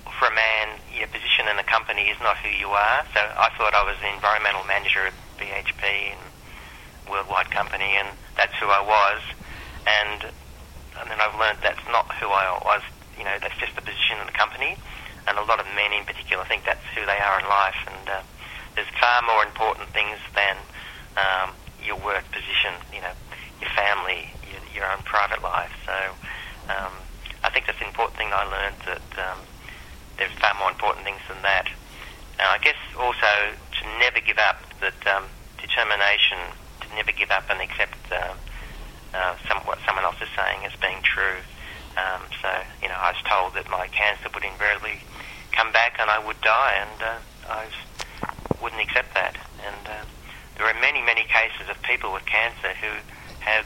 for 0.09 0.25
a 0.25 0.33
man, 0.33 0.81
your 0.89 1.07
position 1.13 1.45
in 1.53 1.59
a 1.59 1.67
company 1.69 2.09
is 2.09 2.17
not 2.19 2.37
who 2.37 2.49
you 2.49 2.69
are. 2.69 3.05
So 3.13 3.21
I 3.21 3.53
thought 3.61 3.75
I 3.77 3.85
was 3.85 3.93
the 4.01 4.09
environmental 4.09 4.65
manager 4.65 5.05
at 5.05 5.13
BHP 5.37 6.17
and 6.17 6.21
worldwide 7.11 7.51
company, 7.51 7.93
and 8.01 8.09
that's 8.35 8.57
who 8.57 8.65
I 8.73 8.81
was. 8.81 9.21
And 9.85 10.33
and 10.99 11.09
then 11.09 11.19
I've 11.19 11.37
learned 11.39 11.59
that's 11.61 11.83
not 11.87 12.07
who 12.15 12.27
I 12.27 12.59
was. 12.63 12.81
You 13.17 13.23
know, 13.23 13.37
that's 13.39 13.55
just 13.57 13.75
the 13.75 13.81
position 13.81 14.19
in 14.19 14.25
the 14.25 14.35
company, 14.35 14.77
and 15.27 15.37
a 15.37 15.43
lot 15.43 15.59
of 15.59 15.67
men 15.75 15.93
in 15.93 16.05
particular 16.05 16.43
think 16.45 16.65
that's 16.65 16.83
who 16.93 17.05
they 17.05 17.19
are 17.19 17.39
in 17.39 17.47
life. 17.47 17.79
And 17.87 18.09
uh, 18.09 18.21
there's 18.75 18.89
far 18.99 19.21
more 19.23 19.43
important 19.43 19.89
things 19.89 20.19
than 20.35 20.57
um, 21.15 21.55
your 21.83 21.95
work 21.97 22.25
position. 22.31 22.75
You 22.91 23.01
know, 23.01 23.15
your 23.61 23.71
family, 23.71 24.29
your, 24.47 24.83
your 24.83 24.85
own 24.91 25.03
private 25.03 25.41
life. 25.41 25.71
So 25.85 25.95
um, 26.71 26.93
I 27.43 27.49
think 27.49 27.67
that's 27.67 27.79
the 27.79 27.87
important 27.87 28.17
thing 28.17 28.29
I 28.31 28.43
learned 28.43 28.79
that 28.85 29.09
um, 29.19 29.39
there's 30.17 30.33
far 30.39 30.53
more 30.59 30.69
important 30.69 31.05
things 31.05 31.21
than 31.27 31.41
that. 31.43 31.67
And 32.35 32.47
I 32.51 32.59
guess 32.59 32.79
also 32.99 33.55
to 33.79 33.81
never 33.99 34.19
give 34.19 34.37
up. 34.37 34.59
That 34.81 34.99
um, 35.07 35.23
determination 35.65 36.37
to 36.81 36.95
never 36.95 37.11
give 37.11 37.31
up 37.31 37.49
and 37.49 37.59
accept. 37.61 37.97
Uh, 38.11 38.33
uh, 39.13 39.35
some, 39.47 39.59
what 39.65 39.79
someone 39.85 40.03
else 40.03 40.19
is 40.21 40.29
saying 40.35 40.65
as 40.65 40.73
being 40.81 41.01
true. 41.03 41.39
Um, 41.95 42.27
so, 42.41 42.49
you 42.81 42.89
know, 42.89 42.97
I 42.99 43.15
was 43.15 43.21
told 43.23 43.55
that 43.55 43.69
my 43.71 43.87
cancer 43.87 44.27
would 44.33 44.43
invariably 44.43 44.99
come 45.51 45.71
back 45.71 45.95
and 45.99 46.09
I 46.09 46.19
would 46.19 46.39
die, 46.41 46.75
and 46.75 46.99
uh, 47.01 47.19
I 47.47 47.67
wouldn't 48.61 48.81
accept 48.81 49.13
that. 49.13 49.37
And 49.63 49.87
uh, 49.87 50.03
there 50.57 50.67
are 50.67 50.79
many, 50.81 51.01
many 51.01 51.23
cases 51.23 51.71
of 51.71 51.79
people 51.83 52.11
with 52.11 52.25
cancer 52.25 52.75
who 52.83 52.91
have 53.39 53.65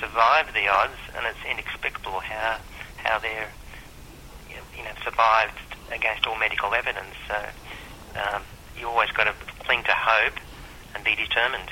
survived 0.00 0.54
the 0.54 0.68
odds, 0.68 1.00
and 1.16 1.26
it's 1.26 1.42
inexplicable 1.48 2.20
how 2.20 2.58
how 2.96 3.18
they're 3.18 3.50
you 4.50 4.84
know 4.84 4.94
survived 5.04 5.58
against 5.92 6.26
all 6.26 6.38
medical 6.38 6.74
evidence. 6.74 7.14
So 7.28 7.36
um, 8.20 8.42
you 8.78 8.88
always 8.88 9.10
got 9.10 9.24
to 9.24 9.34
cling 9.64 9.82
to 9.84 9.94
hope 9.94 10.34
and 10.94 11.04
be 11.04 11.14
determined. 11.16 11.70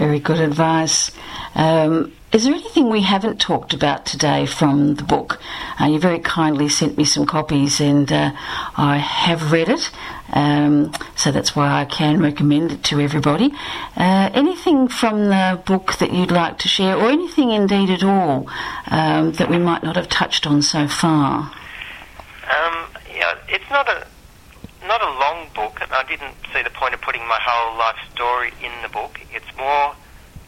Very 0.00 0.18
good 0.18 0.40
advice. 0.40 1.10
Um, 1.54 2.14
is 2.32 2.44
there 2.44 2.54
anything 2.54 2.88
we 2.88 3.02
haven't 3.02 3.38
talked 3.38 3.74
about 3.74 4.06
today 4.06 4.46
from 4.46 4.94
the 4.94 5.02
book? 5.02 5.38
Uh, 5.78 5.88
you 5.88 5.98
very 5.98 6.20
kindly 6.20 6.70
sent 6.70 6.96
me 6.96 7.04
some 7.04 7.26
copies, 7.26 7.82
and 7.82 8.10
uh, 8.10 8.32
I 8.78 8.96
have 8.96 9.52
read 9.52 9.68
it, 9.68 9.90
um, 10.32 10.90
so 11.16 11.30
that's 11.30 11.54
why 11.54 11.82
I 11.82 11.84
can 11.84 12.18
recommend 12.22 12.72
it 12.72 12.82
to 12.84 12.98
everybody. 12.98 13.52
Uh, 13.94 14.30
anything 14.32 14.88
from 14.88 15.26
the 15.26 15.60
book 15.66 15.98
that 15.98 16.14
you'd 16.14 16.30
like 16.30 16.56
to 16.60 16.68
share, 16.68 16.96
or 16.96 17.10
anything 17.10 17.50
indeed 17.50 17.90
at 17.90 18.02
all 18.02 18.48
um, 18.86 19.32
that 19.32 19.50
we 19.50 19.58
might 19.58 19.82
not 19.82 19.96
have 19.96 20.08
touched 20.08 20.46
on 20.46 20.62
so 20.62 20.88
far? 20.88 21.52
Um, 22.44 22.86
yeah, 23.14 23.34
it's 23.48 23.68
not 23.68 23.86
a 23.86 24.06
not 24.86 25.02
a 25.02 25.10
long 25.18 25.48
book, 25.54 25.80
and 25.80 25.92
I 25.92 26.04
didn't 26.04 26.34
see 26.52 26.62
the 26.62 26.70
point 26.70 26.94
of 26.94 27.00
putting 27.00 27.26
my 27.26 27.38
whole 27.40 27.78
life 27.78 27.96
story 28.14 28.52
in 28.62 28.72
the 28.82 28.88
book. 28.88 29.20
It's 29.32 29.50
more, 29.56 29.94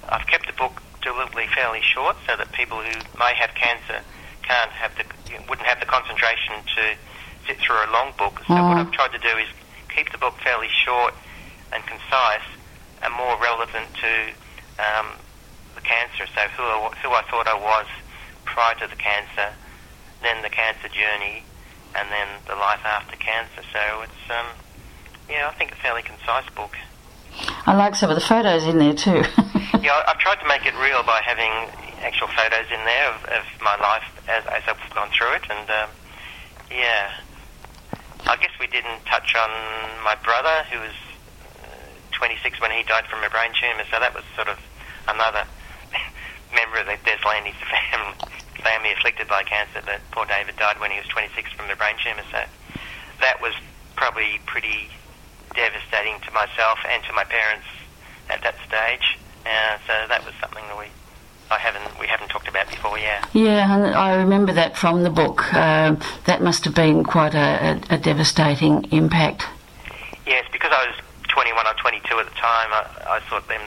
I've 0.08 0.26
kept 0.26 0.46
the 0.46 0.52
book 0.54 0.82
deliberately 1.02 1.46
fairly 1.54 1.80
short 1.82 2.16
so 2.26 2.36
that 2.36 2.52
people 2.52 2.78
who 2.78 2.94
may 3.18 3.34
have 3.34 3.54
cancer 3.54 4.00
can't 4.42 4.70
have 4.72 4.92
the, 4.96 5.04
wouldn't 5.48 5.66
have 5.66 5.80
the 5.80 5.86
concentration 5.86 6.54
to 6.76 6.94
sit 7.46 7.58
through 7.58 7.76
a 7.76 7.90
long 7.92 8.12
book. 8.16 8.38
So 8.46 8.54
mm. 8.54 8.68
what 8.68 8.78
I've 8.78 8.92
tried 8.92 9.12
to 9.12 9.18
do 9.18 9.36
is 9.36 9.48
keep 9.94 10.10
the 10.12 10.18
book 10.18 10.34
fairly 10.42 10.68
short 10.70 11.14
and 11.72 11.82
concise 11.86 12.46
and 13.02 13.12
more 13.14 13.36
relevant 13.40 13.88
to 14.00 14.12
um, 14.78 15.08
the 15.74 15.80
cancer. 15.82 16.26
So 16.34 16.40
who 16.56 16.62
I, 16.62 16.94
who 17.02 17.10
I 17.10 17.22
thought 17.28 17.46
I 17.46 17.58
was 17.58 17.86
prior 18.44 18.74
to 18.80 18.86
the 18.86 18.96
cancer, 18.96 19.52
then 20.22 20.42
the 20.42 20.50
cancer 20.50 20.88
journey, 20.88 21.42
and 21.94 22.08
then 22.10 22.28
the 22.46 22.54
life 22.54 22.80
after 22.84 23.16
cancer. 23.16 23.62
So 23.72 24.02
it's, 24.02 24.30
um, 24.30 24.46
yeah, 25.28 25.48
I 25.48 25.54
think 25.58 25.72
a 25.72 25.76
fairly 25.76 26.02
concise 26.02 26.48
book. 26.54 26.76
I 27.66 27.74
like 27.74 27.94
some 27.94 28.10
of 28.10 28.16
the 28.16 28.24
photos 28.24 28.64
in 28.64 28.78
there 28.78 28.94
too. 28.94 29.24
yeah, 29.80 30.02
I've 30.06 30.18
tried 30.18 30.40
to 30.40 30.48
make 30.48 30.66
it 30.66 30.74
real 30.76 31.02
by 31.02 31.20
having 31.24 31.52
actual 32.02 32.28
photos 32.28 32.66
in 32.70 32.84
there 32.84 33.10
of, 33.12 33.24
of 33.24 33.44
my 33.60 33.76
life 33.76 34.04
as, 34.28 34.44
as 34.46 34.62
I've 34.66 34.94
gone 34.94 35.08
through 35.16 35.32
it, 35.34 35.42
and 35.48 35.70
um, 35.70 35.90
yeah, 36.70 37.12
I 38.26 38.36
guess 38.36 38.50
we 38.60 38.66
didn't 38.66 39.04
touch 39.06 39.34
on 39.34 39.50
my 40.04 40.16
brother 40.22 40.64
who 40.70 40.80
was 40.80 40.94
uh, 41.62 42.16
26 42.18 42.60
when 42.60 42.70
he 42.70 42.82
died 42.82 43.06
from 43.06 43.22
a 43.24 43.30
brain 43.30 43.50
tumour, 43.58 43.84
so 43.90 43.98
that 43.98 44.14
was 44.14 44.24
sort 44.36 44.48
of 44.48 44.58
another 45.08 45.44
member 46.54 46.78
of 46.78 46.86
the 46.86 46.98
Deslandes 47.04 47.56
family 47.70 48.16
family 48.62 48.92
afflicted 48.92 49.26
by 49.26 49.42
cancer, 49.42 49.82
but 49.84 50.00
poor 50.12 50.24
David 50.26 50.56
died 50.56 50.78
when 50.78 50.90
he 50.90 50.98
was 50.98 51.08
26 51.08 51.50
from 51.52 51.68
a 51.68 51.74
brain 51.74 51.96
tumour. 52.02 52.22
So 52.30 52.44
that 53.20 53.40
was 53.40 53.54
probably 53.96 54.40
pretty 54.46 54.88
devastating 55.54 56.20
to 56.20 56.30
myself 56.30 56.78
and 56.88 57.02
to 57.04 57.12
my 57.12 57.24
parents 57.24 57.66
at 58.30 58.40
that 58.42 58.54
stage. 58.66 59.18
Uh, 59.44 59.78
so 59.86 59.92
that 60.08 60.24
was 60.24 60.34
something 60.40 60.62
that 60.68 60.78
we 60.78 60.86
I 61.50 61.58
haven't 61.58 61.98
we 62.00 62.06
haven't 62.06 62.28
talked 62.28 62.48
about 62.48 62.70
before. 62.70 62.98
Yeah. 62.98 63.24
Yeah, 63.34 63.74
and 63.74 63.94
I 63.94 64.14
remember 64.14 64.52
that 64.54 64.76
from 64.76 65.02
the 65.02 65.10
book. 65.10 65.52
Um, 65.52 66.00
that 66.24 66.40
must 66.40 66.64
have 66.64 66.74
been 66.74 67.04
quite 67.04 67.34
a, 67.34 67.82
a, 67.90 67.96
a, 67.96 67.98
devastating 67.98 68.84
impact. 68.90 69.46
Yes, 70.26 70.46
because 70.50 70.72
I 70.72 70.86
was 70.86 70.96
21 71.28 71.66
or 71.66 71.74
22 71.74 72.18
at 72.18 72.24
the 72.24 72.34
time. 72.36 72.72
I, 72.72 73.16
I 73.16 73.20
thought 73.28 73.46
then, 73.48 73.60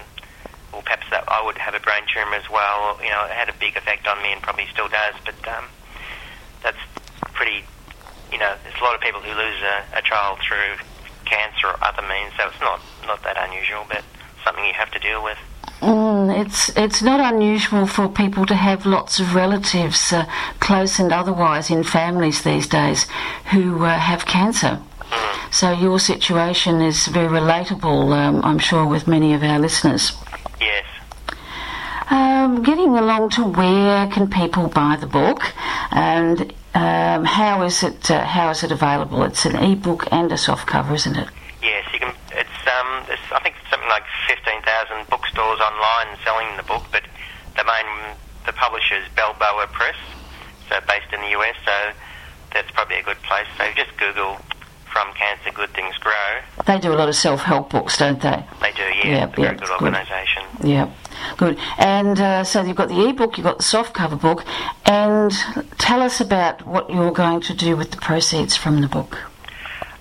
well, 0.76 0.84
perhaps 0.84 1.08
that 1.10 1.24
I 1.30 1.40
would 1.40 1.58
have 1.58 1.74
a 1.74 1.80
brain 1.80 2.04
tumour 2.12 2.36
as 2.36 2.50
well. 2.50 3.00
You 3.02 3.08
know, 3.08 3.24
it 3.24 3.32
had 3.32 3.48
a 3.48 3.56
big 3.64 3.78
effect 3.78 4.08
on 4.08 4.22
me 4.22 4.34
and 4.34 4.42
probably 4.42 4.68
still 4.68 4.90
does. 4.90 5.16
But 5.24 5.40
um, 5.48 5.66
that's 6.62 6.84
pretty. 7.32 7.64
You 8.32 8.40
know, 8.40 8.54
there's 8.64 8.76
a 8.82 8.84
lot 8.84 8.94
of 8.94 9.00
people 9.00 9.22
who 9.22 9.32
lose 9.32 9.62
a, 9.64 10.00
a 10.00 10.02
child 10.02 10.40
through 10.44 10.84
cancer 11.24 11.68
or 11.68 11.78
other 11.82 12.02
means, 12.02 12.34
so 12.38 12.50
it's 12.50 12.60
not 12.60 12.82
not 13.08 13.24
that 13.24 13.38
unusual, 13.40 13.86
but 13.88 14.04
something 14.44 14.66
you 14.66 14.74
have 14.74 14.92
to 14.92 15.00
deal 15.00 15.24
with. 15.24 15.38
Mm, 15.80 16.46
it's 16.46 16.76
it's 16.76 17.02
not 17.02 17.22
unusual 17.34 17.88
for 17.88 18.10
people 18.10 18.46
to 18.48 18.56
have 18.56 18.86
lots 18.86 19.22
of 19.22 19.34
relatives, 19.34 20.12
uh, 20.12 20.26
close 20.60 21.00
and 21.00 21.14
otherwise, 21.14 21.70
in 21.70 21.84
families 21.84 22.44
these 22.44 22.68
days, 22.68 23.08
who 23.52 23.86
uh, 23.86 23.98
have 23.98 24.26
cancer. 24.26 24.82
Mm. 25.10 25.54
So 25.54 25.72
your 25.72 26.00
situation 26.00 26.82
is 26.82 27.08
very 27.08 27.30
relatable, 27.30 28.12
um, 28.14 28.44
I'm 28.44 28.60
sure, 28.60 28.86
with 28.86 29.08
many 29.08 29.34
of 29.34 29.42
our 29.42 29.60
listeners. 29.60 30.12
Um, 32.10 32.62
getting 32.62 32.96
along 32.98 33.32
to 33.32 33.44
where 33.44 34.08
can 34.08 34.30
people 34.30 34.68
buy 34.68 34.98
the 35.00 35.08
book, 35.08 35.42
and 35.92 36.54
um, 36.76 37.26
how 37.26 37.64
is 37.64 37.82
it 37.82 38.12
uh, 38.12 38.24
how 38.24 38.52
is 38.52 38.64
it 38.64 38.72
available? 38.72 39.24
It's 39.24 39.46
an 39.46 39.64
e-book 39.64 40.08
and 40.12 40.32
a 40.32 40.38
soft 40.38 40.68
cover, 40.68 40.94
isn't 40.94 41.16
it? 41.16 41.28
Yes, 41.64 41.84
you 41.94 42.00
can. 42.00 42.14
It's 42.32 42.68
um, 42.68 43.04
it's, 43.10 43.32
I 43.32 43.40
think 43.40 43.56
something 43.72 43.90
like 43.90 44.04
fifteen 44.28 44.62
thousand 44.62 45.10
bookstores 45.10 45.60
online 45.60 46.18
selling 46.24 46.56
the 46.58 46.64
book, 46.64 46.84
but 46.92 47.04
the 47.58 47.64
main 47.64 48.16
the 48.46 48.54
publisher 48.54 48.96
is 48.96 49.06
Balboa 49.16 49.68
Press, 49.72 49.98
so 50.70 50.80
based 50.88 51.12
in 51.12 51.22
the 51.22 51.30
US. 51.40 51.56
So 51.66 51.92
that's 52.54 52.70
probably 52.72 52.98
a 52.98 53.04
good 53.04 53.22
place. 53.24 53.48
So 53.58 53.66
just 53.76 53.98
Google 53.98 54.38
from 54.96 55.12
cancer, 55.14 55.52
good 55.52 55.72
things 55.72 55.98
grow. 55.98 56.14
They 56.66 56.80
do 56.80 56.94
a 56.94 56.96
lot 56.96 57.10
of 57.10 57.16
self-help 57.16 57.70
books, 57.70 57.98
don't 57.98 58.22
they? 58.22 58.46
They 58.62 58.72
do, 58.72 58.84
yeah. 58.84 59.28
Yep, 59.28 59.30
yep, 59.30 59.36
very 59.36 59.58
good 59.58 59.70
organisation. 59.72 60.44
Yeah, 60.64 60.90
good. 61.38 61.58
And 61.78 62.20
uh, 62.20 62.44
so 62.44 62.64
you've 62.64 62.76
got 62.76 62.90
the 62.90 63.00
e-book, 63.00 63.38
you've 63.38 63.46
got 63.46 63.58
the 63.58 63.64
soft 63.64 63.94
cover 63.94 64.16
book, 64.16 64.46
and 64.86 65.32
tell 65.78 66.02
us 66.02 66.22
about 66.22 66.66
what 66.66 66.90
you're 66.90 67.12
going 67.12 67.42
to 67.42 67.54
do 67.54 67.76
with 67.76 67.92
the 67.92 67.98
proceeds 67.98 68.56
from 68.56 68.82
the 68.82 68.88
book. 68.88 69.18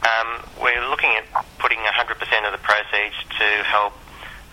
Um, 0.02 0.42
we're 0.60 0.88
looking 0.88 1.10
at 1.16 1.44
putting 1.58 1.78
100% 1.78 2.10
of 2.46 2.52
the 2.52 2.58
proceeds 2.58 3.16
to 3.38 3.44
help 3.64 3.92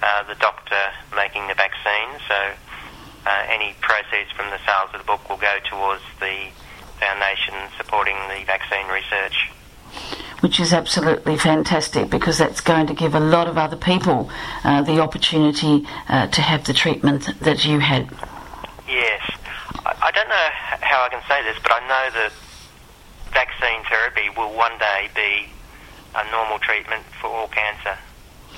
uh, 0.01 0.23
the 0.23 0.35
doctor 0.35 0.79
making 1.15 1.47
the 1.47 1.55
vaccine. 1.55 2.09
So 2.27 2.35
uh, 3.25 3.45
any 3.49 3.75
proceeds 3.81 4.31
from 4.31 4.49
the 4.49 4.59
sales 4.65 4.89
of 4.93 4.99
the 5.01 5.05
book 5.05 5.29
will 5.29 5.37
go 5.37 5.57
towards 5.69 6.03
the 6.19 6.49
foundation 6.99 7.55
supporting 7.77 8.15
the 8.29 8.43
vaccine 8.45 8.87
research 8.87 9.51
which 10.41 10.59
is 10.59 10.73
absolutely 10.73 11.37
fantastic 11.37 12.09
because 12.09 12.37
that's 12.37 12.61
going 12.61 12.87
to 12.87 12.93
give 12.93 13.15
a 13.15 13.19
lot 13.19 13.47
of 13.47 13.57
other 13.57 13.77
people 13.77 14.29
uh, 14.63 14.81
the 14.81 14.99
opportunity 14.99 15.85
uh, 16.09 16.27
to 16.27 16.41
have 16.41 16.65
the 16.65 16.73
treatment 16.73 17.29
that 17.39 17.63
you 17.63 17.79
had. 17.79 18.09
Yes. 18.87 19.21
I, 19.85 20.11
don't 20.11 20.27
know 20.27 20.49
how 20.81 21.05
I 21.05 21.09
can 21.09 21.21
say 21.27 21.43
this, 21.43 21.57
but 21.61 21.71
I 21.71 21.79
know 21.87 22.05
that 22.19 22.31
vaccine 23.31 23.83
therapy 23.87 24.29
will 24.35 24.53
one 24.55 24.77
day 24.79 25.09
be 25.15 25.47
a 26.15 26.29
normal 26.31 26.59
treatment 26.59 27.03
for 27.21 27.27
all 27.27 27.47
cancer. 27.47 27.97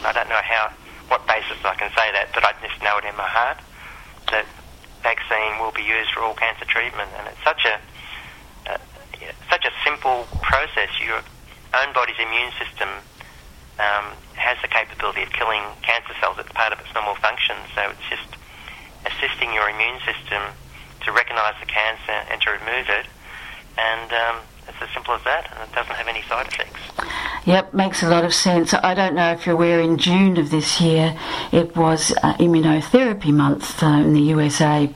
I 0.04 0.12
don't 0.12 0.30
know 0.30 0.42
how, 0.42 0.72
what 1.10 1.28
basis 1.28 1.64
I 1.64 1.76
can 1.76 1.92
say 1.92 2.12
that, 2.14 2.30
but 2.34 2.44
I 2.44 2.54
just 2.66 2.82
know 2.82 2.98
it 2.98 3.06
in 3.06 3.16
my 3.16 3.28
heart 3.28 3.60
that 4.32 4.46
vaccine 5.04 5.60
will 5.60 5.72
be 5.72 5.84
used 5.84 6.12
for 6.12 6.22
all 6.22 6.34
cancer 6.34 6.66
treatment, 6.66 7.12
and 7.20 7.28
it's 7.28 7.44
such 7.44 7.66
a 7.66 7.80
simple 9.84 10.28
process. 10.42 10.90
Your 11.04 11.22
own 11.74 11.94
body's 11.94 12.20
immune 12.20 12.52
system 12.58 12.90
um, 13.80 14.06
has 14.36 14.58
the 14.62 14.68
capability 14.68 15.24
of 15.24 15.32
killing 15.32 15.62
cancer 15.82 16.14
cells. 16.20 16.38
It's 16.40 16.52
part 16.52 16.74
of 16.74 16.80
its 16.80 16.94
normal 16.94 17.16
function. 17.16 17.56
So 17.76 17.90
it's 17.90 18.08
just 18.10 18.30
assisting 19.06 19.54
your 19.54 19.70
immune 19.70 20.00
system 20.06 20.42
to 21.06 21.12
recognize 21.12 21.56
the 21.60 21.68
cancer 21.68 22.18
and 22.32 22.42
to 22.42 22.52
remove 22.52 22.88
it. 22.90 23.06
And 23.78 24.10
um, 24.14 24.36
it's 24.68 24.78
as 24.82 24.90
simple 24.94 25.14
as 25.14 25.24
that, 25.24 25.52
and 25.52 25.70
it 25.70 25.76
doesn't 25.76 25.96
have 25.96 26.08
any 26.08 26.22
side 26.24 26.48
effects. 26.48 26.82
Yep, 27.46 27.74
makes 27.74 28.02
a 28.02 28.08
lot 28.08 28.24
of 28.24 28.34
sense. 28.34 28.74
I 28.74 28.94
don't 28.94 29.16
know 29.16 29.34
if 29.34 29.46
you're 29.46 29.56
aware, 29.56 29.82
in 29.82 29.98
June 29.98 30.38
of 30.38 30.50
this 30.50 30.80
year, 30.80 31.20
it 31.52 31.76
was 31.76 32.14
uh, 32.24 32.36
immunotherapy 32.36 33.34
month 33.34 33.84
uh, 33.84 33.88
in 33.88 34.14
the 34.14 34.22
USA, 34.22 34.90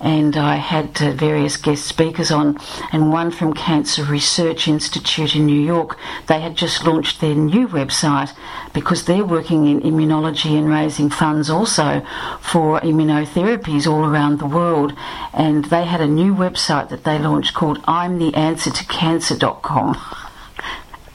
and 0.00 0.36
I 0.36 0.56
had 0.56 1.00
uh, 1.00 1.12
various 1.12 1.56
guest 1.56 1.84
speakers 1.86 2.32
on, 2.32 2.58
and 2.90 3.12
one 3.12 3.30
from 3.30 3.54
Cancer 3.54 4.02
Research 4.02 4.66
Institute 4.66 5.36
in 5.36 5.46
New 5.46 5.60
York. 5.60 5.96
They 6.26 6.40
had 6.40 6.56
just 6.56 6.84
launched 6.84 7.20
their 7.20 7.36
new 7.36 7.68
website 7.68 8.36
because 8.72 9.04
they're 9.04 9.24
working 9.24 9.68
in 9.68 9.82
immunology 9.82 10.58
and 10.58 10.68
raising 10.68 11.08
funds 11.08 11.50
also 11.50 12.04
for 12.40 12.80
immunotherapies 12.80 13.86
all 13.86 14.04
around 14.04 14.40
the 14.40 14.46
world, 14.46 14.92
and 15.32 15.66
they 15.66 15.84
had 15.84 16.00
a 16.00 16.08
new 16.08 16.34
website 16.34 16.88
that 16.88 17.04
they 17.04 17.20
launched 17.20 17.54
called 17.54 17.78
I'm 17.84 18.18
the 18.22 18.34
Answer 18.34 18.72
to 18.72 18.84
Cancer.com. 18.86 19.96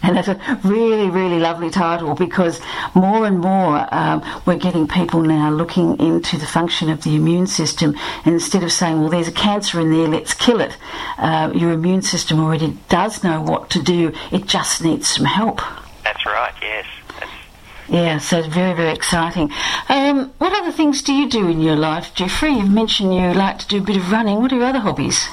And 0.07 0.15
that's 0.15 0.29
a 0.29 0.59
really, 0.63 1.09
really 1.09 1.37
lovely 1.37 1.69
title 1.69 2.15
because 2.15 2.61
more 2.95 3.25
and 3.25 3.39
more 3.39 3.93
um, 3.93 4.23
we're 4.45 4.55
getting 4.55 4.87
people 4.87 5.21
now 5.21 5.51
looking 5.51 5.99
into 5.99 6.37
the 6.37 6.45
function 6.45 6.89
of 6.89 7.03
the 7.03 7.13
immune 7.15 7.45
system. 7.45 7.93
And 8.23 8.33
instead 8.33 8.63
of 8.63 8.71
saying, 8.71 9.01
well, 9.01 9.09
there's 9.09 9.27
a 9.27 9.33
cancer 9.33 9.81
in 9.81 9.91
there, 9.91 10.07
let's 10.07 10.33
kill 10.33 10.61
it, 10.61 10.77
uh, 11.17 11.51
your 11.53 11.71
immune 11.71 12.03
system 12.03 12.39
already 12.39 12.77
does 12.87 13.21
know 13.21 13.41
what 13.41 13.69
to 13.71 13.83
do. 13.83 14.13
It 14.31 14.45
just 14.47 14.81
needs 14.81 15.09
some 15.09 15.25
help. 15.25 15.59
That's 16.05 16.25
right, 16.25 16.53
yes. 16.61 16.85
yeah, 17.89 18.17
so 18.17 18.39
it's 18.39 18.47
very, 18.47 18.73
very 18.73 18.93
exciting. 18.93 19.51
Um, 19.89 20.31
what 20.37 20.53
other 20.53 20.71
things 20.71 21.01
do 21.01 21.13
you 21.13 21.29
do 21.29 21.49
in 21.49 21.59
your 21.59 21.75
life, 21.75 22.13
Jeffrey? 22.15 22.53
You've 22.53 22.71
mentioned 22.71 23.13
you 23.13 23.33
like 23.33 23.59
to 23.59 23.67
do 23.67 23.79
a 23.79 23.81
bit 23.81 23.97
of 23.97 24.09
running. 24.09 24.39
What 24.39 24.53
are 24.53 24.55
your 24.55 24.67
other 24.67 24.79
hobbies? 24.79 25.27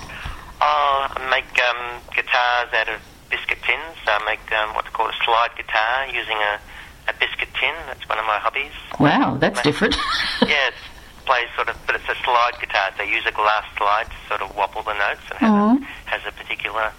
Oh, 0.60 1.06
I 1.10 1.30
make 1.30 1.62
um, 1.62 2.00
guitars 2.12 2.72
out 2.72 2.88
of 2.88 3.13
biscuit 3.34 3.58
tins. 3.66 3.98
I 4.06 4.22
make 4.22 4.46
um, 4.54 4.78
what's 4.78 4.90
called 4.94 5.10
a 5.10 5.18
slide 5.26 5.50
guitar 5.58 6.06
using 6.06 6.38
a, 6.38 6.62
a 7.10 7.14
biscuit 7.18 7.50
tin. 7.58 7.74
That's 7.90 8.06
one 8.08 8.18
of 8.18 8.26
my 8.30 8.38
hobbies. 8.38 8.70
Wow, 9.02 9.36
that's 9.42 9.60
different. 9.62 9.98
yeah, 10.46 10.70
it 10.70 10.78
plays 11.26 11.50
sort 11.58 11.66
of, 11.68 11.74
but 11.84 11.98
it's 11.98 12.06
a 12.06 12.14
slide 12.22 12.54
guitar. 12.62 12.94
They 12.96 13.10
use 13.10 13.26
a 13.26 13.34
glass 13.34 13.66
slide 13.74 14.06
to 14.06 14.18
sort 14.30 14.40
of 14.40 14.54
wobble 14.54 14.86
the 14.86 14.94
notes 14.94 15.26
and 15.34 15.38
has, 15.42 15.50
a, 15.50 15.74
has 16.14 16.22
a 16.30 16.32
particular 16.38 16.94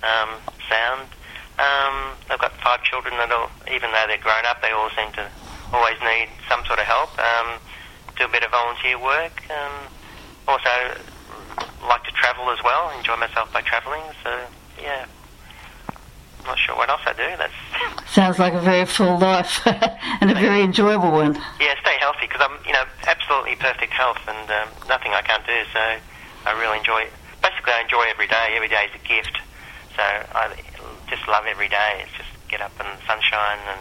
um, 0.00 0.40
sound. 0.64 1.12
Um, 1.60 2.16
I've 2.32 2.40
got 2.40 2.56
five 2.64 2.80
children 2.82 3.12
that, 3.20 3.28
all, 3.28 3.52
even 3.68 3.92
though 3.92 4.04
they're 4.08 4.24
grown 4.24 4.48
up, 4.48 4.64
they 4.64 4.72
all 4.72 4.88
seem 4.96 5.12
to 5.20 5.28
always 5.76 6.00
need 6.00 6.32
some 6.48 6.64
sort 6.64 6.80
of 6.80 6.88
help. 6.88 7.12
Um, 7.20 7.60
do 8.16 8.24
a 8.24 8.32
bit 8.32 8.44
of 8.44 8.50
volunteer 8.50 8.96
work. 8.96 9.44
Um, 9.52 9.92
also, 10.48 10.72
like 11.84 12.04
to 12.08 12.12
travel 12.16 12.48
as 12.48 12.64
well. 12.64 12.88
Enjoy 12.96 13.16
myself 13.16 13.52
by 13.52 13.60
travelling. 13.60 14.04
So 14.24 14.32
yeah 14.80 15.04
not 16.46 16.58
sure 16.58 16.76
what 16.76 16.88
else 16.88 17.02
I 17.06 17.12
do. 17.12 17.28
That's 17.36 18.10
sounds 18.12 18.38
like 18.38 18.54
a 18.54 18.60
very 18.60 18.86
full 18.86 19.18
life 19.18 19.60
and 20.20 20.30
a 20.30 20.34
very 20.34 20.62
enjoyable 20.62 21.10
one. 21.12 21.34
Yeah, 21.60 21.74
stay 21.80 21.96
healthy 22.00 22.26
because 22.26 22.40
I'm, 22.40 22.58
you 22.66 22.72
know, 22.72 22.84
absolutely 23.06 23.56
perfect 23.56 23.92
health 23.92 24.18
and 24.26 24.50
um, 24.50 24.68
nothing 24.88 25.12
I 25.12 25.22
can't 25.22 25.46
do. 25.46 25.62
So 25.72 25.80
I 26.46 26.60
really 26.60 26.78
enjoy. 26.78 27.02
It. 27.02 27.12
Basically, 27.42 27.72
I 27.72 27.82
enjoy 27.82 28.04
every 28.08 28.26
day. 28.26 28.54
Every 28.54 28.68
day 28.68 28.86
is 28.86 28.94
a 28.94 29.06
gift. 29.06 29.38
So 29.96 30.02
I 30.02 30.54
just 31.08 31.26
love 31.28 31.46
every 31.46 31.68
day. 31.68 32.02
It's 32.02 32.12
just 32.16 32.28
get 32.48 32.60
up 32.60 32.72
in 32.80 32.86
the 32.86 33.06
sunshine 33.06 33.58
and 33.68 33.80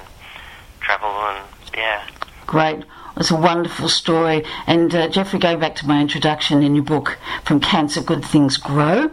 travel 0.82 1.10
and 1.10 1.46
yeah. 1.76 2.08
Great. 2.46 2.84
It's 3.18 3.32
a 3.32 3.36
wonderful 3.36 3.88
story. 3.88 4.44
And 4.68 4.94
uh, 4.94 5.08
Jeffrey, 5.08 5.40
going 5.40 5.60
back 5.60 5.76
to 5.76 5.88
my 5.88 6.02
introduction 6.02 6.62
in 6.62 6.76
your 6.76 6.84
book, 6.84 7.18
From 7.46 7.62
Cancer 7.62 8.02
Good 8.02 8.26
Things 8.26 8.58
Grow, 8.58 9.10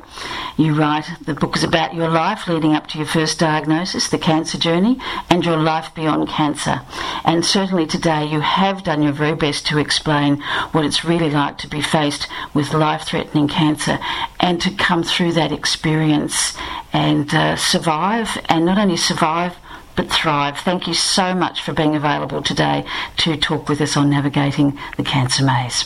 you 0.57 0.75
write 0.75 1.09
the 1.25 1.35
book 1.35 1.57
is 1.57 1.63
about 1.63 1.95
your 1.95 2.09
life 2.09 2.49
leading 2.49 2.75
up 2.75 2.89
to 2.89 2.99
your 2.99 3.07
first 3.07 3.39
diagnosis, 3.39 4.09
the 4.09 4.19
cancer 4.19 4.59
journey, 4.59 4.99
and 5.31 5.45
your 5.45 5.57
life 5.57 5.95
beyond 5.95 6.29
cancer. 6.29 6.81
And 7.25 7.47
certainly 7.47 7.87
today 7.87 8.25
you 8.25 8.41
have 8.41 8.83
done 8.83 9.03
your 9.03 9.13
very 9.13 9.37
best 9.37 9.67
to 9.67 9.79
explain 9.79 10.41
what 10.73 10.85
it's 10.85 11.05
really 11.05 11.31
like 11.31 11.59
to 11.59 11.69
be 11.69 11.81
faced 11.81 12.27
with 12.55 12.75
life 12.75 13.03
threatening 13.03 13.47
cancer 13.47 14.01
and 14.41 14.61
to 14.63 14.73
come 14.73 15.05
through 15.05 15.33
that 15.33 15.53
experience 15.53 16.55
and 16.93 17.33
uh, 17.33 17.57
survive, 17.57 18.37
and 18.49 18.67
not 18.67 18.79
only 18.79 18.97
survive, 18.97 19.57
but 20.03 20.13
thrive. 20.13 20.59
Thank 20.59 20.87
you 20.87 20.95
so 20.95 21.35
much 21.35 21.63
for 21.63 21.73
being 21.73 21.95
available 21.95 22.43
today 22.43 22.85
to 23.19 23.37
talk 23.37 23.69
with 23.69 23.81
us 23.81 23.97
on 23.97 24.11
navigating 24.11 24.79
the 24.97 25.05
cancer 25.05 25.45
maze. 25.45 25.85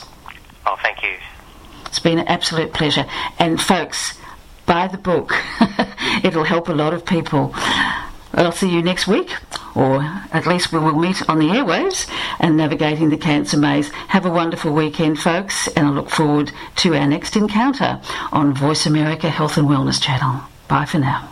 Oh, 0.65 0.77
thank 0.83 1.03
you. 1.03 1.17
It's 1.87 1.99
been 1.99 2.19
an 2.19 2.27
absolute 2.27 2.73
pleasure. 2.73 3.05
And 3.39 3.61
folks, 3.61 4.19
buy 4.65 4.89
the 4.89 4.99
book. 4.99 5.35
It'll 6.25 6.45
help 6.45 6.69
a 6.69 6.73
lot 6.73 6.95
of 6.95 7.05
people. 7.05 7.53
I'll 8.33 8.53
see 8.53 8.71
you 8.71 8.83
next 8.83 9.07
week 9.07 9.31
or 9.75 10.03
at 10.33 10.47
least 10.47 10.73
we 10.73 10.79
will 10.79 10.95
meet 10.95 11.29
on 11.29 11.39
the 11.39 11.49
airwaves 11.49 12.11
and 12.41 12.57
navigating 12.57 13.11
the 13.11 13.17
cancer 13.19 13.59
maze. 13.59 13.91
Have 14.09 14.25
a 14.25 14.31
wonderful 14.31 14.73
weekend, 14.73 15.19
folks, 15.19 15.69
and 15.69 15.87
I 15.87 15.91
look 15.91 16.09
forward 16.09 16.53
to 16.77 16.95
our 16.95 17.07
next 17.07 17.37
encounter 17.37 18.01
on 18.33 18.55
Voice 18.55 18.87
America 18.87 19.29
Health 19.29 19.59
and 19.59 19.69
Wellness 19.69 20.01
Channel. 20.03 20.41
Bye 20.69 20.87
for 20.87 20.99
now. 20.99 21.23